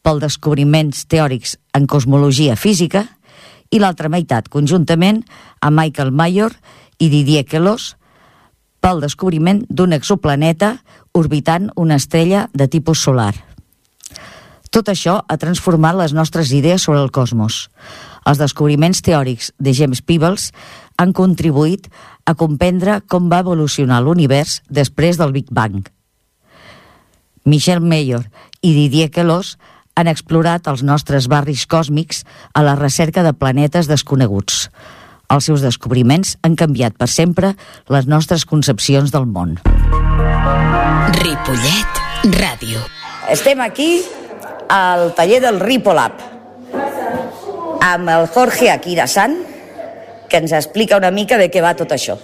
pel 0.03 0.19
descobriments 0.23 1.05
teòrics 1.07 1.57
en 1.77 1.85
cosmologia 1.87 2.57
física 2.59 3.05
i 3.73 3.81
l'altra 3.81 4.11
meitat 4.13 4.49
conjuntament 4.53 5.23
a 5.59 5.71
Michael 5.73 6.13
Mayor 6.13 6.53
i 7.01 7.09
Didier 7.09 7.43
Queloz 7.49 7.93
pel 8.83 9.01
descobriment 9.01 9.63
d'un 9.69 9.95
exoplaneta 9.95 10.77
orbitant 11.17 11.71
una 11.79 11.97
estrella 11.97 12.47
de 12.53 12.67
tipus 12.67 13.01
solar. 13.01 13.33
Tot 14.73 14.89
això 14.89 15.19
ha 15.29 15.37
transformat 15.37 15.95
les 15.99 16.13
nostres 16.17 16.51
idees 16.51 16.85
sobre 16.85 17.01
el 17.03 17.11
cosmos. 17.13 17.67
Els 18.25 18.39
descobriments 18.41 19.03
teòrics 19.05 19.51
de 19.61 19.73
James 19.77 20.01
Peebles 20.01 20.49
han 20.97 21.13
contribuït 21.13 21.89
a 22.25 22.33
comprendre 22.33 23.01
com 23.07 23.29
va 23.29 23.43
evolucionar 23.43 24.01
l'univers 24.01 24.61
després 24.69 25.19
del 25.21 25.33
Big 25.35 25.51
Bang. 25.51 25.83
Michel 27.45 27.83
Mayor 27.83 28.25
i 28.61 28.73
Didier 28.73 29.11
Queloz 29.11 29.57
han 29.95 30.09
explorat 30.09 30.67
els 30.71 30.83
nostres 30.83 31.27
barris 31.29 31.65
còsmics 31.69 32.23
a 32.53 32.63
la 32.65 32.75
recerca 32.79 33.23
de 33.23 33.33
planetes 33.33 33.89
desconeguts. 33.89 34.67
Els 35.33 35.47
seus 35.49 35.63
descobriments 35.65 36.35
han 36.43 36.57
canviat 36.59 36.97
per 36.97 37.07
sempre 37.09 37.53
les 37.93 38.09
nostres 38.09 38.45
concepcions 38.45 39.13
del 39.13 39.25
món. 39.29 39.57
Ripollet 41.21 42.01
Ràdio. 42.35 42.83
Estem 43.31 43.61
aquí 43.63 44.03
al 44.69 45.13
taller 45.15 45.41
del 45.43 45.59
Ripolab 45.61 46.21
amb 47.83 48.09
el 48.09 48.27
Jorge 48.31 48.69
Akira 48.71 49.07
San 49.07 49.35
que 50.29 50.39
ens 50.41 50.53
explica 50.57 50.97
una 50.97 51.11
mica 51.11 51.37
de 51.37 51.49
què 51.51 51.61
va 51.61 51.75
tot 51.77 51.91
això. 51.93 52.17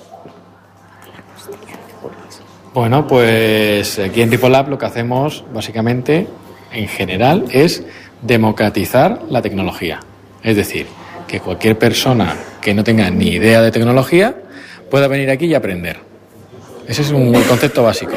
Bueno, 2.73 3.05
pues 3.07 3.99
aquí 3.99 4.21
en 4.21 4.31
Ripolab 4.31 4.69
lo 4.69 4.77
que 4.77 4.85
hacemos 4.85 5.43
básicamente, 5.53 6.27
en 6.71 6.87
general, 6.87 7.45
es 7.51 7.83
democratizar 8.21 9.23
la 9.29 9.41
tecnología. 9.41 9.99
Es 10.43 10.55
decir, 10.55 10.87
que 11.27 11.39
cualquier 11.39 11.77
persona 11.77 12.35
que 12.61 12.73
no 12.73 12.83
tenga 12.83 13.09
ni 13.09 13.29
idea 13.29 13.61
de 13.61 13.71
tecnología 13.71 14.35
pueda 14.89 15.07
venir 15.07 15.29
aquí 15.29 15.45
y 15.45 15.53
aprender. 15.53 15.97
Ese 16.87 17.03
es 17.03 17.11
un 17.11 17.31
concepto 17.43 17.83
básico. 17.83 18.13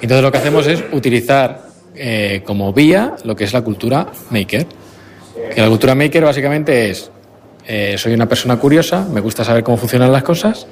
Entonces 0.00 0.22
lo 0.22 0.32
que 0.32 0.38
hacemos 0.38 0.66
es 0.66 0.82
utilizar 0.92 1.68
eh, 1.94 2.42
como 2.44 2.72
vía 2.72 3.16
lo 3.24 3.36
que 3.36 3.44
es 3.44 3.52
la 3.52 3.62
cultura 3.62 4.08
maker. 4.30 4.66
Que 5.54 5.60
la 5.60 5.68
cultura 5.68 5.94
maker 5.94 6.24
básicamente 6.24 6.90
es, 6.90 7.10
eh, 7.66 7.94
soy 7.96 8.12
una 8.12 8.28
persona 8.28 8.56
curiosa, 8.56 9.06
me 9.08 9.20
gusta 9.20 9.44
saber 9.44 9.62
cómo 9.62 9.76
funcionan 9.76 10.10
las 10.10 10.24
cosas 10.24 10.66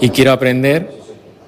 y 0.00 0.10
quiero 0.10 0.32
aprender, 0.32 0.90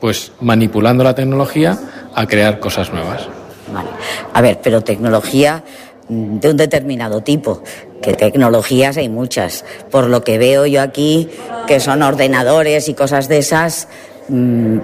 pues 0.00 0.32
manipulando 0.40 1.04
la 1.04 1.14
tecnología, 1.14 1.78
a 2.14 2.26
crear 2.26 2.58
cosas 2.58 2.92
nuevas. 2.92 3.28
Vale. 3.72 3.90
A 4.32 4.40
ver, 4.40 4.58
pero 4.62 4.82
tecnología 4.82 5.62
mm, 6.08 6.38
de 6.38 6.50
un 6.50 6.56
determinado 6.56 7.22
tipo, 7.22 7.62
que 8.02 8.14
tecnologías 8.14 8.96
hay 8.96 9.08
muchas. 9.08 9.64
Por 9.90 10.08
lo 10.08 10.22
que 10.22 10.38
veo 10.38 10.66
yo 10.66 10.82
aquí, 10.82 11.28
que 11.66 11.80
son 11.80 12.02
ordenadores 12.02 12.88
y 12.88 12.94
cosas 12.94 13.28
de 13.28 13.38
esas, 13.38 13.88
mm, 14.28 14.78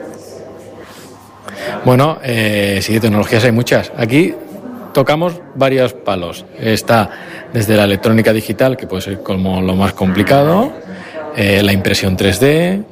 Bueno, 1.84 2.18
eh, 2.22 2.80
sí, 2.82 3.00
tecnologías 3.00 3.44
hay 3.44 3.52
muchas. 3.52 3.90
Aquí 3.96 4.34
tocamos 4.92 5.40
varios 5.54 5.92
palos. 5.92 6.44
Está 6.58 7.10
desde 7.52 7.76
la 7.76 7.84
electrónica 7.84 8.32
digital, 8.32 8.76
que 8.76 8.86
puede 8.86 9.02
ser 9.02 9.22
como 9.22 9.60
lo 9.60 9.74
más 9.74 9.92
complicado, 9.92 10.72
eh, 11.36 11.62
la 11.62 11.72
impresión 11.72 12.16
3D, 12.16 12.82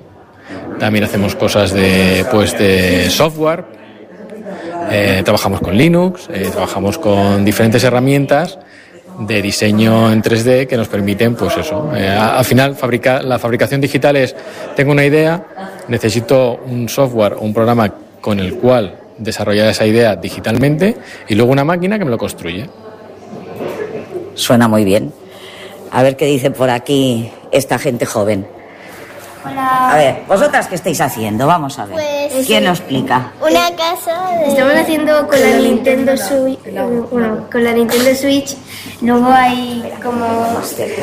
también 0.79 1.05
hacemos 1.05 1.35
cosas 1.35 1.73
de, 1.73 2.27
pues, 2.31 2.59
de 2.59 3.09
software, 3.11 3.65
eh, 4.91 5.23
trabajamos 5.25 5.61
con 5.61 5.77
Linux, 5.77 6.29
eh, 6.33 6.49
trabajamos 6.51 6.99
con 6.99 7.45
diferentes 7.45 7.83
herramientas 7.85 8.59
de 9.19 9.43
diseño 9.43 10.11
en 10.11 10.23
3D 10.23 10.67
que 10.67 10.77
nos 10.77 10.89
permiten, 10.89 11.35
pues 11.37 11.57
eso, 11.57 11.91
eh, 11.95 12.09
al 12.09 12.45
final 12.45 12.77
la 13.23 13.39
fabricación 13.39 13.81
digital 13.81 14.17
es, 14.17 14.35
tengo 14.75 14.93
una 14.93 15.05
idea, 15.05 15.45
necesito 15.89 16.61
un 16.67 16.89
software 16.89 17.35
o 17.35 17.41
un 17.41 17.55
programa 17.55 17.95
con 18.21 18.41
el 18.41 18.55
cual 18.55 18.97
desarrollar 19.19 19.69
esa 19.69 19.87
idea 19.87 20.17
digitalmente 20.17 20.97
y 21.29 21.35
luego 21.35 21.53
una 21.53 21.65
máquina 21.65 21.99
que 21.99 22.05
me 22.05 22.11
lo 22.11 22.19
construye. 22.19 22.69
suena 24.35 24.67
muy 24.67 24.85
bien. 24.85 25.13
A 25.93 26.03
ver 26.03 26.17
qué 26.17 26.27
dice 26.27 26.51
por 26.51 26.71
aquí 26.71 27.31
esta 27.53 27.79
gente 27.79 28.05
joven. 28.05 28.47
Hola. 29.45 29.93
A 29.93 29.97
ver, 29.97 30.23
¿vosotras 30.27 30.67
qué 30.69 30.75
estáis 30.77 31.01
haciendo? 31.01 31.47
Vamos 31.47 31.79
a 31.79 31.85
ver. 31.87 31.95
Pues- 31.95 32.47
¿Quién 32.47 32.65
lo 32.65 32.71
explica? 32.71 33.33
Una 33.41 33.71
casa 33.77 34.31
de... 34.39 34.49
Estamos 34.49 34.75
haciendo 34.75 35.27
con 35.29 35.41
la 35.41 35.57
Nintendo 35.59 36.17
Switch, 36.17 36.59
bueno, 37.11 37.47
con 37.51 37.63
la 37.65 37.73
Nintendo 37.73 38.15
Switch. 38.15 38.57
Luego 39.03 39.29
hay 39.31 39.93
como 40.03 40.27
No 40.27 40.63
sé 40.63 40.95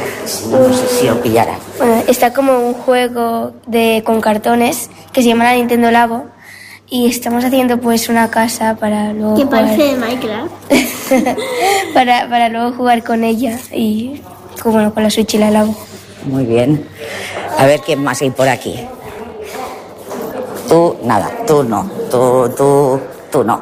si 1.00 1.06
lo 1.08 1.22
pillará. 1.22 1.56
bueno, 1.78 2.04
está 2.08 2.34
como 2.34 2.60
un 2.60 2.74
juego 2.74 3.54
de 3.68 4.02
con 4.06 4.20
cartones 4.22 4.90
que 5.14 5.22
se 5.22 5.30
llama 5.30 5.44
la 5.46 5.54
Nintendo 5.54 5.92
Labo 5.92 6.26
y 6.90 7.10
estamos 7.10 7.46
haciendo 7.46 7.80
pues 7.80 8.10
una 8.10 8.30
casa 8.30 8.76
para 8.76 9.14
luego 9.14 9.36
Que 9.36 9.44
jugar, 9.44 9.62
parece 9.66 9.84
de 9.84 9.98
Minecraft. 9.98 10.52
para, 11.94 12.28
para 12.30 12.50
luego 12.50 12.74
jugar 12.76 13.04
con 13.04 13.24
ella 13.24 13.58
y 13.72 14.22
con, 14.62 14.74
bueno, 14.74 14.94
con 14.94 15.04
la 15.04 15.10
Switch 15.10 15.34
y 15.36 15.38
la 15.38 15.52
Labo. 15.52 15.76
Muy 16.26 16.46
bien. 16.46 16.86
A 17.58 17.66
ver 17.66 17.82
quién 17.82 18.04
más 18.04 18.22
hay 18.22 18.30
por 18.32 18.48
aquí. 18.48 18.80
Tú, 20.68 20.98
nada, 21.04 21.30
tú 21.46 21.64
no. 21.64 21.90
Tú, 22.10 22.50
tú, 22.56 23.00
tú 23.32 23.44
no. 23.44 23.62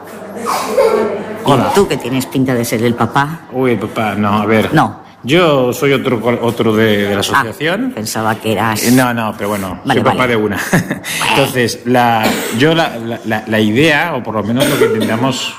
Hola. 1.46 1.70
¿Y 1.72 1.76
tú 1.76 1.88
que 1.88 1.98
tienes 1.98 2.26
pinta 2.28 2.54
de 2.54 2.64
ser 2.64 2.84
el 2.84 2.94
papá? 2.94 3.42
Uy, 3.52 3.76
papá, 3.78 4.14
no, 4.16 4.42
a 4.42 4.46
ver. 4.46 4.74
No. 4.74 5.08
Yo 5.24 5.74
soy 5.74 5.92
otro, 5.94 6.22
otro 6.44 6.74
de, 6.74 7.08
de 7.08 7.14
la 7.14 7.20
asociación. 7.20 7.88
Ah, 7.92 7.96
pensaba 7.96 8.36
que 8.36 8.54
eras... 8.54 8.84
No, 8.94 9.14
no, 9.14 9.34
pero 9.36 9.50
bueno, 9.50 9.82
Vale, 9.84 10.00
soy 10.00 10.04
papá 10.04 10.18
vale. 10.20 10.32
de 10.32 10.38
una. 10.38 10.58
Entonces, 11.32 11.82
la, 11.86 12.24
yo 12.58 12.74
la, 12.74 12.98
la- 12.98 13.20
la- 13.26 13.44
la 13.46 13.60
idea, 13.60 14.16
o 14.16 14.24
por 14.24 14.36
lo 14.36 14.44
menos 14.44 14.66
lo 14.70 14.78
que 14.78 14.86
intentamos 14.86 15.54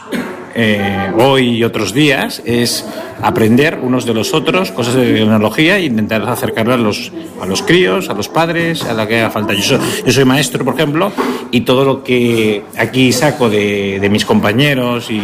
eh, 0.54 1.10
hoy 1.16 1.58
y 1.58 1.64
otros 1.64 1.92
días, 1.92 2.42
es 2.44 2.84
aprender 3.22 3.78
unos 3.82 4.06
de 4.06 4.14
los 4.14 4.32
otros 4.34 4.70
cosas 4.72 4.94
de 4.94 5.12
tecnología 5.12 5.76
e 5.76 5.84
intentar 5.84 6.22
acercarlo 6.28 6.74
a 6.74 6.76
los, 6.76 7.12
a 7.40 7.46
los 7.46 7.62
críos, 7.62 8.08
a 8.08 8.14
los 8.14 8.28
padres, 8.28 8.84
a 8.84 8.94
la 8.94 9.06
que 9.06 9.20
haga 9.20 9.30
falta. 9.30 9.52
Yo 9.54 9.62
soy, 9.62 9.78
yo 10.04 10.12
soy 10.12 10.24
maestro, 10.24 10.64
por 10.64 10.74
ejemplo, 10.74 11.12
y 11.50 11.62
todo 11.62 11.84
lo 11.84 12.02
que 12.02 12.62
aquí 12.76 13.12
saco 13.12 13.48
de, 13.48 13.98
de 14.00 14.08
mis 14.08 14.24
compañeros 14.24 15.10
y, 15.10 15.20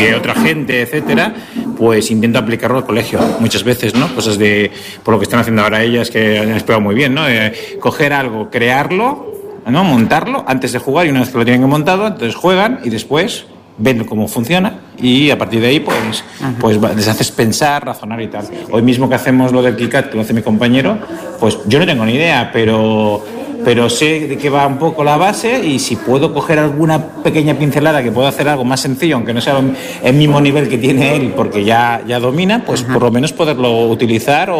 de 0.00 0.14
otra 0.14 0.34
gente, 0.34 0.82
etcétera, 0.82 1.34
pues 1.76 2.10
intento 2.10 2.38
aplicarlo 2.38 2.78
al 2.78 2.86
colegio 2.86 3.20
muchas 3.40 3.64
veces, 3.64 3.94
¿no? 3.94 4.12
Cosas 4.14 4.38
de, 4.38 4.70
por 5.02 5.14
lo 5.14 5.20
que 5.20 5.24
están 5.24 5.40
haciendo 5.40 5.62
ahora 5.62 5.82
ellas 5.82 6.10
que 6.10 6.38
han 6.38 6.50
explicado 6.50 6.80
muy 6.80 6.94
bien, 6.94 7.14
¿no? 7.14 7.28
Eh, 7.28 7.52
coger 7.80 8.12
algo, 8.12 8.50
crearlo, 8.50 9.26
¿no? 9.66 9.84
Montarlo 9.84 10.44
antes 10.46 10.72
de 10.72 10.78
jugar 10.78 11.06
y 11.06 11.10
una 11.10 11.20
vez 11.20 11.30
que 11.30 11.38
lo 11.38 11.44
tienen 11.44 11.68
montado, 11.68 12.06
entonces 12.06 12.34
juegan 12.34 12.80
y 12.84 12.90
después 12.90 13.46
ven 13.78 14.04
cómo 14.04 14.28
funciona 14.28 14.74
y 15.00 15.30
a 15.30 15.38
partir 15.38 15.60
de 15.60 15.68
ahí 15.68 15.80
pues, 15.80 16.24
pues 16.60 16.78
les 16.96 17.08
haces 17.08 17.30
pensar, 17.30 17.84
razonar 17.84 18.20
y 18.20 18.26
tal. 18.26 18.46
Hoy 18.70 18.82
mismo 18.82 19.08
que 19.08 19.14
hacemos 19.14 19.52
lo 19.52 19.62
del 19.62 19.76
KiCat, 19.76 20.10
que 20.10 20.16
lo 20.16 20.22
hace 20.22 20.34
mi 20.34 20.42
compañero, 20.42 20.98
pues 21.40 21.58
yo 21.66 21.78
no 21.78 21.86
tengo 21.86 22.04
ni 22.04 22.14
idea, 22.14 22.50
pero, 22.52 23.24
pero 23.68 23.90
sé 23.90 24.20
de 24.26 24.38
qué 24.38 24.48
va 24.48 24.66
un 24.66 24.78
poco 24.78 25.04
la 25.04 25.18
base 25.18 25.62
y 25.62 25.78
si 25.78 25.94
puedo 25.96 26.32
coger 26.32 26.58
alguna 26.58 27.06
pequeña 27.22 27.52
pincelada 27.52 28.02
que 28.02 28.10
pueda 28.10 28.30
hacer 28.30 28.48
algo 28.48 28.64
más 28.64 28.80
sencillo, 28.80 29.16
aunque 29.16 29.34
no 29.34 29.42
sea 29.42 29.60
el 30.02 30.14
mismo 30.14 30.40
nivel 30.40 30.70
que 30.70 30.78
tiene 30.78 31.14
él 31.14 31.34
porque 31.36 31.62
ya, 31.64 32.00
ya 32.06 32.18
domina, 32.18 32.62
pues 32.64 32.82
por 32.82 33.02
lo 33.02 33.10
menos 33.10 33.34
poderlo 33.34 33.88
utilizar 33.88 34.48
o, 34.48 34.56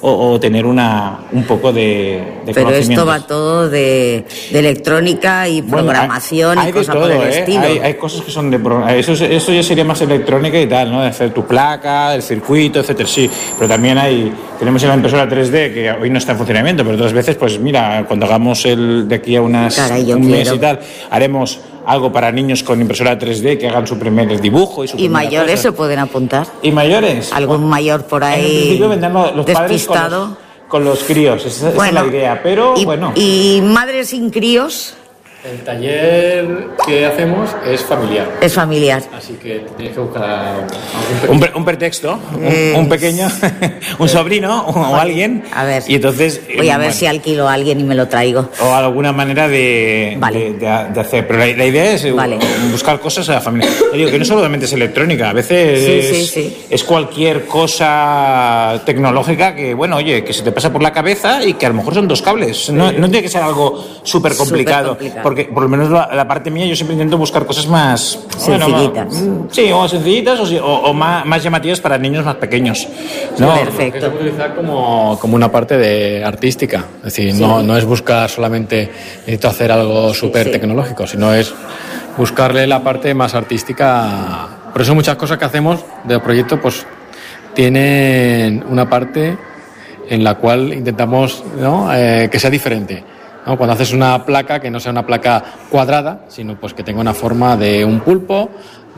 o- 0.00 0.30
o 0.32 0.40
tener 0.40 0.66
una, 0.66 1.20
un 1.30 1.44
poco 1.44 1.72
de, 1.72 2.20
de 2.46 2.52
Pero 2.52 2.70
esto 2.70 3.06
va 3.06 3.20
todo 3.20 3.68
de, 3.70 4.24
de 4.50 4.58
electrónica 4.58 5.48
y 5.48 5.60
Bueno, 5.60 5.86
programación 5.86 6.58
hay- 6.58 6.64
hay 6.64 6.70
y 6.70 6.72
cosas 6.72 6.96
por 6.96 7.10
el 7.12 7.22
¿eh? 7.22 7.38
estilo. 7.38 7.60
Hay, 7.62 7.78
hay 7.78 7.94
cosas 7.94 8.22
que 8.22 8.32
son 8.32 8.50
de 8.50 8.58
eso, 8.98 9.12
es- 9.12 9.20
eso 9.20 9.52
ya 9.52 9.62
sería 9.62 9.84
más 9.84 10.00
electrónica 10.00 10.60
y 10.60 10.66
tal, 10.66 10.90
¿no? 10.90 11.00
De 11.02 11.06
hacer 11.06 11.30
tu 11.32 11.44
placa, 11.46 12.12
el 12.12 12.22
circuito, 12.22 12.80
etcétera, 12.80 13.08
sí. 13.08 13.30
Pero 13.56 13.68
también 13.68 13.98
hay, 13.98 14.32
tenemos 14.58 14.82
la 14.82 14.94
impresora 14.96 15.28
3D 15.28 15.72
que 15.72 15.92
hoy 16.02 16.10
no 16.10 16.18
está 16.18 16.32
en 16.32 16.38
funcionamiento, 16.38 16.82
pero 16.82 16.96
otras 16.96 17.12
veces, 17.12 17.36
pues 17.36 17.60
mira, 17.60 18.04
cuando 18.08 18.26
hagamos 18.26 18.47
el 18.64 19.08
de 19.08 19.14
aquí 19.16 19.36
a 19.36 19.42
unas 19.42 19.74
Caray, 19.76 20.12
un 20.12 20.26
mes 20.26 20.42
quiero. 20.42 20.54
y 20.56 20.58
tal, 20.58 20.80
haremos 21.10 21.60
algo 21.86 22.12
para 22.12 22.30
niños 22.32 22.62
con 22.62 22.80
impresora 22.80 23.18
3D 23.18 23.58
que 23.58 23.66
hagan 23.68 23.86
su 23.86 23.98
primer 23.98 24.40
dibujo 24.40 24.84
y 24.84 24.88
su 24.88 24.98
¿Y 24.98 25.08
mayores 25.08 25.52
cosa. 25.52 25.62
se 25.62 25.72
pueden 25.72 25.98
apuntar? 25.98 26.46
¿Y 26.62 26.70
mayores? 26.70 27.32
¿Algún 27.32 27.66
mayor 27.68 28.04
por 28.04 28.22
En 28.22 28.28
ahí 28.28 28.58
principio 28.58 28.88
vendrán 28.90 29.12
los, 29.14 29.34
los 29.36 29.46
padres 29.46 29.56
con 29.56 29.68
despistado? 29.96 30.26
los, 30.26 30.36
con 30.68 30.84
los 30.84 31.02
críos, 31.04 31.46
esa, 31.46 31.70
esa 31.70 31.86
es 31.86 31.92
la 31.94 32.06
idea. 32.06 32.40
Pero 32.42 32.74
y, 32.76 32.84
bueno. 32.84 33.12
y 33.14 33.60
madres 33.64 34.10
sin 34.10 34.28
críos 34.28 34.94
El 35.44 35.60
taller 35.60 36.46
que 36.84 37.06
hacemos 37.06 37.48
es 37.64 37.80
familiar. 37.82 38.26
es 38.40 38.52
familiar. 38.52 39.02
Así 39.16 39.34
que 39.34 39.64
tienes 39.76 39.94
que 39.94 40.00
buscar 40.00 40.24
algún 40.24 40.66
Un, 41.28 41.40
pre- 41.40 41.52
un 41.54 41.64
pretexto, 41.64 42.18
un, 42.34 42.44
Eh, 42.44 42.74
un 42.76 42.88
pequeño, 42.88 43.28
un 44.00 44.08
sobrino 44.08 44.64
o, 44.66 44.72
o 44.80 44.96
alguien. 44.96 45.44
A 45.54 45.64
ver. 45.64 45.84
Y 45.86 45.94
entonces. 45.94 46.40
Voy 46.56 46.66
eh, 46.68 46.72
a 46.72 46.78
ver 46.78 46.88
bueno, 46.88 46.98
si 46.98 47.06
alquilo 47.06 47.48
a 47.48 47.52
alguien 47.52 47.78
y 47.78 47.84
me 47.84 47.94
lo 47.94 48.08
traigo. 48.08 48.48
O 48.60 48.74
alguna 48.74 49.12
manera 49.12 49.46
de, 49.46 50.16
Vale. 50.18 50.54
de, 50.54 50.58
de- 50.58 50.84
de 50.92 51.00
hacer. 51.00 51.26
Pero 51.28 51.38
la, 51.38 51.46
la 51.46 51.66
idea 51.66 51.92
es 51.92 52.04
eh, 52.04 52.10
Vale. 52.12 52.36
buscar 52.72 52.98
cosas 52.98 53.28
a 53.28 53.34
la 53.34 53.40
familia. 53.40 53.70
Yo 53.92 53.96
digo 53.96 54.10
que 54.10 54.18
no 54.18 54.24
solamente 54.24 54.66
es 54.66 54.72
electrónica, 54.72 55.30
a 55.30 55.34
veces 55.34 55.84
Sí, 55.84 55.92
es, 55.92 56.06
sí, 56.08 56.26
sí. 56.26 56.66
es 56.68 56.82
cualquier 56.82 57.46
cosa 57.46 58.82
tecnológica 58.84 59.54
que, 59.54 59.72
bueno, 59.72 59.96
oye, 59.96 60.24
que 60.24 60.32
se 60.32 60.42
te 60.42 60.50
pasa 60.50 60.72
por 60.72 60.82
la 60.82 60.92
cabeza 60.92 61.44
y 61.44 61.54
que 61.54 61.66
a 61.66 61.68
lo 61.68 61.76
mejor 61.76 61.94
son 61.94 62.08
dos 62.08 62.22
cables. 62.22 62.70
No, 62.70 62.90
no 62.90 63.08
tiene 63.08 63.22
que 63.22 63.28
ser 63.28 63.42
algo 63.42 63.84
súper 64.02 64.34
complicado. 64.34 64.98
Porque 65.28 65.44
por 65.44 65.62
lo 65.62 65.68
menos 65.68 65.90
la, 65.90 66.08
la 66.14 66.26
parte 66.26 66.50
mía 66.50 66.64
yo 66.64 66.74
siempre 66.74 66.94
intento 66.94 67.18
buscar 67.18 67.44
cosas 67.44 67.66
más. 67.68 68.18
Sencillitas. 68.38 69.12
mm, 69.12 69.40
sí, 69.50 69.70
o 69.70 69.86
sencillitas 69.86 70.40
o, 70.40 70.46
sí, 70.46 70.56
o- 70.56 70.64
o 70.64 70.94
más, 70.94 71.26
más 71.26 71.42
llamativas 71.42 71.80
para 71.80 71.98
niños 71.98 72.24
más 72.24 72.36
pequeños. 72.36 72.88
¿no? 73.36 73.52
Perfecto. 73.54 74.10
puede 74.10 74.24
utilizar 74.24 74.54
como, 74.56 75.18
como 75.20 75.36
una 75.36 75.52
parte 75.52 75.76
de 75.76 76.24
artística. 76.24 76.82
Es 76.98 77.14
decir, 77.14 77.34
no, 77.34 77.62
no 77.62 77.76
es 77.76 77.84
buscar 77.84 78.30
solamente 78.30 78.90
necesito 79.18 79.48
hacer 79.48 79.70
algo 79.70 80.14
súper 80.14 80.46
sí. 80.46 80.52
tecnológico, 80.52 81.06
sino 81.06 81.34
es 81.34 81.52
buscarle 82.16 82.66
la 82.66 82.82
parte 82.82 83.12
más 83.12 83.34
artística. 83.34 84.48
Por 84.72 84.80
eso 84.80 84.94
muchas 84.94 85.16
cosas 85.16 85.36
que 85.36 85.44
hacemos 85.44 85.84
del 86.04 86.22
proyecto 86.22 86.58
pues 86.58 86.86
tienen 87.54 88.64
una 88.66 88.88
parte 88.88 89.36
en 90.08 90.24
la 90.24 90.36
cual 90.36 90.72
intentamos 90.72 91.44
¿no? 91.60 91.92
Eh, 91.94 92.30
que 92.32 92.38
sea 92.40 92.48
diferente. 92.48 93.04
¿No? 93.48 93.56
Cuando 93.56 93.72
haces 93.72 93.92
una 93.92 94.24
placa, 94.24 94.60
que 94.60 94.70
no 94.70 94.78
sea 94.78 94.92
una 94.92 95.06
placa 95.06 95.42
cuadrada, 95.70 96.20
sino 96.28 96.60
pues 96.60 96.74
que 96.74 96.82
tenga 96.82 97.00
una 97.00 97.14
forma 97.14 97.56
de 97.56 97.84
un 97.84 98.00
pulpo, 98.00 98.50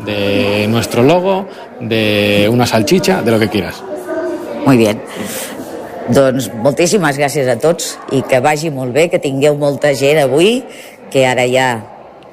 de 0.05 0.66
nuestro 0.68 1.03
logo, 1.03 1.46
de 1.78 2.48
una 2.51 2.66
salchicha, 2.66 3.22
de 3.22 3.30
lo 3.30 3.38
que 3.38 3.48
quieras. 3.48 3.82
Molt 4.66 4.80
bé. 4.80 4.96
Doncs 6.11 6.51
moltíssimes 6.64 7.16
gràcies 7.20 7.46
a 7.48 7.55
tots 7.61 7.94
i 8.16 8.24
que 8.26 8.40
vagi 8.42 8.72
molt 8.74 8.92
bé, 8.92 9.07
que 9.12 9.20
tingueu 9.22 9.55
molta 9.57 9.92
gent 9.94 10.18
avui, 10.24 10.64
que 11.12 11.22
ara 11.28 11.46
ja 11.46 11.68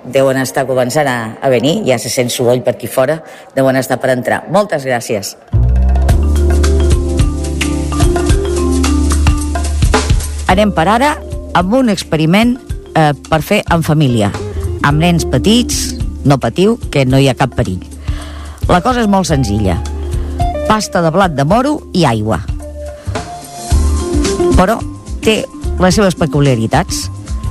deuen 0.03 0.39
estar 0.41 0.65
començant 0.65 1.07
a, 1.07 1.37
a 1.37 1.51
venir, 1.53 1.83
ja 1.85 1.99
se 2.01 2.09
sent 2.09 2.31
soroll 2.33 2.63
per 2.65 2.73
aquí 2.75 2.89
fora, 2.89 3.19
deuen 3.55 3.77
estar 3.77 3.99
per 4.01 4.15
entrar. 4.15 4.45
Moltes 4.49 4.87
gràcies. 4.87 5.35
Anem 10.47 10.71
per 10.73 10.87
ara 10.87 11.11
amb 11.57 11.73
un 11.73 11.89
experiment 11.89 12.53
eh, 12.93 13.13
per 13.29 13.41
fer 13.41 13.63
en 13.73 13.81
família, 13.81 14.29
amb 14.85 15.01
nens 15.01 15.25
petits, 15.25 15.95
no 16.27 16.37
patiu, 16.37 16.75
que 16.93 17.05
no 17.09 17.17
hi 17.17 17.29
ha 17.31 17.37
cap 17.37 17.55
perill. 17.57 17.81
La 18.69 18.83
cosa 18.85 19.01
és 19.01 19.09
molt 19.09 19.29
senzilla. 19.29 19.79
Pasta 20.67 21.01
de 21.01 21.09
blat 21.15 21.33
de 21.33 21.47
moro 21.47 21.79
i 21.97 22.05
aigua. 22.05 22.41
Però 24.57 24.77
té 25.25 25.39
les 25.81 25.97
seves 25.97 26.17
peculiaritats. 26.19 27.07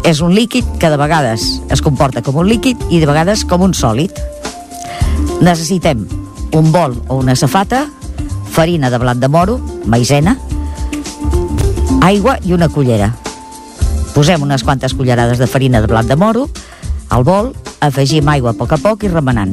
És 0.06 0.20
un 0.22 0.36
líquid 0.36 0.66
que 0.78 0.86
de 0.92 0.98
vegades 1.00 1.48
es 1.74 1.82
comporta 1.82 2.22
com 2.22 2.36
un 2.38 2.46
líquid 2.46 2.78
i 2.94 3.00
de 3.02 3.10
vegades 3.10 3.42
com 3.48 3.64
un 3.66 3.74
sòlid. 3.74 4.14
Necessitem 5.42 6.06
un 6.54 6.70
bol 6.70 6.94
o 7.08 7.18
una 7.18 7.34
safata, 7.34 7.88
farina 8.54 8.92
de 8.92 9.02
blat 9.02 9.18
de 9.18 9.28
moro, 9.28 9.58
maisena, 9.90 10.38
aigua 12.06 12.38
i 12.46 12.54
una 12.54 12.70
cullera. 12.70 13.16
Posem 14.16 14.40
unes 14.40 14.62
quantes 14.64 14.94
cullerades 14.96 15.36
de 15.36 15.44
farina 15.44 15.82
de 15.84 15.90
blat 15.90 16.06
de 16.08 16.16
moro 16.16 16.46
al 17.12 17.20
bol, 17.20 17.50
afegim 17.84 18.24
aigua 18.32 18.54
a 18.54 18.56
poc 18.56 18.70
a 18.72 18.78
poc 18.80 19.02
i 19.04 19.10
remenant. 19.12 19.52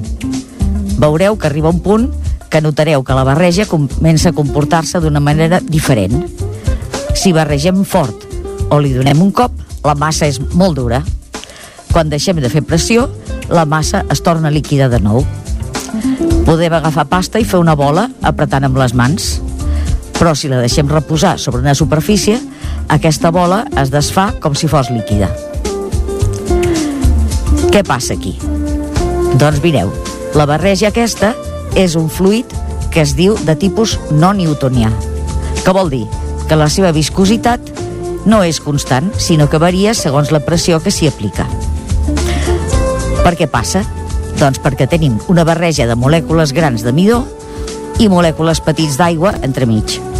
Veureu 1.04 1.36
que 1.36 1.50
arriba 1.50 1.68
un 1.68 1.82
punt 1.84 2.06
que 2.48 2.62
notareu 2.64 3.04
que 3.04 3.18
la 3.18 3.26
barreja 3.28 3.66
comença 3.68 4.32
a 4.32 4.38
comportar-se 4.38 5.02
d'una 5.04 5.20
manera 5.20 5.60
diferent. 5.60 6.24
Si 7.12 7.34
barregem 7.36 7.84
fort 7.84 8.24
o 8.72 8.80
li 8.80 8.94
donem 8.96 9.20
un 9.20 9.34
cop, 9.36 9.52
la 9.84 9.98
massa 10.00 10.32
és 10.32 10.40
molt 10.56 10.80
dura. 10.80 11.02
Quan 11.92 12.08
deixem 12.08 12.40
de 12.40 12.48
fer 12.48 12.64
pressió, 12.64 13.10
la 13.52 13.68
massa 13.68 14.06
es 14.16 14.24
torna 14.24 14.54
líquida 14.54 14.88
de 14.88 15.02
nou. 15.04 15.26
Podem 16.48 16.72
agafar 16.72 17.10
pasta 17.12 17.36
i 17.36 17.44
fer 17.44 17.60
una 17.60 17.76
bola 17.76 18.08
apretant 18.24 18.64
amb 18.64 18.80
les 18.80 18.96
mans. 18.96 19.42
Però 20.16 20.32
si 20.40 20.48
la 20.48 20.64
deixem 20.64 20.88
reposar 20.88 21.36
sobre 21.36 21.60
una 21.60 21.76
superfície, 21.76 22.40
aquesta 22.94 23.32
bola 23.34 23.64
es 23.82 23.90
desfà 23.90 24.28
com 24.42 24.54
si 24.54 24.68
fos 24.70 24.92
líquida. 24.94 25.32
Què 27.74 27.82
passa 27.88 28.14
aquí? 28.14 28.36
Doncs 29.42 29.64
mireu, 29.64 29.90
la 30.38 30.46
barreja 30.46 30.92
aquesta 30.92 31.32
és 31.80 31.96
un 31.98 32.12
fluid 32.14 32.54
que 32.94 33.02
es 33.02 33.16
diu 33.18 33.34
de 33.48 33.56
tipus 33.58 33.98
no 34.12 34.34
newtonià. 34.38 34.92
que 35.64 35.72
vol 35.72 35.90
dir 35.90 36.06
que 36.48 36.56
la 36.60 36.68
seva 36.70 36.92
viscositat 36.92 37.60
no 38.26 38.44
és 38.44 38.60
constant, 38.60 39.10
sinó 39.18 39.50
que 39.50 39.58
varia 39.58 39.94
segons 39.94 40.30
la 40.32 40.42
pressió 40.44 40.80
que 40.84 40.92
s'hi 40.92 41.08
aplica. 41.08 41.48
Per 43.24 43.36
què 43.40 43.48
passa? 43.48 43.86
Doncs 44.40 44.60
perquè 44.60 44.90
tenim 44.90 45.18
una 45.30 45.46
barreja 45.48 45.88
de 45.88 45.96
molècules 45.96 46.52
grans 46.52 46.84
de 46.84 46.92
midó 46.92 47.24
i 47.98 48.10
molècules 48.10 48.60
petits 48.60 48.98
d'aigua 48.98 49.38
entremig. 49.42 50.13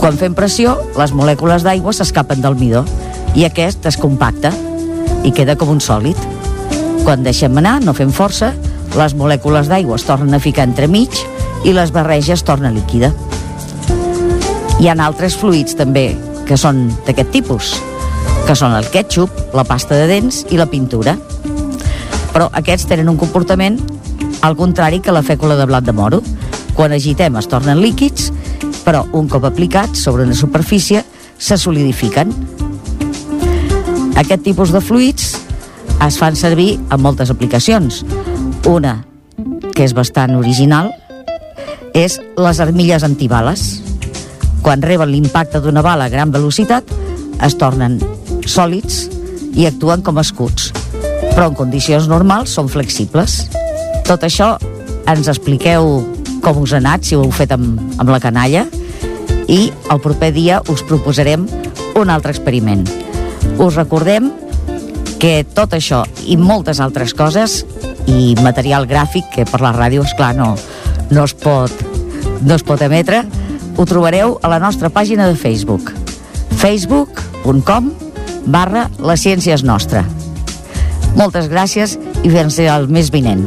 Quan 0.00 0.18
fem 0.20 0.34
pressió, 0.36 0.76
les 0.98 1.12
molècules 1.16 1.64
d'aigua 1.66 1.94
s'escapen 1.96 2.42
del 2.44 2.56
midó 2.58 2.84
i 3.36 3.44
aquest 3.46 3.86
es 3.88 3.96
compacta 4.00 4.52
i 5.24 5.32
queda 5.34 5.56
com 5.58 5.72
un 5.72 5.80
sòlid. 5.80 6.18
Quan 7.04 7.24
deixem 7.24 7.56
anar, 7.58 7.78
no 7.84 7.94
fem 7.96 8.12
força, 8.14 8.52
les 8.96 9.16
molècules 9.18 9.68
d'aigua 9.68 9.98
es 9.98 10.06
tornen 10.06 10.36
a 10.36 10.42
ficar 10.42 10.66
entremig 10.68 11.16
i 11.64 11.74
les 11.76 11.92
barreges 11.92 12.44
torna 12.46 12.72
líquida. 12.72 13.12
Hi 14.80 14.88
ha 14.88 14.96
altres 15.06 15.36
fluids 15.40 15.76
també 15.76 16.10
que 16.46 16.58
són 16.60 16.86
d'aquest 17.06 17.32
tipus, 17.34 17.74
que 18.46 18.54
són 18.54 18.76
el 18.76 18.88
ketchup, 18.92 19.32
la 19.56 19.64
pasta 19.64 19.96
de 19.98 20.06
dents 20.10 20.44
i 20.52 20.60
la 20.60 20.68
pintura. 20.70 21.16
Però 22.34 22.50
aquests 22.52 22.86
tenen 22.90 23.08
un 23.08 23.16
comportament 23.16 23.80
al 24.46 24.56
contrari 24.56 25.00
que 25.00 25.14
la 25.14 25.24
fècula 25.26 25.56
de 25.56 25.66
blat 25.66 25.84
de 25.84 25.94
moro. 25.96 26.20
Quan 26.76 26.92
agitem 26.92 27.38
es 27.40 27.48
tornen 27.48 27.80
líquids, 27.80 28.30
però 28.86 29.02
un 29.18 29.26
cop 29.26 29.44
aplicats 29.44 29.98
sobre 30.06 30.22
una 30.22 30.34
superfície 30.38 31.02
se 31.38 31.58
solidifiquen. 31.58 32.30
Aquest 34.16 34.46
tipus 34.46 34.70
de 34.72 34.80
fluids 34.80 35.34
es 36.06 36.18
fan 36.20 36.38
servir 36.38 36.76
en 36.78 37.02
moltes 37.02 37.32
aplicacions. 37.34 38.04
Una, 38.70 39.00
que 39.74 39.84
és 39.84 39.94
bastant 39.96 40.36
original, 40.38 40.92
és 41.98 42.20
les 42.38 42.62
armilles 42.62 43.02
antibales. 43.02 43.66
Quan 44.62 44.82
reben 44.86 45.10
l'impacte 45.10 45.60
d'una 45.60 45.82
bala 45.82 46.06
a 46.06 46.12
gran 46.12 46.30
velocitat, 46.30 46.86
es 47.42 47.58
tornen 47.58 47.98
sòlids 48.46 49.06
i 49.58 49.66
actuen 49.66 50.06
com 50.06 50.22
escuts. 50.22 50.70
Però 51.34 51.50
en 51.50 51.58
condicions 51.58 52.06
normals 52.08 52.54
són 52.54 52.70
flexibles. 52.70 53.48
Tot 54.06 54.22
això 54.22 54.54
ens 55.10 55.28
expliqueu 55.28 56.04
com 56.46 56.62
us 56.62 56.72
ha 56.76 56.78
anat, 56.78 57.02
si 57.02 57.16
ho 57.16 57.24
heu 57.24 57.32
fet 57.34 57.50
amb, 57.50 57.80
amb 57.98 58.10
la 58.12 58.20
canalla, 58.22 58.66
i 59.48 59.70
el 59.92 60.00
proper 60.02 60.32
dia 60.34 60.60
us 60.72 60.82
proposarem 60.86 61.46
un 61.96 62.10
altre 62.10 62.34
experiment. 62.34 62.84
Us 63.58 63.76
recordem 63.76 64.30
que 65.20 65.44
tot 65.56 65.74
això 65.76 66.02
i 66.26 66.36
moltes 66.36 66.80
altres 66.84 67.14
coses 67.16 67.62
i 68.06 68.34
material 68.42 68.86
gràfic 68.86 69.30
que 69.34 69.46
per 69.48 69.62
la 69.62 69.72
ràdio, 69.74 70.04
és 70.04 70.14
clar 70.18 70.34
no, 70.36 70.54
no, 71.10 71.24
es 71.24 71.34
pot, 71.34 71.72
no 72.42 72.58
es 72.58 72.66
pot 72.66 72.82
emetre, 72.84 73.24
ho 73.76 73.84
trobareu 73.88 74.38
a 74.42 74.52
la 74.52 74.60
nostra 74.62 74.90
pàgina 74.92 75.28
de 75.28 75.36
Facebook 75.36 75.92
facebook.com 76.56 77.90
barra 78.46 78.86
la 78.98 79.16
ciència 79.20 79.56
és 79.56 79.64
nostra. 79.66 80.04
Moltes 81.16 81.50
gràcies 81.52 81.96
i 82.22 82.32
fins 82.32 82.58
el 82.62 82.90
mes 82.92 83.12
vinent. 83.14 83.46